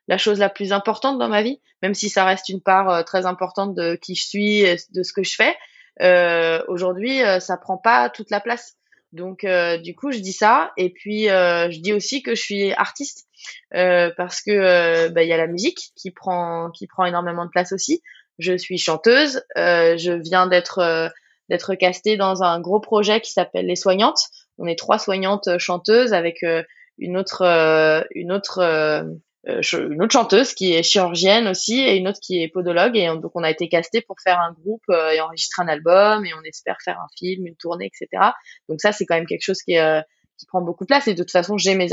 la 0.08 0.18
chose 0.18 0.38
la 0.38 0.48
plus 0.48 0.72
importante 0.72 1.18
dans 1.18 1.28
ma 1.28 1.42
vie, 1.42 1.60
même 1.82 1.94
si 1.94 2.08
ça 2.08 2.24
reste 2.24 2.48
une 2.48 2.60
part 2.60 2.90
euh, 2.90 3.02
très 3.02 3.26
importante 3.26 3.74
de 3.74 3.96
qui 3.96 4.14
je 4.14 4.24
suis, 4.24 4.60
et 4.60 4.76
de 4.94 5.02
ce 5.02 5.12
que 5.12 5.22
je 5.22 5.34
fais. 5.34 5.56
Euh, 6.02 6.62
Aujourd'hui, 6.68 7.22
euh, 7.22 7.40
ça 7.40 7.56
prend 7.56 7.78
pas 7.78 8.10
toute 8.10 8.30
la 8.30 8.40
place. 8.40 8.74
Donc, 9.12 9.44
euh, 9.44 9.78
du 9.78 9.94
coup, 9.94 10.12
je 10.12 10.18
dis 10.18 10.32
ça, 10.32 10.72
et 10.76 10.90
puis 10.90 11.24
je 11.24 11.80
dis 11.80 11.92
aussi 11.92 12.22
que 12.22 12.34
je 12.34 12.42
suis 12.42 12.72
artiste 12.72 13.26
parce 13.70 14.42
que 14.42 15.08
bah, 15.08 15.22
il 15.22 15.28
y 15.28 15.32
a 15.32 15.36
la 15.36 15.46
musique 15.46 15.92
qui 15.96 16.10
prend 16.10 16.70
qui 16.70 16.86
prend 16.86 17.04
énormément 17.04 17.44
de 17.44 17.50
place 17.50 17.72
aussi. 17.72 18.02
Je 18.38 18.56
suis 18.56 18.78
chanteuse. 18.78 19.42
je 19.56 20.20
viens 20.20 20.46
d'être 20.46 21.10
d'être 21.48 21.74
castée 21.74 22.16
dans 22.16 22.42
un 22.42 22.60
gros 22.60 22.80
projet 22.80 23.20
qui 23.20 23.32
s'appelle 23.32 23.66
Les 23.66 23.76
Soignantes. 23.76 24.20
On 24.58 24.66
est 24.66 24.78
trois 24.78 24.98
soignantes 24.98 25.58
chanteuses 25.58 26.12
avec 26.12 26.44
une 26.98 27.16
autre 27.16 27.42
une 28.14 28.32
autre 28.32 28.60
une 29.44 30.02
autre 30.02 30.12
chanteuse 30.12 30.54
qui 30.54 30.72
est 30.72 30.82
chirurgienne 30.82 31.46
aussi 31.46 31.78
et 31.78 31.96
une 31.96 32.08
autre 32.08 32.18
qui 32.20 32.42
est 32.42 32.48
podologue 32.48 32.96
et 32.96 33.06
donc 33.06 33.30
on 33.34 33.44
a 33.44 33.50
été 33.50 33.68
casté 33.68 34.00
pour 34.00 34.16
faire 34.20 34.40
un 34.40 34.52
groupe 34.52 34.82
et 34.88 35.20
enregistrer 35.20 35.62
un 35.62 35.68
album 35.68 36.24
et 36.24 36.34
on 36.34 36.42
espère 36.42 36.76
faire 36.84 36.98
un 36.98 37.06
film, 37.16 37.46
une 37.46 37.54
tournée, 37.54 37.86
etc. 37.86 38.30
Donc 38.68 38.80
ça 38.80 38.92
c'est 38.92 39.06
quand 39.06 39.14
même 39.14 39.26
quelque 39.26 39.44
chose 39.44 39.62
qui 39.62 39.76
qui 40.38 40.46
prend 40.46 40.62
beaucoup 40.62 40.84
de 40.84 40.88
place 40.88 41.06
et 41.06 41.14
de 41.14 41.22
toute 41.22 41.30
façon 41.30 41.56
j'ai 41.56 41.74
mes 41.74 41.88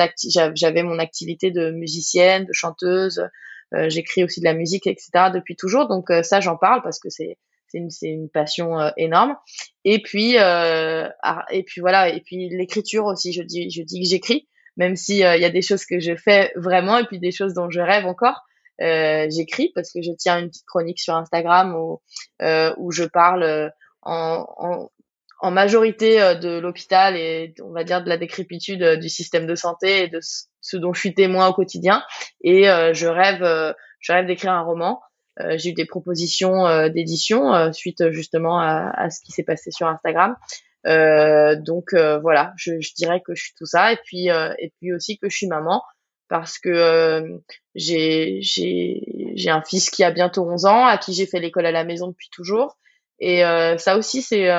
j'avais 0.56 0.84
mon 0.84 0.99
activité 0.99 1.51
de 1.51 1.72
musicienne, 1.72 2.45
de 2.45 2.54
chanteuse, 2.54 3.22
j'écris 3.88 4.24
aussi 4.24 4.39
de 4.39 4.45
la 4.45 4.54
musique, 4.54 4.88
etc. 4.88 5.30
depuis 5.34 5.56
toujours 5.56 5.88
donc 5.88 6.12
ça 6.24 6.39
j'en 6.39 6.58
parle 6.58 6.82
parce 6.82 6.99
que 6.99 7.10
c'est 7.10 7.38
c'est 7.74 7.80
une, 7.80 7.89
c'est 7.89 8.07
une 8.07 8.30
passion 8.30 8.80
euh, 8.80 8.91
énorme. 8.97 9.36
Et 9.84 10.01
puis, 10.01 10.38
euh, 10.38 11.09
et 11.51 11.63
puis 11.63 11.82
voilà, 11.82 12.09
et 12.09 12.21
puis 12.21 12.49
l'écriture 12.49 13.05
aussi. 13.05 13.34
Je 13.34 13.41
dis, 13.41 13.69
je 13.71 13.82
dis 13.82 14.01
que 14.01 14.07
j'écris, 14.07 14.47
même 14.78 14.95
si 14.95 15.24
euh, 15.24 15.36
il 15.36 15.41
y 15.41 15.45
a 15.45 15.49
des 15.49 15.61
choses 15.61 15.86
que 15.86 15.99
je 15.99 16.15
fais 16.15 16.51
vraiment 16.55 16.97
et 16.97 17.05
puis 17.05 17.19
des 17.19 17.32
choses 17.32 17.53
dont 17.53 17.69
je 17.69 17.82
rêve 17.82 18.05
encore. 18.05 18.41
Euh, 18.82 19.28
j'écris 19.30 19.71
parce 19.76 19.91
que 19.91 20.01
je 20.01 20.11
tiens 20.17 20.39
une 20.39 20.49
petite 20.49 20.65
chronique 20.65 20.99
sur 20.99 21.15
Instagram 21.15 21.76
où, 21.76 22.01
euh, 22.41 22.74
où 22.78 22.91
je 22.91 23.03
parle 23.03 23.71
en, 24.01 24.45
en, 24.57 24.89
en 25.39 25.51
majorité 25.51 26.17
de 26.41 26.59
l'hôpital 26.59 27.15
et 27.15 27.53
on 27.63 27.71
va 27.71 27.84
dire 27.84 28.03
de 28.03 28.09
la 28.09 28.17
décrépitude 28.17 28.84
du 28.99 29.09
système 29.09 29.45
de 29.45 29.55
santé 29.55 30.03
et 30.03 30.07
de 30.07 30.19
ce 30.61 30.78
dont 30.78 30.91
je 30.91 30.99
suis 30.99 31.13
témoin 31.13 31.49
au 31.49 31.53
quotidien. 31.53 32.03
Et 32.43 32.63
je 32.63 33.07
rêve, 33.07 33.76
je 33.99 34.11
rêve 34.11 34.26
d'écrire 34.26 34.53
un 34.53 34.63
roman. 34.63 35.01
Euh, 35.39 35.57
j'ai 35.57 35.71
eu 35.71 35.73
des 35.73 35.86
propositions 35.86 36.67
euh, 36.67 36.89
d'édition 36.89 37.53
euh, 37.55 37.71
suite 37.71 38.11
justement 38.11 38.59
à, 38.59 38.91
à 38.95 39.09
ce 39.09 39.19
qui 39.21 39.31
s'est 39.31 39.43
passé 39.43 39.71
sur 39.71 39.88
Instagram. 39.88 40.36
donc 40.86 41.93
voilà, 41.93 42.53
je, 42.57 42.79
je, 42.79 42.93
dirais 42.93 43.21
que 43.25 43.34
je 43.36 43.43
suis 43.43 43.53
tout 43.57 43.65
ça. 43.65 43.93
Et 43.93 43.97
puis 44.03 44.27
et 44.27 44.73
puis 44.79 44.93
aussi 44.93 45.17
que 45.17 45.29
je 45.29 45.36
suis 45.36 45.47
maman 45.47 45.84
parce 46.29 46.59
que 46.59 47.39
j'ai 47.75 48.39
j'ai 48.41 49.49
un 49.49 49.63
fils 49.63 49.89
qui 49.89 50.03
a 50.03 50.11
bientôt 50.11 50.43
11 50.49 50.65
ans 50.65 50.86
à 50.86 50.97
qui 50.97 51.13
j'ai 51.13 51.25
fait 51.25 51.39
l'école 51.39 51.65
à 51.65 51.71
la 51.71 51.84
maison 51.84 52.07
depuis 52.07 52.29
toujours. 52.31 52.77
Et 53.19 53.41
ça 53.77 53.97
aussi 53.97 54.21
c'est 54.21 54.49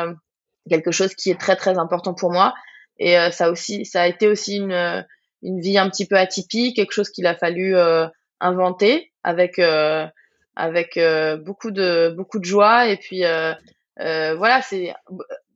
quelque 0.68 0.90
chose 0.90 1.14
qui 1.14 1.30
est 1.30 1.40
très 1.40 1.56
très 1.56 1.78
important 1.78 2.14
pour 2.14 2.32
moi. 2.32 2.54
Et 2.98 3.16
ça 3.30 3.50
aussi 3.50 3.84
ça 3.84 4.02
a 4.02 4.06
été 4.08 4.26
aussi 4.26 4.56
une 4.56 5.04
une 5.42 5.60
vie 5.60 5.76
un 5.76 5.90
petit 5.90 6.06
peu 6.06 6.16
atypique 6.16 6.76
quelque 6.76 6.92
chose 6.92 7.10
qu'il 7.10 7.26
a 7.26 7.34
fallu 7.34 7.76
inventer 8.40 9.12
avec 9.22 9.60
avec 10.56 10.96
euh, 10.96 11.36
beaucoup 11.36 11.70
de 11.70 12.14
beaucoup 12.16 12.38
de 12.38 12.44
joie 12.44 12.88
et 12.88 12.96
puis 12.96 13.24
euh, 13.24 13.52
euh, 14.00 14.34
voilà 14.36 14.62
c'est 14.62 14.92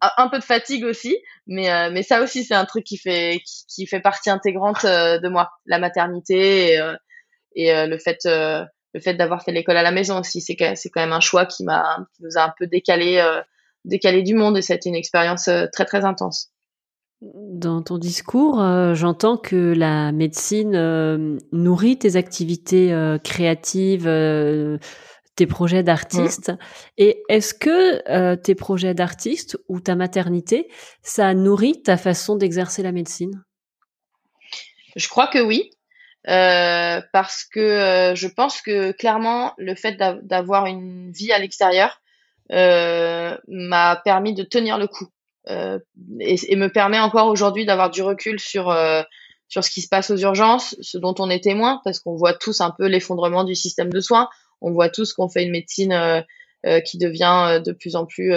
un 0.00 0.28
peu 0.28 0.38
de 0.38 0.44
fatigue 0.44 0.84
aussi 0.84 1.16
mais 1.46 1.90
mais 1.90 2.02
ça 2.02 2.22
aussi 2.22 2.44
c'est 2.44 2.54
un 2.54 2.64
truc 2.64 2.84
qui 2.84 2.96
fait 2.96 3.40
qui, 3.68 3.86
fait 3.86 4.00
partie 4.00 4.30
intégrante 4.30 4.84
de 4.84 5.28
moi 5.28 5.50
la 5.66 5.78
maternité 5.78 6.74
et, 6.74 6.80
et 7.54 7.86
le 7.86 7.98
fait 7.98 8.20
le 8.26 9.00
fait 9.00 9.14
d'avoir 9.14 9.42
fait 9.42 9.52
l'école 9.52 9.76
à 9.76 9.82
la 9.82 9.90
maison 9.90 10.20
aussi. 10.20 10.40
C'est 10.40 10.56
c'est 10.76 10.88
quand 10.88 11.00
même 11.00 11.12
un 11.12 11.20
choix 11.20 11.46
qui 11.46 11.64
m'a 11.64 12.06
qui 12.14 12.22
nous 12.22 12.38
a 12.38 12.44
un 12.44 12.54
peu 12.56 12.68
décalé 12.68 13.20
décalé 13.84 14.22
du 14.22 14.34
monde 14.34 14.56
et 14.56 14.62
ça 14.62 14.74
a 14.74 14.76
été 14.76 14.88
une 14.88 14.94
expérience 14.94 15.50
très 15.72 15.84
très 15.84 16.04
intense 16.04 16.52
dans 17.20 17.82
ton 17.82 17.98
discours, 17.98 18.60
euh, 18.60 18.94
j'entends 18.94 19.36
que 19.36 19.74
la 19.76 20.12
médecine 20.12 20.76
euh, 20.76 21.36
nourrit 21.50 21.98
tes 21.98 22.14
activités 22.14 22.92
euh, 22.92 23.18
créatives, 23.18 24.08
tes 25.34 25.46
projets 25.46 25.82
d'artiste. 25.82 26.52
Et 26.96 27.22
est-ce 27.28 27.54
que 27.54 28.34
tes 28.36 28.54
projets 28.54 28.94
d'artiste 28.94 29.58
ou 29.68 29.80
ta 29.80 29.96
maternité, 29.96 30.68
ça 31.02 31.34
nourrit 31.34 31.82
ta 31.82 31.96
façon 31.96 32.36
d'exercer 32.36 32.82
la 32.82 32.92
médecine? 32.92 33.42
Je 34.96 35.08
crois 35.08 35.26
que 35.28 35.38
oui. 35.38 35.70
parce 36.24 37.44
que 37.44 38.12
je 38.14 38.28
pense 38.28 38.60
que 38.60 38.92
clairement 38.92 39.54
le 39.58 39.74
fait 39.74 39.96
d'avoir 40.22 40.66
une 40.66 41.10
vie 41.12 41.32
à 41.32 41.38
l'extérieur 41.38 42.00
m'a 42.50 43.96
permis 44.04 44.34
de 44.34 44.42
tenir 44.42 44.78
le 44.78 44.86
coup. 44.86 45.08
Euh, 45.48 45.78
et, 46.20 46.56
me 46.56 46.68
permet 46.68 46.98
encore 46.98 47.28
aujourd'hui 47.28 47.64
d'avoir 47.64 47.90
du 47.90 48.02
recul 48.02 48.38
sur 48.38 48.70
euh, 48.70 49.02
sur 49.48 49.64
ce 49.64 49.70
qui 49.70 49.80
se 49.80 49.88
passe 49.88 50.10
aux 50.10 50.16
urgences, 50.16 50.76
ce 50.82 50.98
dont 50.98 51.14
on 51.18 51.30
est 51.30 51.42
témoin, 51.42 51.80
parce 51.84 52.00
qu'on 52.00 52.16
voit 52.16 52.34
tous 52.34 52.60
un 52.60 52.70
peu 52.70 52.86
l'effondrement 52.86 53.44
du 53.44 53.54
système 53.54 53.90
de 53.90 54.00
soins. 54.00 54.28
On 54.60 54.72
voit 54.72 54.90
tous 54.90 55.14
qu'on 55.14 55.28
fait 55.28 55.44
une 55.44 55.52
médecine 55.52 55.92
euh, 55.92 56.80
qui 56.80 56.98
devient 56.98 57.62
de 57.64 57.72
plus 57.72 57.96
en 57.96 58.04
plus 58.04 58.34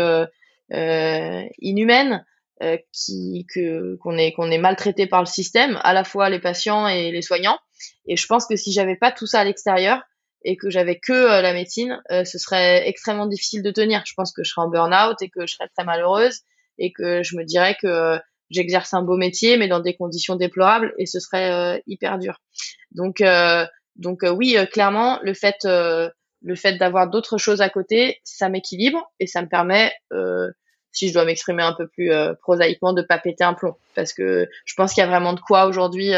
inhumaine, 1.59 2.25
qui 2.93 3.45
que 3.53 3.97
qu'on 3.97 4.17
est 4.17 4.31
qu'on 4.31 4.49
est 4.51 4.57
maltraité 4.57 5.05
par 5.05 5.19
le 5.19 5.25
système, 5.25 5.79
à 5.83 5.93
la 5.93 6.05
fois 6.05 6.29
les 6.29 6.39
patients 6.39 6.87
et 6.87 7.11
les 7.11 7.21
soignants. 7.21 7.57
Et 8.07 8.15
je 8.15 8.25
pense 8.25 8.45
que 8.45 8.55
si 8.55 8.71
j'avais 8.71 8.95
pas 8.95 9.11
tout 9.11 9.27
ça 9.27 9.41
à 9.41 9.43
l'extérieur 9.43 10.01
et 10.45 10.55
que 10.55 10.69
j'avais 10.69 10.97
que 10.97 11.41
la 11.41 11.53
médecine, 11.53 12.01
ce 12.09 12.37
serait 12.37 12.87
extrêmement 12.87 13.25
difficile 13.25 13.63
de 13.63 13.71
tenir. 13.71 14.01
Je 14.05 14.13
pense 14.15 14.31
que 14.31 14.45
je 14.45 14.51
serais 14.51 14.61
en 14.61 14.69
burn-out 14.69 15.21
et 15.21 15.29
que 15.29 15.45
je 15.45 15.55
serais 15.55 15.67
très 15.75 15.83
malheureuse 15.83 16.43
et 16.81 16.91
que 16.91 17.23
je 17.23 17.37
me 17.37 17.43
dirais 17.43 17.77
que 17.81 18.19
j'exerce 18.49 18.93
un 18.93 19.01
beau 19.01 19.15
métier 19.15 19.55
mais 19.57 19.67
dans 19.67 19.79
des 19.79 19.95
conditions 19.95 20.35
déplorables 20.35 20.93
et 20.97 21.05
ce 21.05 21.19
serait 21.19 21.51
euh, 21.51 21.79
hyper 21.87 22.19
dur. 22.19 22.41
Donc 22.91 23.21
euh, 23.21 23.65
donc 23.95 24.23
euh, 24.23 24.31
oui, 24.31 24.57
clairement 24.71 25.19
le 25.23 25.33
fait 25.33 25.65
le 26.43 26.55
fait 26.55 26.77
d'avoir 26.77 27.07
d'autres 27.07 27.37
choses 27.37 27.61
à 27.61 27.69
côté, 27.69 28.19
ça 28.23 28.49
m'équilibre 28.49 29.11
et 29.19 29.27
ça 29.27 29.41
me 29.41 29.47
permet 29.47 29.93
si 30.91 31.07
je 31.07 31.13
dois 31.13 31.23
m'exprimer 31.23 31.63
un 31.63 31.73
peu 31.73 31.87
plus 31.87 32.11
prosaïquement 32.41 32.93
de 32.93 33.01
pas 33.01 33.19
péter 33.19 33.43
un 33.43 33.53
plomb 33.53 33.75
parce 33.95 34.11
que 34.11 34.49
je 34.65 34.73
pense 34.75 34.93
qu'il 34.93 35.01
y 35.01 35.05
a 35.05 35.09
vraiment 35.09 35.33
de 35.33 35.39
quoi 35.39 35.65
aujourd'hui 35.65 36.11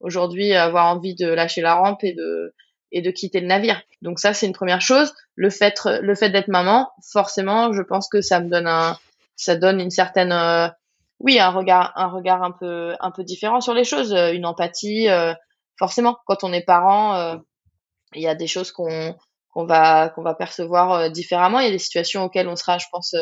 aujourd'hui 0.00 0.54
avoir 0.54 0.86
envie 0.86 1.16
de 1.16 1.26
lâcher 1.26 1.60
la 1.60 1.74
rampe 1.74 2.04
et 2.04 2.12
de 2.12 2.54
et 2.90 3.02
de 3.02 3.10
quitter 3.10 3.40
le 3.40 3.46
navire. 3.46 3.82
Donc 4.00 4.20
ça 4.20 4.32
c'est 4.32 4.46
une 4.46 4.54
première 4.54 4.80
chose. 4.80 5.12
Le 5.34 5.50
fait 5.50 5.74
le 5.84 6.14
fait 6.14 6.30
d'être 6.30 6.48
maman, 6.48 6.90
forcément, 7.12 7.72
je 7.72 7.82
pense 7.82 8.08
que 8.08 8.20
ça 8.20 8.40
me 8.40 8.48
donne 8.48 8.68
un 8.68 8.96
ça 9.38 9.56
donne 9.56 9.80
une 9.80 9.90
certaine 9.90 10.32
euh, 10.32 10.68
oui 11.20 11.38
un 11.38 11.50
regard 11.50 11.92
un 11.96 12.08
regard 12.08 12.42
un 12.42 12.50
peu 12.50 12.94
un 13.00 13.10
peu 13.10 13.24
différent 13.24 13.62
sur 13.62 13.72
les 13.72 13.84
choses 13.84 14.12
euh, 14.12 14.32
une 14.32 14.44
empathie 14.44 15.08
euh, 15.08 15.32
forcément 15.78 16.18
quand 16.26 16.44
on 16.44 16.52
est 16.52 16.64
parent 16.64 17.40
il 18.14 18.22
y 18.22 18.26
a 18.26 18.34
des 18.34 18.46
choses 18.46 18.72
qu'on 18.72 19.16
qu'on 19.50 19.64
va 19.64 20.08
qu'on 20.08 20.22
va 20.22 20.34
percevoir 20.34 21.10
différemment. 21.10 21.60
Il 21.60 21.66
y 21.66 21.68
a 21.68 21.72
des 21.72 21.78
situations 21.78 22.24
auxquelles 22.24 22.48
on 22.48 22.56
sera 22.56 22.78
je 22.78 22.86
pense 22.90 23.14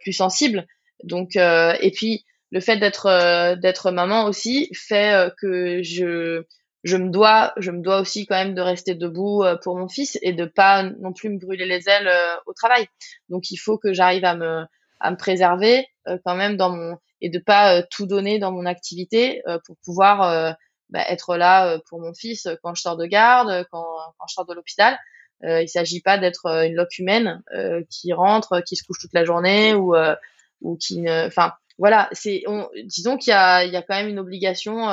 plus 0.00 0.12
sensible. 0.12 0.66
Donc 1.02 1.36
et 1.36 1.90
puis 1.94 2.24
le 2.50 2.60
fait 2.60 2.78
d'être 2.78 3.56
d'être 3.56 3.90
maman 3.90 4.24
aussi 4.24 4.70
fait 4.72 5.30
que 5.42 5.82
je 5.82 6.44
je 6.84 6.96
me 6.96 7.10
dois 7.10 7.52
je 7.58 7.70
me 7.70 7.82
dois 7.82 8.00
aussi 8.00 8.24
quand 8.24 8.36
même 8.36 8.54
de 8.54 8.62
rester 8.62 8.94
debout 8.94 9.44
pour 9.62 9.76
mon 9.76 9.88
fils 9.88 10.16
et 10.22 10.32
de 10.32 10.46
pas 10.46 10.84
non 10.84 11.12
plus 11.12 11.28
me 11.28 11.38
brûler 11.38 11.66
les 11.66 11.86
ailes 11.88 12.10
au 12.46 12.54
travail. 12.54 12.86
Donc 13.28 13.50
il 13.50 13.58
faut 13.58 13.76
que 13.76 13.92
j'arrive 13.92 14.24
à 14.24 14.36
me 14.36 14.64
à 15.04 15.10
me 15.10 15.16
préserver 15.16 15.86
euh, 16.08 16.18
quand 16.24 16.34
même 16.34 16.56
dans 16.56 16.70
mon 16.70 16.96
et 17.20 17.28
de 17.28 17.38
pas 17.38 17.76
euh, 17.76 17.82
tout 17.90 18.06
donner 18.06 18.38
dans 18.38 18.52
mon 18.52 18.64
activité 18.66 19.42
euh, 19.46 19.58
pour 19.66 19.76
pouvoir 19.84 20.56
bah, 20.88 21.04
être 21.08 21.36
là 21.36 21.78
pour 21.88 22.00
mon 22.00 22.14
fils 22.14 22.48
quand 22.62 22.74
je 22.74 22.82
sors 22.82 22.96
de 22.96 23.06
garde, 23.06 23.66
quand, 23.70 23.86
quand 24.18 24.26
je 24.28 24.34
sors 24.34 24.46
de 24.46 24.54
l'hôpital. 24.54 24.98
Euh, 25.44 25.62
il 25.62 25.68
s'agit 25.68 26.00
pas 26.00 26.16
d'être 26.16 26.46
une 26.46 26.74
loque 26.74 26.98
humaine 26.98 27.42
qui 27.90 28.12
rentre, 28.12 28.60
qui 28.62 28.76
se 28.76 28.84
couche 28.84 28.98
toute 29.00 29.14
la 29.14 29.24
journée 29.24 29.74
ou 29.74 29.94
ou 30.62 30.76
qui 30.76 31.00
ne, 31.00 31.26
enfin 31.26 31.52
voilà, 31.76 32.08
c'est 32.12 32.44
disons 32.84 33.18
qu'il 33.18 33.32
y 33.32 33.34
a 33.34 33.64
il 33.64 33.72
y 33.72 33.76
a 33.76 33.82
quand 33.82 33.96
même 33.96 34.08
une 34.08 34.18
obligation 34.18 34.88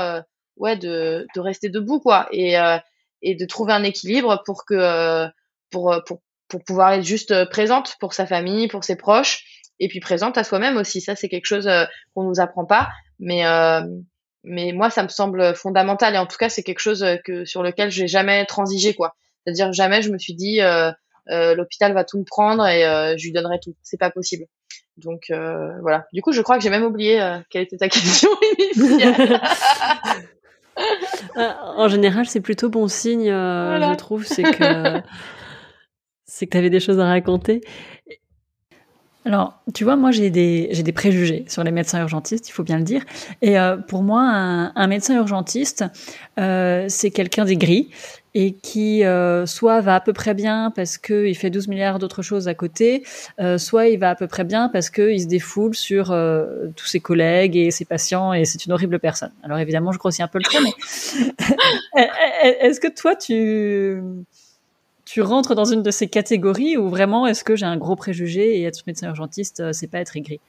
ouais 0.58 0.76
de 0.76 1.26
de 1.34 1.40
rester 1.40 1.70
debout 1.70 2.02
quoi 2.02 2.28
et 2.32 2.56
et 3.22 3.36
de 3.36 3.46
trouver 3.46 3.72
un 3.72 3.84
équilibre 3.84 4.42
pour 4.46 4.66
que 4.66 5.28
pour 5.70 5.96
pour 6.06 6.22
pour 6.50 6.64
pouvoir 6.66 6.94
être 6.94 7.04
juste 7.04 7.50
présente 7.50 7.96
pour 8.02 8.14
sa 8.14 8.26
famille, 8.26 8.68
pour 8.68 8.84
ses 8.84 8.98
proches 8.98 9.61
et 9.82 9.88
puis 9.88 10.00
présente 10.00 10.38
à 10.38 10.46
soi-même 10.46 10.78
aussi. 10.78 11.02
Ça, 11.02 11.16
c'est 11.18 11.28
quelque 11.28 11.48
chose 11.48 11.68
euh, 11.68 11.84
qu'on 12.14 12.24
nous 12.24 12.40
apprend 12.40 12.66
pas, 12.66 12.88
mais 13.20 13.46
euh, 13.46 13.82
mais 14.44 14.72
moi, 14.74 14.90
ça 14.90 15.04
me 15.04 15.10
semble 15.10 15.56
fondamental. 15.56 16.16
Et 16.16 16.18
en 16.18 16.28
tout 16.28 16.38
cas, 16.38 16.50
c'est 16.50 16.64
quelque 16.64 16.80
chose 16.80 17.04
euh, 17.04 17.18
que 17.26 17.46
sur 17.46 17.64
lequel 17.64 17.92
j'ai 17.92 18.08
jamais 18.08 18.46
transigé, 18.46 18.94
quoi. 18.94 19.16
C'est-à-dire 19.44 19.74
jamais 19.74 20.02
je 20.04 20.12
me 20.12 20.20
suis 20.20 20.36
dit 20.36 20.60
l'hôpital 21.28 21.94
va 21.94 22.04
tout 22.04 22.20
me 22.20 22.24
prendre 22.24 22.64
et 22.68 22.84
je 23.18 23.24
lui 23.24 23.32
donnerai 23.32 23.60
tout. 23.60 23.76
C'est 23.82 23.98
pas 23.98 24.12
possible. 24.12 24.46
Donc 24.98 25.32
voilà. 25.82 26.06
Du 26.14 26.22
coup, 26.22 26.32
je 26.32 26.44
crois 26.44 26.58
que 26.58 26.64
j'ai 26.64 26.70
même 26.70 26.84
oublié 26.84 27.20
quelle 27.50 27.64
était 27.64 27.78
ta 27.78 27.90
question 27.90 28.30
initiale. 28.60 29.42
en 31.36 31.88
général, 31.88 32.28
c'est 32.28 32.40
plutôt 32.40 32.70
bon 32.70 32.88
signe, 32.88 33.30
je 33.30 33.96
trouve. 33.96 34.28
C'est 34.28 34.44
que 34.44 35.02
c'est 36.26 36.46
que 36.46 36.52
tu 36.52 36.58
avais 36.58 36.70
des 36.70 36.80
choses 36.80 37.00
à 37.00 37.08
raconter. 37.08 37.62
Alors, 39.24 39.62
tu 39.74 39.84
vois, 39.84 39.96
moi 39.96 40.12
j'ai 40.12 40.32
des 40.32 40.70
j'ai 40.72 40.82
des 40.82 40.92
préjugés 40.92 41.46
sur 41.48 41.64
les 41.64 41.72
médecins 41.72 42.00
urgentistes, 42.02 42.50
il 42.50 42.52
faut 42.52 42.64
bien 42.64 42.78
le 42.78 42.84
dire. 42.84 43.04
Et 43.42 43.60
euh, 43.60 43.78
pour 43.78 44.02
moi, 44.02 44.22
un, 44.24 44.74
un 44.76 44.88
médecin 44.88 45.16
urgentiste, 45.16 45.86
euh, 46.40 46.86
c'est 46.90 47.12
quelqu'un 47.12 47.46
d'aigri 47.46 47.90
et 48.34 48.54
qui 48.54 49.04
euh, 49.04 49.46
soit 49.46 49.82
va 49.82 49.96
à 49.96 50.00
peu 50.00 50.14
près 50.14 50.34
bien 50.34 50.72
parce 50.74 50.98
que 50.98 51.28
il 51.28 51.36
fait 51.36 51.50
12 51.50 51.68
milliards 51.68 52.00
d'autres 52.00 52.22
choses 52.22 52.48
à 52.48 52.54
côté, 52.54 53.04
euh, 53.40 53.58
soit 53.58 53.88
il 53.88 54.00
va 54.00 54.12
à 54.12 54.16
peu 54.16 54.28
près 54.28 54.44
bien 54.44 54.70
parce 54.70 54.90
que 54.90 55.12
il 55.12 55.22
se 55.22 55.28
défoule 55.28 55.76
sur 55.76 56.12
euh, 56.12 56.68
tous 56.76 56.86
ses 56.86 57.00
collègues 57.00 57.58
et 57.58 57.72
ses 57.72 57.86
patients 57.86 58.34
et 58.34 58.46
c'est 58.46 58.66
une 58.66 58.72
horrible 58.72 59.00
personne. 59.00 59.32
Alors 59.44 59.58
évidemment, 59.58 59.92
je 59.92 60.00
grossis 60.00 60.24
un 60.24 60.28
peu 60.28 60.38
le 60.38 60.44
trait, 60.44 60.60
mais 60.64 60.74
est-ce 62.62 62.80
que 62.80 62.88
toi, 62.88 63.16
tu, 63.16 64.02
tu 65.12 65.22
rentres 65.22 65.56
dans 65.56 65.66
une 65.66 65.84
de 65.84 65.92
ces 65.92 66.08
catégories 66.08 66.78
ou 66.78 66.88
vraiment 66.90 67.28
est-ce 67.28 67.44
que 67.44 67.58
j'ai 67.58 67.66
un 67.66 67.76
gros 67.76 67.98
préjugé 67.98 68.58
et 68.60 68.64
être 68.64 68.84
médecin 68.88 69.10
urgentiste, 69.10 69.74
c'est 69.74 69.88
pas 69.88 70.00
être 70.00 70.16
aigri? 70.16 70.40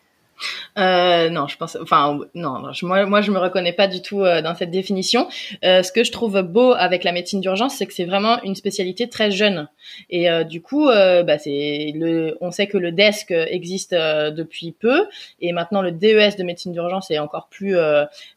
Euh, 0.78 1.30
non, 1.30 1.47
je 1.47 1.57
pense, 1.57 1.76
enfin, 1.80 2.18
non, 2.34 2.62
moi, 2.82 3.07
moi, 3.07 3.20
je 3.20 3.30
me 3.30 3.38
reconnais 3.38 3.72
pas 3.72 3.88
du 3.88 4.03
tout 4.03 4.22
euh, 4.22 4.43
dans 4.43 4.55
cette 4.55 4.70
définition. 4.70 5.28
Euh, 5.64 5.82
ce 5.82 5.93
que 5.93 6.05
je 6.05 6.12
trouve 6.12 6.43
beau 6.43 6.72
avec 6.72 7.05
la 7.05 7.12
médecine 7.12 7.40
d'urgence, 7.40 7.74
c'est 7.76 7.86
que 7.86 7.95
c'est 7.95 8.05
vraiment 8.05 8.43
une 8.43 8.55
spécialité 8.55 9.09
très 9.09 9.30
jeune. 9.30 9.68
Et 10.11 10.30
euh, 10.30 10.45
du 10.45 10.62
coup, 10.62 10.88
euh, 10.88 11.22
bah, 11.22 11.38
c'est 11.38 11.93
le, 11.95 12.36
on 12.40 12.51
sait 12.51 12.66
que 12.66 12.78
le 12.78 12.93
desk 12.93 13.30
existe 13.30 13.93
depuis 13.93 14.72
peu, 14.72 15.07
et 15.40 15.53
maintenant 15.53 15.82
le 15.82 15.93
DES 15.93 16.36
de 16.38 16.43
médecine 16.43 16.72
d'urgence 16.72 17.11
est 17.11 17.18
encore 17.18 17.49
plus, 17.49 17.76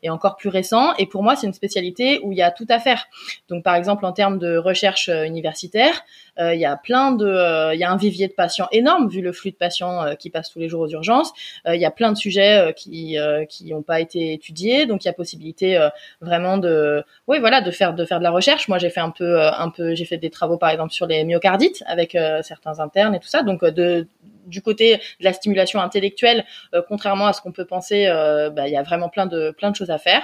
est 0.03 0.10
encore 0.10 0.36
plus 0.36 0.49
récent. 0.49 0.93
Et 0.97 1.06
pour 1.06 1.24
moi, 1.24 1.36
c'est 1.36 1.47
une 1.47 1.53
spécialité 1.53 2.20
où 2.24 2.32
il 2.32 2.38
y 2.38 2.41
a 2.41 2.51
tout 2.51 2.66
à 2.70 2.80
faire. 2.80 3.06
Donc, 3.49 3.64
par 3.64 3.76
exemple, 3.76 4.06
en 4.06 4.12
termes 4.12 4.39
de 4.39 4.58
recherche 4.58 5.10
universitaire, 5.10 6.03
il 6.38 6.60
y 6.60 6.66
a 6.66 6.76
plein 6.76 7.12
de, 7.12 7.74
il 7.74 7.80
y 7.80 7.84
a 7.84 7.92
un 7.92 7.98
vivier 7.98 8.28
de 8.28 8.34
patients 8.34 8.68
énorme 8.72 9.08
vu 9.10 9.22
le 9.22 9.32
flux 9.32 9.52
de 9.52 9.56
patients 9.56 10.16
qui 10.20 10.30
passent 10.30 10.50
tous 10.50 10.60
les 10.60 10.70
jours 10.70 10.82
aux 10.82 10.90
urgences. 10.90 11.32
Il 11.66 11.80
y 11.80 11.86
a 11.86 11.92
plein 11.92 12.12
de 12.12 12.18
sujets 12.18 12.66
euh, 12.66 12.72
qui 12.72 13.18
euh, 13.18 13.46
qui 13.46 13.72
n'ont 13.72 13.82
pas 13.82 14.00
été 14.00 14.34
étudiés, 14.34 14.86
donc 14.86 15.04
il 15.04 15.08
y 15.08 15.10
a 15.10 15.14
possibilité 15.14 15.78
euh, 15.78 15.90
vraiment 16.22 16.58
de, 16.58 17.04
oui 17.28 17.40
voilà, 17.40 17.62
de 17.62 17.72
faire 17.72 17.94
de 17.94 18.06
faire 18.06 18.20
de 18.20 18.24
la 18.24 18.32
recherche. 18.32 18.68
Moi 18.68 18.78
j'ai 18.78 18.90
fait 18.90 19.00
un 19.00 19.12
peu 19.12 19.40
un 19.42 19.70
peu, 19.70 19.96
j'ai 19.96 20.06
fait 20.06 20.18
des 20.18 20.30
travaux 20.30 20.58
par 20.58 20.70
exemple 20.70 20.92
sur 20.92 21.06
les 21.08 21.24
myocardites 21.24 21.84
avec 21.86 22.18
certains 22.42 22.80
internes 22.80 23.16
et 23.16 23.20
tout 23.20 23.28
ça, 23.28 23.44
donc 23.44 23.64
de 23.64 24.08
du 24.46 24.62
côté 24.62 24.98
de 24.98 25.26
la 25.26 25.34
stimulation 25.34 25.82
intellectuelle, 25.82 26.46
contrairement 26.88 27.26
à 27.26 27.34
ce 27.34 27.42
qu'on 27.42 27.52
peut 27.52 27.66
penser, 27.66 28.06
bah, 28.54 28.68
il 28.68 28.74
y 28.74 28.78
a 28.78 28.84
vraiment 28.84 29.10
plein 29.10 29.26
de 29.26 29.50
plein 29.52 29.72
de 29.72 29.76
choses 29.76 29.90
à 29.90 29.98
faire. 29.98 30.22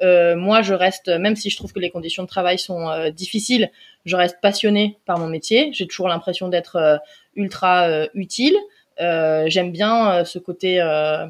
moi, 0.00 0.62
je 0.62 0.72
reste, 0.72 1.08
même 1.08 1.36
si 1.36 1.50
je 1.50 1.56
trouve 1.56 1.72
que 1.72 1.78
les 1.78 1.90
conditions 1.90 2.22
de 2.22 2.28
travail 2.28 2.58
sont 2.58 3.10
difficiles, 3.10 3.70
je 4.08 4.16
reste 4.16 4.38
passionnée 4.40 4.98
par 5.06 5.18
mon 5.18 5.28
métier. 5.28 5.70
J'ai 5.72 5.86
toujours 5.86 6.08
l'impression 6.08 6.48
d'être 6.48 7.00
ultra 7.34 8.06
utile. 8.14 8.56
Euh, 9.00 9.44
j'aime 9.46 9.70
bien 9.70 10.10
euh, 10.10 10.24
ce 10.24 10.38
côté, 10.38 10.80
euh, 10.80 11.26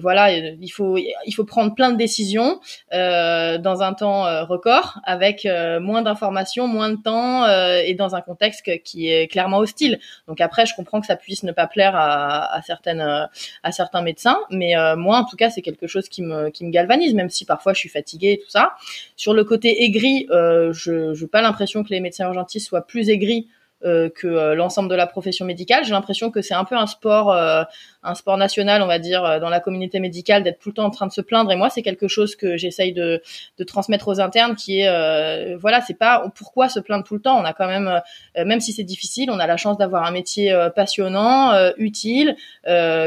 voilà, 0.00 0.30
il 0.32 0.68
faut 0.68 0.96
il 0.96 1.32
faut 1.34 1.44
prendre 1.44 1.74
plein 1.74 1.90
de 1.90 1.96
décisions 1.96 2.60
dans 2.92 3.78
un 3.82 3.94
temps 3.94 4.46
record, 4.46 5.00
avec 5.04 5.46
moins 5.80 6.02
d'informations, 6.02 6.66
moins 6.66 6.90
de 6.90 6.96
temps 7.02 7.46
et 7.48 7.94
dans 7.94 8.14
un 8.14 8.20
contexte 8.20 8.82
qui 8.82 9.08
est 9.08 9.28
clairement 9.28 9.58
hostile. 9.58 9.98
Donc 10.28 10.40
après, 10.40 10.66
je 10.66 10.74
comprends 10.74 11.00
que 11.00 11.06
ça 11.06 11.16
puisse 11.16 11.42
ne 11.42 11.52
pas 11.52 11.66
plaire 11.66 11.96
à, 11.96 12.54
à 12.54 12.62
certaines 12.62 13.28
à 13.62 13.72
certains 13.72 14.02
médecins, 14.02 14.38
mais 14.50 14.74
moi, 14.96 15.18
en 15.18 15.24
tout 15.24 15.36
cas, 15.36 15.50
c'est 15.50 15.62
quelque 15.62 15.86
chose 15.86 16.08
qui 16.08 16.22
me 16.22 16.50
qui 16.50 16.64
me 16.64 16.70
galvanise, 16.70 17.14
même 17.14 17.30
si 17.30 17.44
parfois 17.44 17.72
je 17.72 17.78
suis 17.78 17.88
fatiguée 17.88 18.32
et 18.32 18.38
tout 18.38 18.50
ça. 18.50 18.74
Sur 19.16 19.34
le 19.34 19.44
côté 19.44 19.84
aigri, 19.84 20.26
je 20.30 21.20
n'ai 21.20 21.28
pas 21.28 21.42
l'impression 21.42 21.82
que 21.82 21.90
les 21.90 22.00
médecins 22.00 22.26
urgentistes 22.26 22.68
soient 22.68 22.86
plus 22.86 23.08
aigris 23.08 23.48
que 23.82 24.26
euh, 24.26 24.54
l'ensemble 24.54 24.90
de 24.90 24.94
la 24.94 25.06
profession 25.06 25.44
médicale. 25.46 25.84
J'ai 25.84 25.92
l'impression 25.92 26.30
que 26.30 26.42
c'est 26.42 26.54
un 26.54 26.64
peu 26.64 26.76
un 26.76 26.86
sport, 26.86 27.32
euh, 27.32 27.62
un 28.02 28.14
sport 28.14 28.36
national, 28.36 28.82
on 28.82 28.86
va 28.86 28.98
dire, 28.98 29.40
dans 29.40 29.48
la 29.48 29.60
communauté 29.60 30.00
médicale, 30.00 30.42
d'être 30.42 30.58
tout 30.58 30.70
le 30.70 30.74
temps 30.74 30.84
en 30.84 30.90
train 30.90 31.06
de 31.06 31.12
se 31.12 31.20
plaindre. 31.20 31.50
Et 31.50 31.56
moi, 31.56 31.70
c'est 31.70 31.82
quelque 31.82 32.08
chose 32.08 32.36
que 32.36 32.56
j'essaye 32.56 32.92
de, 32.92 33.22
de, 33.58 33.64
transmettre 33.64 34.08
aux 34.08 34.20
internes, 34.20 34.54
qui 34.54 34.80
est, 34.80 35.54
voilà, 35.56 35.80
c'est 35.82 35.98
pas 35.98 36.30
pourquoi 36.34 36.68
se 36.68 36.80
plaindre 36.80 37.04
tout 37.04 37.14
le 37.14 37.20
temps. 37.20 37.38
On 37.38 37.44
a 37.44 37.52
quand 37.52 37.66
même, 37.66 38.00
même 38.36 38.60
si 38.60 38.72
c'est 38.72 38.84
difficile, 38.84 39.30
on 39.30 39.38
a 39.38 39.46
la 39.46 39.58
chance 39.58 39.76
d'avoir 39.76 40.04
un 40.04 40.12
métier 40.12 40.56
passionnant, 40.74 41.52
utile, 41.76 42.36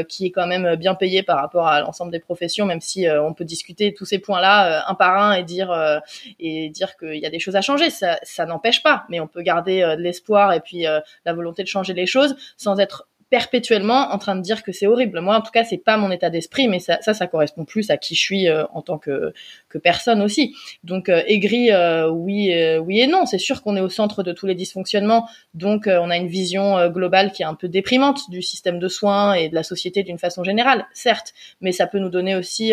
qui 0.08 0.26
est 0.26 0.30
quand 0.30 0.46
même 0.46 0.76
bien 0.76 0.94
payé 0.94 1.24
par 1.24 1.38
rapport 1.38 1.66
à 1.66 1.80
l'ensemble 1.80 2.12
des 2.12 2.20
professions, 2.20 2.64
même 2.64 2.80
si 2.80 3.08
on 3.10 3.34
peut 3.34 3.44
discuter 3.44 3.94
tous 3.94 4.04
ces 4.04 4.20
points-là 4.20 4.88
un 4.88 4.94
par 4.94 5.18
un 5.18 5.32
et 5.32 5.42
dire 5.42 6.00
et 6.38 6.68
dire 6.68 6.96
qu'il 6.96 7.18
y 7.18 7.26
a 7.26 7.30
des 7.30 7.40
choses 7.40 7.56
à 7.56 7.62
changer. 7.62 7.90
Ça, 7.90 8.18
ça 8.22 8.46
n'empêche 8.46 8.82
pas, 8.82 9.06
mais 9.08 9.18
on 9.18 9.26
peut 9.26 9.42
garder 9.42 9.80
de 9.80 10.00
l'espoir 10.00 10.52
et 10.52 10.60
puis 10.64 10.86
euh, 10.86 11.00
la 11.24 11.32
volonté 11.32 11.62
de 11.62 11.68
changer 11.68 11.94
les 11.94 12.06
choses 12.06 12.36
sans 12.56 12.78
être 12.78 13.08
perpétuellement 13.30 14.12
en 14.12 14.18
train 14.18 14.36
de 14.36 14.42
dire 14.42 14.62
que 14.62 14.70
c'est 14.70 14.86
horrible. 14.86 15.20
Moi, 15.20 15.36
en 15.36 15.40
tout 15.40 15.50
cas, 15.50 15.64
c'est 15.64 15.78
pas 15.78 15.96
mon 15.96 16.12
état 16.12 16.30
d'esprit, 16.30 16.68
mais 16.68 16.78
ça, 16.78 17.00
ça, 17.00 17.26
correspond 17.26 17.64
plus 17.64 17.90
à 17.90 17.96
qui 17.96 18.14
je 18.14 18.20
suis 18.20 18.48
euh, 18.48 18.64
en 18.72 18.80
tant 18.82 18.98
que 18.98 19.32
que 19.68 19.78
personne 19.78 20.22
aussi. 20.22 20.54
Donc, 20.84 21.08
euh, 21.08 21.22
aigri, 21.26 21.70
oui, 22.12 22.54
oui 22.78 23.00
et 23.00 23.06
non. 23.08 23.26
C'est 23.26 23.38
sûr 23.38 23.62
qu'on 23.62 23.76
est 23.76 23.80
au 23.80 23.88
centre 23.88 24.22
de 24.22 24.32
tous 24.32 24.46
les 24.46 24.54
dysfonctionnements, 24.54 25.28
donc 25.54 25.88
on 25.88 26.10
a 26.10 26.16
une 26.16 26.28
vision 26.28 26.88
globale 26.90 27.32
qui 27.32 27.42
est 27.42 27.46
un 27.46 27.54
peu 27.54 27.66
déprimante 27.66 28.30
du 28.30 28.40
système 28.40 28.78
de 28.78 28.88
soins 28.88 29.34
et 29.34 29.48
de 29.48 29.54
la 29.54 29.64
société 29.64 30.04
d'une 30.04 30.18
façon 30.18 30.44
générale, 30.44 30.86
certes, 30.92 31.34
mais 31.60 31.72
ça 31.72 31.86
peut 31.86 31.98
nous 31.98 32.10
donner 32.10 32.36
aussi 32.36 32.72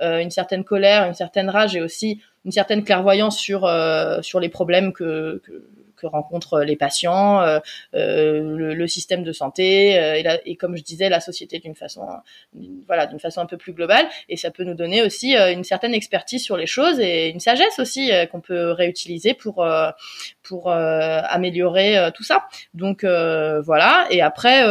une 0.00 0.30
certaine 0.30 0.64
colère, 0.64 1.06
une 1.06 1.14
certaine 1.14 1.48
rage 1.48 1.76
et 1.76 1.80
aussi 1.80 2.20
une 2.44 2.52
certaine 2.52 2.84
clairvoyance 2.84 3.38
sur 3.38 3.60
sur 4.22 4.40
les 4.40 4.48
problèmes 4.50 4.92
que 4.92 5.40
que 5.96 6.06
rencontrent 6.06 6.60
les 6.60 6.76
patients, 6.76 7.40
euh, 7.40 7.58
euh, 7.94 8.40
le, 8.40 8.74
le, 8.74 8.86
système 8.86 9.24
de 9.24 9.32
santé 9.32 9.98
euh, 9.98 10.16
et, 10.16 10.50
et, 10.50 10.56
comme 10.56 10.76
je 10.76 10.82
disais 10.82 11.08
la 11.08 11.20
société 11.20 11.58
d'une 11.58 11.74
façon 11.74 12.02
voilà 12.86 13.06
d'une 13.06 13.18
façon 13.18 13.40
un 13.40 13.46
peu 13.46 13.56
plus 13.56 13.72
globale 13.72 14.06
et 14.28 14.36
ça 14.36 14.50
peut 14.50 14.64
nous 14.64 14.74
donner 14.74 15.02
aussi 15.02 15.34
une 15.34 15.64
certaine 15.64 15.94
expertise 15.94 16.42
sur 16.42 16.56
les 16.56 16.66
choses 16.66 17.00
et 17.00 17.28
une 17.30 17.40
sagesse 17.40 17.78
aussi 17.78 18.10
qu'on 18.30 18.40
peut 18.40 18.70
réutiliser 18.70 19.34
pour 19.34 19.66
pour 20.42 20.70
améliorer 20.70 22.10
tout 22.14 22.22
ça. 22.22 22.46
Donc 22.74 23.04
voilà 23.04 24.06
et 24.10 24.20
après 24.20 24.64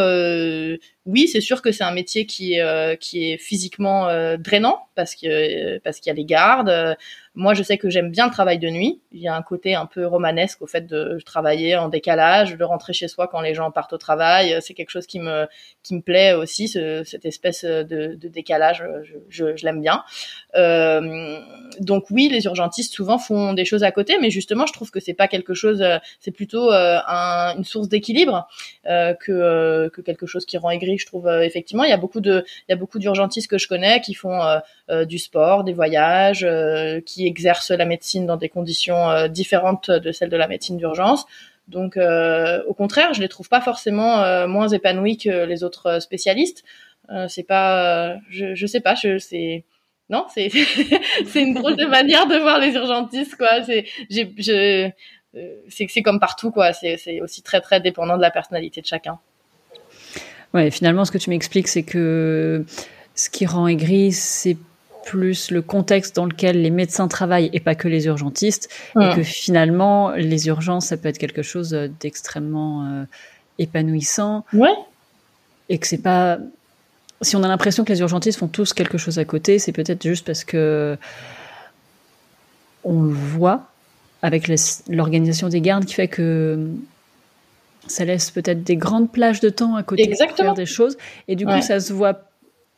oui, 1.06 1.28
c'est 1.28 1.42
sûr 1.42 1.62
que 1.62 1.72
c'est 1.72 1.84
un 1.84 1.94
métier 1.94 2.26
qui 2.26 2.54
est, 2.54 2.98
qui 3.00 3.32
est 3.32 3.38
physiquement 3.38 4.08
drainant 4.38 4.88
parce 4.96 5.16
que 5.16 5.80
parce 5.80 6.00
qu'il 6.00 6.10
y 6.10 6.12
a 6.12 6.16
les 6.16 6.26
gardes, 6.26 6.98
moi, 7.36 7.56
je 7.56 7.64
sais 7.64 7.80
que 7.80 7.90
j'aime 7.90 8.12
bien 8.12 8.28
le 8.28 8.32
travail 8.32 8.60
de 8.60 8.70
nuit. 8.70 9.02
Il 9.12 9.20
y 9.20 9.28
a 9.28 9.36
un 9.36 9.42
côté 9.42 9.74
un 9.74 9.88
peu 9.88 10.06
romanesque 10.06 10.62
au 10.62 10.68
fait 10.68 10.86
de 10.86 11.18
travailler 11.26 11.76
en 11.76 11.90
décalage, 11.90 12.56
de 12.58 12.64
rentrer 12.64 12.94
chez 12.94 13.08
soi 13.08 13.28
quand 13.28 13.42
les 13.42 13.56
gens 13.56 13.72
partent 13.72 13.94
au 13.94 13.98
travail. 13.98 14.56
C'est 14.62 14.76
quelque 14.76 14.92
chose 14.92 15.08
qui 15.08 15.20
me 15.20 15.48
qui 15.82 15.96
me 15.96 16.02
plaît 16.02 16.34
aussi, 16.34 16.68
ce, 16.68 17.04
cette 17.04 17.26
espèce 17.26 17.64
de, 17.64 17.84
de 18.16 18.28
décalage. 18.28 18.84
Je, 19.30 19.58
je, 19.58 19.66
l'aime 19.66 19.82
bien. 19.82 20.04
Euh, 20.56 21.40
donc 21.80 22.06
oui, 22.12 22.30
les 22.30 22.46
urgentistes 22.46 22.94
souvent 22.94 23.18
font 23.18 23.54
des 23.54 23.66
choses 23.66 23.84
à 23.84 23.92
côté, 23.92 24.20
mais 24.22 24.30
justement, 24.30 24.68
je 24.68 24.74
trouve 24.74 24.92
que 24.92 25.00
c'est 25.00 25.16
pas 25.16 25.28
quelque 25.28 25.56
chose. 25.56 25.84
C'est 26.20 26.32
plutôt 26.32 26.72
euh, 26.72 27.00
un, 27.08 27.56
une 27.58 27.64
source 27.64 27.90
d'équilibre 27.90 28.48
euh, 28.86 29.16
que 29.16 29.32
euh, 29.32 29.90
que 29.90 30.02
quelque 30.02 30.28
chose 30.28 30.46
qui 30.46 30.60
rend 30.60 30.70
aigri. 30.70 30.93
Je 30.98 31.06
trouve 31.06 31.30
effectivement, 31.42 31.84
il 31.84 31.90
y 31.90 31.94
a 31.94 31.98
beaucoup 31.98 32.22
de 32.22 32.44
il 32.68 32.72
y 32.72 32.74
a 32.74 32.78
beaucoup 32.78 33.00
d'urgentistes 33.00 33.50
que 33.50 33.58
je 33.58 33.68
connais 33.68 34.02
qui 34.02 34.14
font 34.14 34.40
du 34.90 35.20
sport, 35.20 35.64
des 35.64 35.74
voyages, 35.74 36.48
qui 37.06 37.28
exercent 37.28 37.72
la 37.72 37.86
médecine 37.86 38.26
dans 38.26 38.38
des 38.38 38.50
conditions 38.50 39.10
euh, 39.10 39.28
différentes 39.28 39.90
de 39.92 40.12
celles 40.12 40.30
de 40.30 40.38
la 40.38 40.48
médecine 40.48 40.78
d'urgence. 40.78 41.26
Donc, 41.68 41.98
euh, 41.98 42.62
au 42.68 42.74
contraire, 42.74 43.14
je 43.14 43.22
les 43.22 43.30
trouve 43.30 43.50
pas 43.50 43.62
forcément 43.62 44.22
euh, 44.22 44.48
moins 44.48 44.68
épanouis 44.68 45.18
que 45.18 45.46
les 45.46 45.64
autres 45.64 46.00
spécialistes. 46.02 46.64
c'est 47.28 47.44
pas, 47.44 48.18
je, 48.30 48.56
je 48.56 48.66
sais 48.66 48.82
pas, 48.82 48.96
c'est, 48.96 49.64
non, 50.10 50.26
c'est, 50.34 50.50
c'est 51.26 51.42
une 51.42 51.54
drôle 51.54 51.76
de 51.76 51.86
manière 51.86 52.28
de 52.28 52.38
voir 52.38 52.60
les 52.60 52.74
urgentistes, 52.74 53.36
quoi. 53.36 53.64
C'est, 53.64 53.86
c'est 55.70 56.02
comme 56.02 56.20
partout, 56.20 56.52
quoi. 56.52 56.74
C'est, 56.74 56.98
c'est 56.98 57.22
aussi 57.22 57.42
très, 57.42 57.62
très 57.62 57.80
dépendant 57.80 58.18
de 58.18 58.22
la 58.22 58.32
personnalité 58.32 58.82
de 58.82 58.88
chacun. 58.88 59.20
Ouais, 60.54 60.70
finalement, 60.72 61.06
ce 61.06 61.12
que 61.12 61.18
tu 61.18 61.30
m'expliques, 61.30 61.68
c'est 61.68 61.84
que 61.84 62.66
ce 63.16 63.30
qui 63.30 63.46
rend 63.46 63.68
aigri, 63.68 64.12
c'est 64.12 64.58
plus 65.06 65.52
le 65.52 65.62
contexte 65.62 66.16
dans 66.16 66.26
lequel 66.26 66.62
les 66.62 66.70
médecins 66.70 67.08
travaillent 67.08 67.50
et 67.54 67.60
pas 67.60 67.76
que 67.76 67.88
les 67.88 68.06
urgentistes, 68.06 68.70
et 69.00 69.14
que 69.16 69.22
finalement 69.22 70.12
les 70.12 70.48
urgences 70.48 70.86
ça 70.88 70.98
peut 70.98 71.10
être 71.10 71.18
quelque 71.18 71.42
chose 71.42 71.78
d'extrêmement 72.00 72.86
euh, 72.86 73.04
épanouissant. 73.60 74.46
Ouais. 74.54 74.74
Et 75.68 75.78
que 75.78 75.88
c'est 75.88 76.02
pas 76.02 76.40
si 77.22 77.36
on 77.36 77.44
a 77.44 77.48
l'impression 77.48 77.84
que 77.84 77.92
les 77.92 78.00
urgentistes 78.00 78.40
font 78.40 78.48
tous 78.48 78.74
quelque 78.74 78.98
chose 78.98 79.20
à 79.20 79.26
côté, 79.26 79.60
c'est 79.60 79.72
peut-être 79.72 80.04
juste 80.04 80.26
parce 80.26 80.44
que 80.44 80.98
on 82.84 83.02
le 83.04 83.14
voit 83.14 83.68
avec 84.22 84.50
l'organisation 84.90 85.50
des 85.50 85.62
gardes 85.62 85.86
qui 85.86 85.94
fait 85.94 86.08
que 86.08 86.70
ça 87.88 88.06
laisse 88.06 88.32
peut-être 88.32 88.64
des 88.64 88.78
grandes 88.78 89.12
plages 89.12 89.40
de 89.40 89.50
temps 89.50 89.76
à 89.76 89.84
côté 89.84 90.08
pour 90.08 90.36
faire 90.36 90.54
des 90.54 90.66
choses. 90.66 90.98
Et 91.28 91.36
du 91.36 91.46
coup 91.46 91.62
ça 91.62 91.80
se 91.80 91.94
voit 91.94 92.30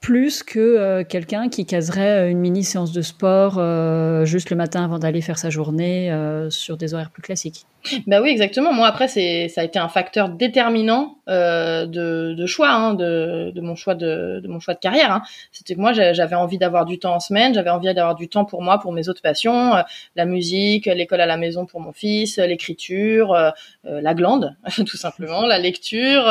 plus 0.05 0.43
que 0.43 0.59
euh, 0.59 1.03
quelqu'un 1.03 1.49
qui 1.49 1.65
caserait 1.65 2.27
euh, 2.27 2.29
une 2.29 2.37
mini 2.37 2.63
séance 2.63 2.91
de 2.91 3.01
sport 3.01 3.55
euh, 3.57 4.23
juste 4.23 4.51
le 4.51 4.55
matin 4.55 4.83
avant 4.83 4.99
d'aller 4.99 5.19
faire 5.19 5.39
sa 5.39 5.49
journée 5.49 6.15
sur 6.49 6.77
des 6.77 6.93
horaires 6.93 7.09
plus 7.09 7.23
classiques. 7.23 7.65
Bah 8.07 8.21
oui, 8.21 8.29
exactement. 8.29 8.73
Moi, 8.73 8.87
après, 8.87 9.07
c'est 9.07 9.47
ça 9.49 9.61
a 9.61 9.63
été 9.63 9.79
un 9.79 9.87
facteur 9.87 10.29
déterminant 10.29 11.17
euh, 11.27 11.85
de, 11.85 12.33
de, 12.33 12.45
choix, 12.45 12.69
hein, 12.69 12.93
de, 12.93 13.51
de, 13.53 13.61
mon 13.61 13.75
choix 13.75 13.95
de, 13.95 14.39
de, 14.41 14.47
mon 14.47 14.59
choix 14.59 14.73
de 14.73 14.79
carrière. 14.79 15.11
Hein. 15.11 15.21
C'était 15.51 15.75
que 15.75 15.79
moi, 15.79 15.93
j'avais 15.93 16.35
envie 16.35 16.57
d'avoir 16.57 16.85
du 16.85 16.99
temps 16.99 17.15
en 17.15 17.19
semaine, 17.19 17.53
j'avais 17.53 17.69
envie 17.69 17.93
d'avoir 17.93 18.15
du 18.15 18.27
temps 18.27 18.45
pour 18.45 18.61
moi, 18.61 18.79
pour 18.79 18.91
mes 18.91 19.09
autres 19.09 19.21
passions, 19.21 19.75
euh, 19.75 19.81
la 20.15 20.25
musique, 20.25 20.85
l'école 20.85 21.21
à 21.21 21.25
la 21.25 21.37
maison 21.37 21.65
pour 21.65 21.79
mon 21.79 21.93
fils, 21.93 22.37
l'écriture, 22.37 23.33
euh, 23.33 23.49
euh 23.85 24.01
la 24.01 24.13
glande, 24.13 24.55
tout 24.85 24.97
simplement, 24.97 25.45
la 25.45 25.57
lecture, 25.57 26.29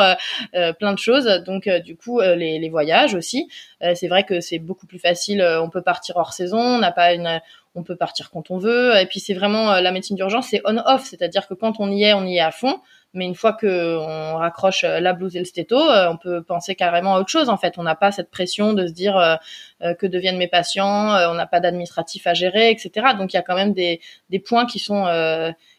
euh, 0.55 0.73
plein 0.73 0.93
de 0.93 0.99
choses. 0.99 1.25
Donc, 1.45 1.69
du 1.69 1.95
coup, 1.95 2.21
les, 2.21 2.59
les, 2.59 2.69
voyages 2.69 3.15
aussi. 3.15 3.47
c'est 3.93 4.07
vrai 4.07 4.23
que 4.23 4.41
c'est 4.41 4.59
beaucoup 4.59 4.87
plus 4.87 4.99
facile. 4.99 5.45
on 5.61 5.69
peut 5.69 5.81
partir 5.81 6.17
hors 6.17 6.33
saison, 6.33 6.59
on 6.59 6.79
n'a 6.79 6.91
pas 6.91 7.13
une 7.13 7.39
on 7.75 7.83
peut 7.83 7.95
partir 7.95 8.31
quand 8.31 8.49
on 8.51 8.57
veut. 8.57 8.95
Et 8.97 9.05
puis 9.05 9.19
c'est 9.19 9.33
vraiment 9.33 9.79
la 9.79 9.91
médecine 9.91 10.15
d'urgence, 10.15 10.47
c'est 10.47 10.61
on-off, 10.65 11.03
c'est-à-dire 11.03 11.47
que 11.47 11.53
quand 11.53 11.79
on 11.79 11.91
y 11.91 12.03
est, 12.03 12.13
on 12.13 12.25
y 12.25 12.37
est 12.37 12.41
à 12.41 12.51
fond. 12.51 12.79
Mais 13.13 13.25
une 13.25 13.35
fois 13.35 13.53
que 13.53 13.97
on 13.97 14.35
raccroche 14.37 14.83
la 14.83 15.13
blouse 15.13 15.37
et 15.37 15.39
le 15.39 15.45
stéto, 15.45 15.77
on 15.77 16.17
peut 16.17 16.43
penser 16.43 16.75
carrément 16.75 17.15
à 17.15 17.19
autre 17.19 17.29
chose. 17.29 17.47
En 17.47 17.55
fait, 17.55 17.77
on 17.77 17.83
n'a 17.83 17.95
pas 17.95 18.11
cette 18.11 18.29
pression 18.29 18.73
de 18.73 18.87
se 18.87 18.91
dire 18.91 19.39
que 19.81 20.05
deviennent 20.05 20.37
mes 20.37 20.49
patients, 20.49 21.15
on 21.29 21.33
n'a 21.33 21.47
pas 21.47 21.61
d'administratif 21.61 22.27
à 22.27 22.33
gérer, 22.33 22.71
etc. 22.71 23.07
Donc 23.17 23.31
il 23.31 23.37
y 23.37 23.39
a 23.39 23.41
quand 23.41 23.55
même 23.55 23.73
des 23.73 23.99
points 24.45 24.65
qui 24.65 24.79
sont 24.79 25.05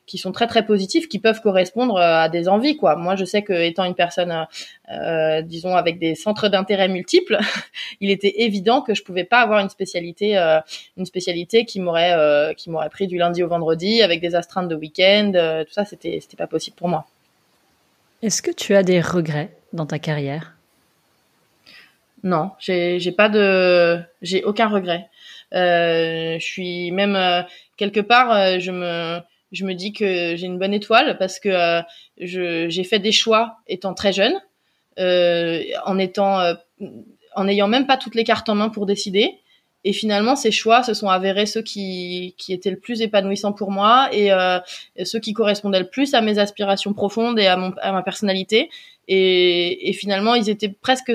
qui 0.07 0.19
sont 0.19 0.31
très 0.31 0.47
très 0.47 0.65
positifs, 0.65 1.09
qui 1.09 1.19
peuvent 1.19 1.41
correspondre 1.41 1.97
euh, 1.97 2.21
à 2.23 2.29
des 2.29 2.49
envies. 2.49 2.77
Quoi. 2.77 2.97
Moi, 2.97 3.17
je 3.17 3.25
sais 3.25 3.43
que 3.43 3.53
étant 3.53 3.85
une 3.85 3.95
personne, 3.95 4.31
euh, 4.31 4.45
euh 4.93 5.43
disons, 5.43 5.75
avec 5.77 5.99
des 5.99 6.15
centres 6.15 6.49
d'intérêt 6.49 6.89
multiples, 6.89 7.39
il 8.01 8.11
était 8.11 8.43
évident 8.43 8.83
que 8.83 8.95
je 8.95 9.03
pouvais 9.03 9.25
pas 9.25 9.41
avoir 9.41 9.59
une 9.59 9.69
spécialité, 9.69 10.39
euh, 10.39 10.61
une 10.97 11.07
spécialité 11.07 11.65
qui 11.65 11.81
m'aurait 11.81 12.13
euh, 12.15 12.55
qui 12.55 12.71
m'aurait 12.71 12.89
pris 12.89 13.09
du 13.09 13.19
lundi 13.19 13.43
au 13.43 13.49
vendredi 13.49 14.03
avec 14.03 14.21
des 14.21 14.35
astreintes 14.35 14.69
de 14.69 14.77
week-end. 14.77 15.33
tout 15.67 15.73
ça, 15.73 15.85
c'était 15.85 16.21
c'était 16.21 16.37
pas 16.37 16.47
possible 16.47 16.77
pour 16.77 16.89
moi. 16.89 17.07
Est-ce 18.23 18.43
que 18.43 18.53
tu 18.53 18.75
as 18.75 18.83
des 18.83 19.01
regrets 19.01 19.51
dans 19.73 19.87
ta 19.87 19.99
carrière? 19.99 20.55
Non, 22.23 22.53
j'ai 22.59 23.01
j'ai 23.01 23.13
pas 23.13 23.29
de 23.29 24.01
j'ai 24.23 24.45
aucun 24.45 24.69
regret. 24.69 25.09
je 25.53 26.39
suis 26.41 26.93
même 26.93 27.45
quelque 27.77 28.01
part, 28.01 28.61
je 28.61 28.71
me 28.71 29.21
je 29.53 29.65
me 29.65 29.75
dis 29.75 29.93
que 29.93 30.37
j'ai 30.37 30.47
une 30.47 30.59
bonne 30.59 30.75
étoile 30.75 31.17
parce 31.19 31.39
que 31.39 31.49
euh, 31.49 31.83
j'ai 32.19 32.85
fait 32.85 32.99
des 32.99 33.13
choix 33.13 33.59
étant 33.67 33.95
très 33.95 34.13
jeune, 34.13 34.35
euh, 34.99 35.63
en 35.85 35.99
étant, 35.99 36.41
euh, 36.41 36.55
en 37.35 37.45
n'ayant 37.45 37.69
même 37.69 37.87
pas 37.87 37.97
toutes 37.97 38.15
les 38.15 38.25
cartes 38.25 38.49
en 38.49 38.55
main 38.55 38.69
pour 38.69 38.87
décider. 38.87 39.39
Et 39.85 39.93
finalement, 39.93 40.35
ces 40.35 40.51
choix 40.51 40.83
se 40.83 40.95
sont 40.95 41.09
avérés 41.09 41.47
ceux 41.47 41.63
qui, 41.63 42.35
qui 42.39 42.53
étaient 42.53 42.71
le 42.71 42.79
plus 42.79 43.03
épanouissants 43.03 43.53
pour 43.53 43.71
moi 43.71 44.09
et 44.11 44.31
ceux 45.05 45.21
qui 45.21 45.33
correspondaient 45.33 45.79
le 45.79 45.89
plus 45.89 46.13
à 46.15 46.23
mes 46.23 46.41
aspirations 46.41 46.93
profondes 46.93 47.39
et 47.39 47.47
à, 47.47 47.57
mon, 47.57 47.73
à 47.81 47.93
ma 47.93 48.03
personnalité. 48.03 48.69
Et, 49.07 49.89
et, 49.89 49.93
finalement, 49.93 50.35
ils 50.35 50.51
étaient 50.51 50.71
presque 50.71 51.13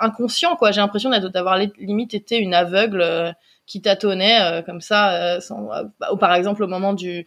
inconscients, 0.00 0.56
quoi. 0.56 0.72
J'ai 0.72 0.80
l'impression 0.80 1.10
d'avoir 1.10 1.58
limite 1.58 2.14
été 2.14 2.38
une 2.38 2.54
aveugle 2.54 3.34
qui 3.66 3.82
tâtonnait 3.82 4.62
comme 4.64 4.80
ça, 4.80 5.38
sans, 5.42 5.68
bah, 6.00 6.08
par 6.18 6.32
exemple 6.32 6.62
au 6.62 6.66
moment 6.66 6.94
du 6.94 7.26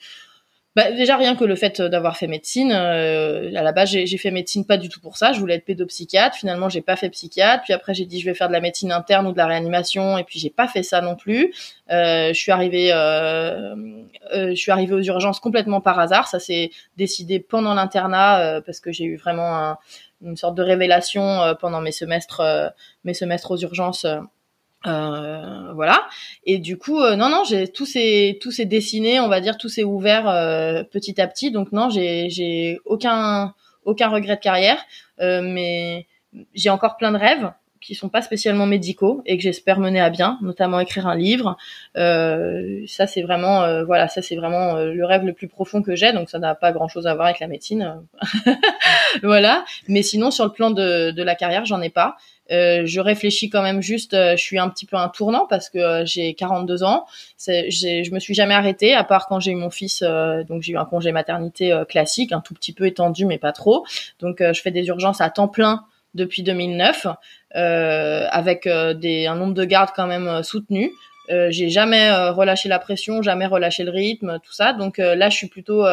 bah, 0.78 0.92
déjà 0.92 1.18
rien 1.18 1.36
que 1.36 1.44
le 1.44 1.56
fait 1.56 1.82
d'avoir 1.82 2.18
fait 2.18 2.28
médecine, 2.28 2.72
euh, 2.72 3.52
à 3.56 3.64
la 3.64 3.72
base 3.72 3.90
j'ai 3.90 4.18
fait 4.18 4.30
médecine 4.30 4.64
pas 4.64 4.78
du 4.78 4.90
tout 4.90 5.00
pour 5.00 5.18
ça, 5.18 5.34
je 5.34 5.40
voulais 5.40 5.56
être 5.56 5.66
pédopsychiatre, 5.66 6.38
finalement 6.38 6.70
j'ai 6.70 6.82
pas 6.82 6.96
fait 6.96 7.10
psychiatre, 7.10 7.64
puis 7.64 7.74
après 7.74 7.96
j'ai 7.96 8.06
dit 8.06 8.20
je 8.20 8.26
vais 8.26 8.36
faire 8.36 8.48
de 8.48 8.54
la 8.54 8.60
médecine 8.60 8.92
interne 8.92 9.26
ou 9.26 9.32
de 9.32 9.38
la 9.38 9.48
réanimation. 9.48 10.20
Et 10.20 10.24
puis 10.24 10.38
j'ai 10.38 10.52
pas 10.52 10.68
fait 10.68 10.84
ça 10.84 11.02
non 11.02 11.16
plus. 11.16 11.52
Euh, 11.90 12.28
je 12.28 12.40
suis 12.40 12.52
arrivée, 12.52 12.92
euh, 12.94 13.76
euh, 14.36 14.50
je 14.52 14.56
suis 14.56 14.70
arrivée 14.72 14.94
aux 14.94 15.02
urgences 15.02 15.40
complètement 15.40 15.82
par 15.82 15.98
hasard, 15.98 16.28
ça 16.28 16.38
s'est 16.38 16.70
décidé 16.96 17.40
pendant 17.40 17.74
l'internat 17.74 18.40
euh, 18.40 18.62
parce 18.62 18.80
que 18.80 18.92
j'ai 18.92 19.06
eu 19.06 19.16
vraiment 19.16 19.58
un, 19.58 19.78
une 20.22 20.38
sorte 20.38 20.54
de 20.54 20.62
révélation 20.62 21.56
pendant 21.60 21.82
mes 21.82 21.92
semestres, 21.92 22.44
mes 23.04 23.16
semestres 23.16 23.50
aux 23.50 23.58
urgences 23.58 24.06
euh, 24.86 25.74
voilà. 25.74 26.08
Et 26.46 26.60
du 26.60 26.78
coup, 26.78 27.00
euh, 27.00 27.16
non, 27.16 27.30
non, 27.30 27.44
j'ai 27.44 27.68
tout 27.68 27.86
s'est 27.86 28.38
tout 28.42 28.52
s'est 28.52 28.66
dessiné, 28.66 29.20
on 29.20 29.28
va 29.28 29.42
dire, 29.42 29.58
tout 29.58 29.70
s'est 29.70 29.84
ouvert 29.84 30.30
euh, 30.30 30.84
petit 30.84 31.20
à 31.20 31.28
petit. 31.28 31.52
Donc 31.52 31.72
non, 31.72 31.90
j'ai 31.90 32.30
j'ai 32.30 32.80
aucun 32.86 33.54
aucun 33.86 34.10
regret 34.10 34.36
de 34.36 34.42
carrière, 34.42 34.84
mais 35.20 36.08
j'ai 36.54 36.70
encore 36.70 36.98
plein 36.98 37.12
de 37.12 37.18
rêves 37.18 37.52
qui 37.82 37.96
sont 37.96 38.10
pas 38.10 38.22
spécialement 38.22 38.66
médicaux 38.66 39.22
et 39.26 39.38
que 39.38 39.44
j'espère 39.44 39.80
mener 39.80 40.00
à 40.00 40.10
bien, 40.10 40.38
notamment 40.42 40.80
écrire 40.80 41.08
un 41.08 41.16
livre. 41.16 41.58
ça 41.96 43.08
c'est 43.08 43.22
vraiment 43.22 43.84
voilà, 43.84 44.08
ça 44.08 44.22
c'est 44.22 44.36
vraiment 44.36 44.76
le 44.76 45.06
rêve 45.06 45.26
le 45.26 45.34
plus 45.34 45.48
profond 45.48 45.82
que 45.82 45.96
j'ai. 45.96 46.14
Donc 46.14 46.30
ça 46.30 46.40
n'a 46.40 46.56
pas 46.56 46.72
grand 46.72 46.88
chose 46.88 47.08
à 47.08 47.14
voir 47.14 47.28
avec 47.28 47.40
la 47.40 47.48
médecine, 47.48 48.02
voilà. 49.24 49.66
Mais 49.88 50.02
sinon 50.02 50.32
sur 50.32 50.46
le 50.46 50.52
plan 50.52 50.72
de 50.72 51.12
de 51.12 51.24
la 51.24 51.36
carrière, 51.36 51.66
j'en 51.66 51.82
ai 51.82 51.90
pas. 51.90 52.18
Euh, 52.52 52.84
je 52.86 53.00
réfléchis 53.00 53.50
quand 53.50 53.62
même 53.62 53.82
juste, 53.82 54.14
euh, 54.14 54.36
je 54.38 54.42
suis 54.42 54.60
un 54.60 54.70
petit 54.70 54.86
peu 54.86 54.96
un 54.96 55.10
tournant 55.10 55.46
parce 55.50 55.70
que 55.70 55.80
euh, 55.80 56.06
j'ai 56.06 56.34
42 56.34 56.84
ans. 56.84 57.06
Je 57.40 58.14
me 58.14 58.20
suis 58.20 58.34
jamais 58.34 58.54
arrêtée, 58.54 58.94
à 58.94 59.04
part 59.04 59.28
quand 59.28 59.40
j'ai 59.40 59.52
eu 59.52 59.56
mon 59.56 59.70
fils, 59.70 60.04
donc 60.48 60.62
j'ai 60.62 60.74
eu 60.74 60.78
un 60.78 60.86
congé 60.86 61.12
maternité 61.12 61.84
classique, 61.88 62.32
un 62.32 62.42
tout 62.42 62.54
petit 62.54 62.74
peu 62.74 62.86
étendu, 62.86 63.26
mais 63.26 63.38
pas 63.38 63.52
trop. 63.52 63.86
Donc 64.20 64.42
je 64.42 64.62
fais 64.62 64.72
des 64.72 64.88
urgences 64.88 65.22
à 65.22 65.30
temps 65.30 65.48
plein 65.48 65.86
depuis 66.18 66.44
2009, 66.44 67.08
avec 67.54 68.68
des, 68.68 69.28
un 69.28 69.36
nombre 69.36 69.54
de 69.54 69.64
gardes 69.64 69.92
quand 69.96 70.08
même 70.08 70.44
soutenu. 70.44 70.92
Euh, 71.30 71.48
j'ai 71.50 71.70
jamais 71.70 72.10
relâché 72.30 72.70
la 72.70 72.80
pression, 72.80 73.22
jamais 73.22 73.46
relâché 73.46 73.84
le 73.84 73.92
rythme, 73.92 74.40
tout 74.44 74.54
ça. 74.54 74.74
Donc 74.74 74.98
là, 74.98 75.30
je 75.30 75.36
suis 75.36 75.48
plutôt 75.48 75.86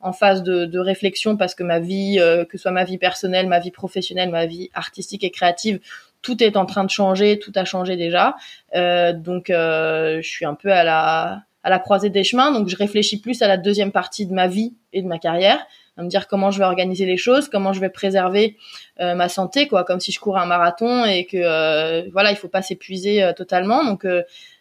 en 0.00 0.12
phase 0.12 0.42
de, 0.42 0.64
de, 0.64 0.78
réflexion 0.78 1.36
parce 1.36 1.54
que 1.54 1.62
ma 1.62 1.80
vie, 1.80 2.18
euh, 2.20 2.44
que 2.44 2.56
ce 2.56 2.62
soit 2.62 2.70
ma 2.70 2.84
vie 2.84 2.98
personnelle, 2.98 3.48
ma 3.48 3.58
vie 3.58 3.70
professionnelle, 3.70 4.30
ma 4.30 4.46
vie 4.46 4.70
artistique 4.74 5.24
et 5.24 5.30
créative, 5.30 5.80
tout 6.22 6.42
est 6.42 6.56
en 6.56 6.66
train 6.66 6.84
de 6.84 6.90
changer, 6.90 7.38
tout 7.38 7.52
a 7.54 7.64
changé 7.64 7.96
déjà. 7.96 8.36
Euh, 8.74 9.12
donc 9.12 9.50
euh, 9.50 10.20
je 10.22 10.28
suis 10.28 10.44
un 10.44 10.54
peu 10.54 10.72
à 10.72 10.84
la 10.84 11.42
à 11.64 11.70
la 11.70 11.80
croisée 11.80 12.08
des 12.08 12.22
chemins, 12.22 12.52
donc 12.52 12.68
je 12.68 12.76
réfléchis 12.76 13.20
plus 13.20 13.42
à 13.42 13.48
la 13.48 13.56
deuxième 13.56 13.90
partie 13.90 14.26
de 14.26 14.32
ma 14.32 14.46
vie 14.46 14.74
et 14.92 15.02
de 15.02 15.08
ma 15.08 15.18
carrière, 15.18 15.58
à 15.98 16.02
me 16.02 16.08
dire 16.08 16.28
comment 16.28 16.50
je 16.50 16.58
vais 16.58 16.64
organiser 16.64 17.04
les 17.04 17.18
choses, 17.18 17.48
comment 17.48 17.74
je 17.74 17.80
vais 17.80 17.90
préserver 17.90 18.56
euh, 19.00 19.14
ma 19.14 19.28
santé, 19.28 19.68
quoi, 19.68 19.84
comme 19.84 20.00
si 20.00 20.12
je 20.12 20.20
courais 20.20 20.40
un 20.40 20.46
marathon 20.46 21.04
et 21.04 21.26
que 21.26 21.36
euh, 21.36 22.08
voilà, 22.12 22.30
il 22.30 22.36
faut 22.36 22.48
pas 22.48 22.62
s'épuiser 22.62 23.32
totalement. 23.36 23.84
Donc 23.84 24.06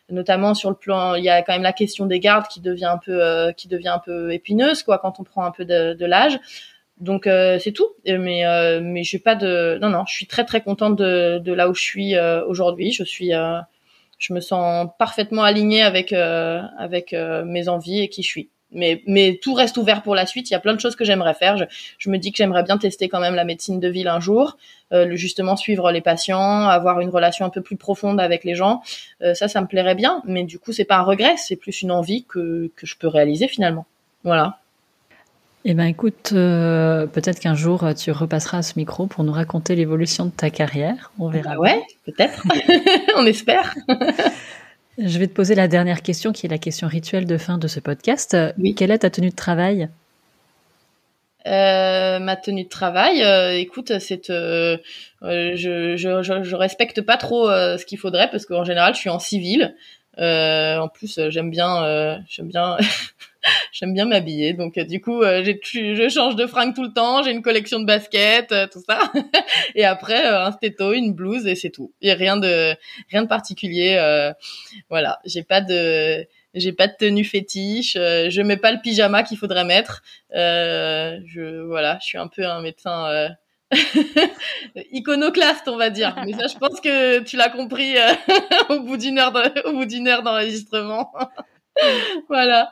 notamment 0.10 0.54
sur 0.54 0.70
le 0.70 0.76
plan, 0.76 1.16
il 1.16 1.24
y 1.24 1.30
a 1.30 1.42
quand 1.42 1.54
même 1.54 1.64
la 1.64 1.74
question 1.74 2.06
des 2.06 2.20
gardes 2.20 2.48
qui 2.48 2.62
devient 2.62 2.86
un 2.86 2.98
peu, 2.98 3.24
euh, 3.24 3.52
qui 3.52 3.68
devient 3.68 3.90
un 3.90 4.00
peu 4.00 4.32
épineuse, 4.32 4.84
quoi, 4.84 4.98
quand 5.00 5.20
on 5.20 5.24
prend 5.24 5.44
un 5.44 5.52
peu 5.52 5.66
de, 5.66 5.94
de 5.94 6.06
l'âge. 6.06 6.40
Donc 7.00 7.28
euh, 7.28 7.60
c'est 7.60 7.74
tout. 7.74 7.90
Mais 8.06 8.46
euh, 8.46 8.80
mais 8.82 9.04
j'ai 9.04 9.20
pas 9.20 9.36
de, 9.36 9.78
non 9.82 9.90
non, 9.90 10.04
je 10.08 10.16
suis 10.16 10.28
très 10.28 10.46
très 10.46 10.62
contente 10.62 10.96
de, 10.96 11.40
de 11.40 11.54
là 11.54 11.70
où 11.70 11.76
je 11.76 11.82
suis 11.82 12.16
aujourd'hui. 12.48 12.92
Je 12.92 13.04
suis, 13.04 13.32
je 14.18 14.34
me 14.34 14.40
sens 14.40 14.90
parfaitement 14.98 15.44
alignée 15.44 15.84
avec 15.84 16.12
avec 16.14 17.14
mes 17.14 17.70
envies 17.70 18.02
et 18.02 18.10
qui 18.10 18.24
je 18.24 18.28
suis 18.28 18.50
mais, 18.78 19.02
mais 19.08 19.40
tout 19.42 19.54
reste 19.54 19.78
ouvert 19.78 20.04
pour 20.04 20.16
la 20.16 20.26
suite. 20.26 20.50
Il 20.50 20.54
y 20.54 20.56
a 20.56 20.60
plein 20.60 20.74
de 20.74 20.80
choses 20.80 20.96
que 20.96 21.04
j'aimerais 21.04 21.34
faire. 21.34 21.58
Je, 21.58 21.66
je 21.98 22.10
me 22.10 22.18
dis 22.18 22.32
que 22.32 22.38
j'aimerais 22.38 22.64
bien 22.64 22.78
tester 22.78 23.10
quand 23.10 23.20
même 23.20 23.36
la 23.36 23.44
médecine 23.44 23.80
de 23.80 23.88
ville 23.90 24.08
un 24.08 24.22
jour, 24.22 24.58
euh, 24.94 25.16
justement 25.16 25.58
suivre 25.58 25.92
les 25.92 26.02
patients, 26.02 26.68
avoir 26.68 27.02
une 27.02 27.10
relation 27.10 27.46
un 27.46 27.50
peu 27.50 27.62
plus 27.62 27.76
profonde 27.76 28.22
avec 28.22 28.44
les 28.44 28.56
gens. 28.56 28.82
Euh, 29.22 29.34
ça, 29.34 29.48
ça 29.48 29.60
me 29.62 29.68
plairait 29.68 29.96
bien. 29.96 30.22
Mais 30.26 30.44
du 30.44 30.60
coup, 30.60 30.72
c'est 30.72 30.86
pas 30.86 30.98
un 30.98 31.04
regret, 31.04 31.36
c'est 31.38 31.56
plus 31.56 31.82
une 31.82 31.92
envie 31.92 32.24
que, 32.24 32.72
que 32.76 32.86
je 32.86 32.96
peux 32.98 33.08
réaliser 33.08 33.48
finalement. 33.48 33.86
Voilà. 34.24 34.60
Eh 35.66 35.74
ben, 35.74 35.86
écoute, 35.86 36.30
euh, 36.34 37.08
peut-être 37.08 37.40
qu'un 37.40 37.56
jour 37.56 37.84
tu 37.98 38.12
repasseras 38.12 38.60
à 38.60 38.62
ce 38.62 38.74
micro 38.78 39.08
pour 39.08 39.24
nous 39.24 39.34
raconter 39.34 39.76
l'évolution 39.76 40.26
de 40.26 40.32
ta 40.32 40.50
carrière. 40.50 41.12
On 41.20 41.28
verra. 41.28 41.56
Bah 41.56 41.60
ouais, 41.60 41.82
peut-être. 42.06 42.44
On 43.18 43.26
espère. 43.26 43.76
Je 44.98 45.20
vais 45.20 45.28
te 45.28 45.34
poser 45.34 45.54
la 45.54 45.68
dernière 45.68 46.02
question, 46.02 46.32
qui 46.32 46.48
est 46.48 46.50
la 46.50 46.58
question 46.58 46.88
rituelle 46.88 47.26
de 47.26 47.38
fin 47.38 47.58
de 47.58 47.68
ce 47.68 47.80
podcast. 47.80 48.36
Quelle 48.76 48.92
est 48.92 49.00
ta 49.00 49.10
tenue 49.10 49.30
de 49.30 49.36
travail? 49.36 49.90
Euh, 51.48 52.20
ma 52.20 52.36
tenue 52.36 52.64
de 52.64 52.70
travail, 52.70 53.24
euh, 53.24 53.58
écoute, 53.58 54.00
c'est 54.00 54.30
euh, 54.30 54.78
je, 55.22 55.96
je, 55.96 56.22
je, 56.24 56.56
respecte 56.56 57.02
pas 57.02 57.16
trop 57.16 57.48
ce 57.48 57.86
qu'il 57.86 57.98
faudrait 57.98 58.30
parce 58.30 58.46
qu'en 58.46 58.66
général, 58.66 58.96
je 58.96 59.00
suis 59.00 59.10
en 59.10 59.20
civil. 59.20 59.74
en 60.18 60.88
plus, 60.90 61.20
j'aime 61.30 61.52
bien, 61.52 62.22
j'aime 62.28 62.48
bien 62.48 62.78
J'aime 63.72 63.94
bien 63.94 64.06
m'habiller, 64.06 64.54
donc 64.54 64.78
euh, 64.78 64.84
du 64.84 65.02
coup, 65.02 65.22
euh, 65.22 65.44
je 65.44 66.10
change 66.10 66.36
de 66.36 66.48
fringues 66.48 66.76
tout 66.76 66.84
le 66.84 66.94
temps. 66.94 67.24
J'ai 67.24 67.32
une 67.32 67.42
collection 67.42 67.80
de 67.80 67.86
baskets, 67.86 68.52
euh, 68.52 68.68
tout 68.72 68.82
ça, 68.88 69.12
et 69.76 69.86
après 69.86 70.26
un 70.26 70.52
stéto, 70.52 70.94
une 70.94 71.14
blouse 71.14 71.48
et 71.48 71.56
c'est 71.56 71.70
tout. 71.70 71.94
A 72.04 72.14
rien 72.14 72.38
de 72.38 72.74
rien 73.12 73.24
de 73.24 73.28
particulier. 73.28 73.98
voilà, 74.90 75.20
j'ai 75.26 75.44
pas 75.44 75.62
de 75.62 76.26
j'ai 76.54 76.74
pas 76.74 76.88
de 76.88 76.94
tenue 76.98 77.24
fétiche. 77.24 77.94
je 77.94 78.42
mets 78.42 78.58
pas 78.58 78.72
le 78.72 78.80
pyjama 78.82 79.24
qu'il 79.24 79.38
faudrait 79.38 79.66
mettre. 79.66 80.02
je 80.32 81.64
voilà, 81.66 81.98
je 82.02 82.08
suis 82.08 82.18
un 82.18 82.28
peu 82.28 82.46
un 82.46 82.62
médecin. 82.62 83.30
iconoclaste, 84.94 85.68
on 85.68 85.76
va 85.76 85.90
dire. 85.90 86.16
Mais 86.26 86.32
ça, 86.34 86.48
je 86.48 86.58
pense 86.58 86.80
que 86.80 87.20
tu 87.20 87.36
l'as 87.36 87.50
compris 87.50 87.96
au 88.70 88.80
bout 88.80 88.96
d'une 88.96 89.20
heure, 89.20 89.34
au 89.66 89.74
bout 89.74 89.86
d'une 89.86 90.08
heure 90.08 90.24
d'enregistrement. 90.24 91.12
voilà. 92.30 92.72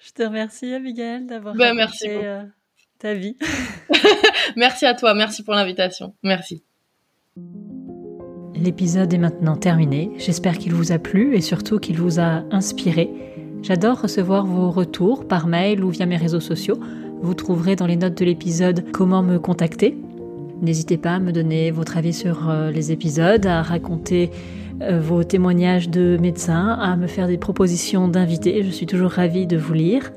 Je 0.00 0.12
te 0.12 0.22
remercie, 0.22 0.72
Abigail, 0.72 1.26
d'avoir 1.26 1.54
ben, 1.54 1.74
merci 1.74 2.08
euh, 2.08 2.42
ta 2.98 3.12
vie. 3.12 3.36
merci 4.56 4.86
à 4.86 4.94
toi, 4.94 5.12
merci 5.12 5.44
pour 5.44 5.52
l'invitation. 5.52 6.14
Merci. 6.22 6.62
L'épisode 8.54 9.12
est 9.12 9.18
maintenant 9.18 9.56
terminé. 9.56 10.10
J'espère 10.16 10.56
qu'il 10.56 10.72
vous 10.72 10.92
a 10.92 10.98
plu 10.98 11.36
et 11.36 11.42
surtout 11.42 11.78
qu'il 11.78 11.98
vous 11.98 12.18
a 12.18 12.44
inspiré. 12.50 13.10
J'adore 13.62 14.00
recevoir 14.00 14.46
vos 14.46 14.70
retours 14.70 15.28
par 15.28 15.46
mail 15.46 15.84
ou 15.84 15.90
via 15.90 16.06
mes 16.06 16.16
réseaux 16.16 16.40
sociaux. 16.40 16.80
Vous 17.20 17.34
trouverez 17.34 17.76
dans 17.76 17.86
les 17.86 17.96
notes 17.96 18.16
de 18.16 18.24
l'épisode 18.24 18.90
comment 18.92 19.22
me 19.22 19.38
contacter. 19.38 19.98
N'hésitez 20.62 20.96
pas 20.96 21.16
à 21.16 21.18
me 21.18 21.32
donner 21.32 21.70
votre 21.70 21.98
avis 21.98 22.14
sur 22.14 22.48
euh, 22.48 22.70
les 22.70 22.90
épisodes, 22.90 23.44
à 23.44 23.62
raconter 23.62 24.30
euh, 24.32 24.59
vos 25.00 25.24
témoignages 25.24 25.88
de 25.88 26.16
médecins, 26.20 26.78
à 26.80 26.96
me 26.96 27.06
faire 27.06 27.28
des 27.28 27.38
propositions 27.38 28.08
d'invités. 28.08 28.62
Je 28.62 28.70
suis 28.70 28.86
toujours 28.86 29.10
ravie 29.10 29.46
de 29.46 29.56
vous 29.56 29.74
lire. 29.74 30.10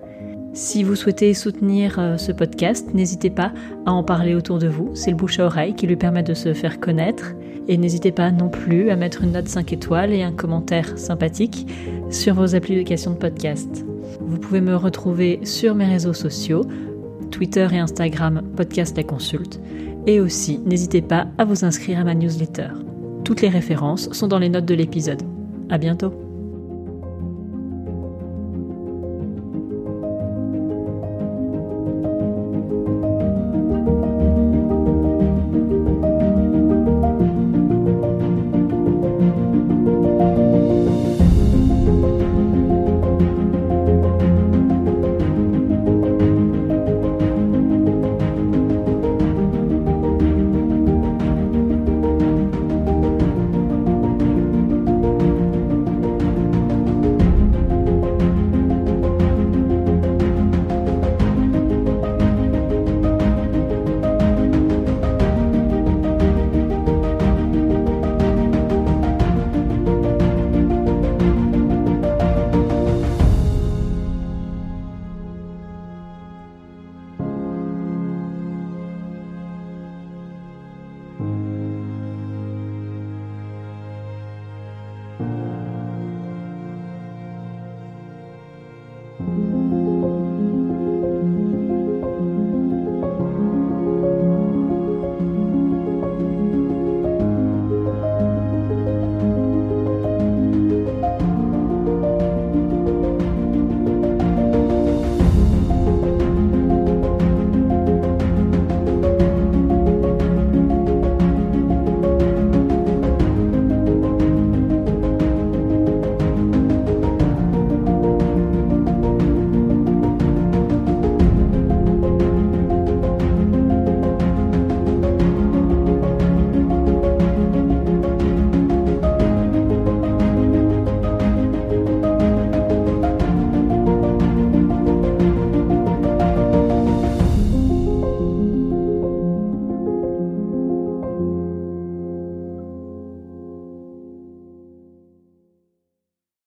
Si 0.53 0.84
vous 0.84 0.95
souhaitez 0.95 1.34
soutenir 1.34 1.97
euh, 1.97 2.18
ce 2.18 2.32
podcast, 2.32 2.93
n'hésitez 2.93 3.32
pas 3.32 3.51
à 3.88 3.91
en 3.91 4.03
parler 4.03 4.36
autour 4.36 4.59
de 4.59 4.68
vous. 4.68 4.91
C'est 4.93 5.09
le 5.09 5.18
bouche 5.18 5.39
à 5.39 5.45
oreille 5.47 5.74
qui 5.74 5.88
lui 5.88 5.95
permet 5.95 6.22
de 6.22 6.36
se 6.36 6.53
faire 6.53 6.80
connaître. 6.80 7.34
Et 7.68 7.76
n'hésitez 7.76 8.11
pas 8.11 8.30
non 8.30 8.49
plus 8.49 8.91
à 8.91 8.95
mettre 8.95 9.24
une 9.24 9.32
note 9.32 9.47
5 9.47 9.74
étoiles 9.74 10.14
et 10.14 10.22
un 10.22 10.32
commentaire 10.32 10.95
sympathique 10.95 11.68
sur 12.11 12.36
vos 12.36 12.53
applications 12.53 13.11
de 13.11 13.18
podcast. 13.18 13.84
Vous 14.22 14.38
pouvez 14.38 14.61
me 14.61 14.76
retrouver 14.76 15.39
sur 15.43 15.74
mes 15.74 15.86
réseaux 15.86 16.14
sociaux, 16.14 16.61
Twitter 17.32 17.68
et 17.72 17.80
Instagram, 17.80 18.43
podcast 18.55 18.95
la 18.95 19.03
consulte. 19.03 19.59
Et 20.05 20.20
aussi, 20.20 20.59
n'hésitez 20.66 21.01
pas 21.01 21.28
à 21.39 21.45
vous 21.45 21.66
inscrire 21.66 21.99
à 21.99 22.03
ma 22.03 22.14
newsletter. 22.14 22.70
Toutes 23.24 23.41
les 23.41 23.49
références 23.49 24.11
sont 24.11 24.28
dans 24.28 24.39
les 24.39 24.49
notes 24.49 24.65
de 24.65 24.76
l'épisode. 24.76 25.21
À 25.69 25.78
bientôt! 25.78 26.22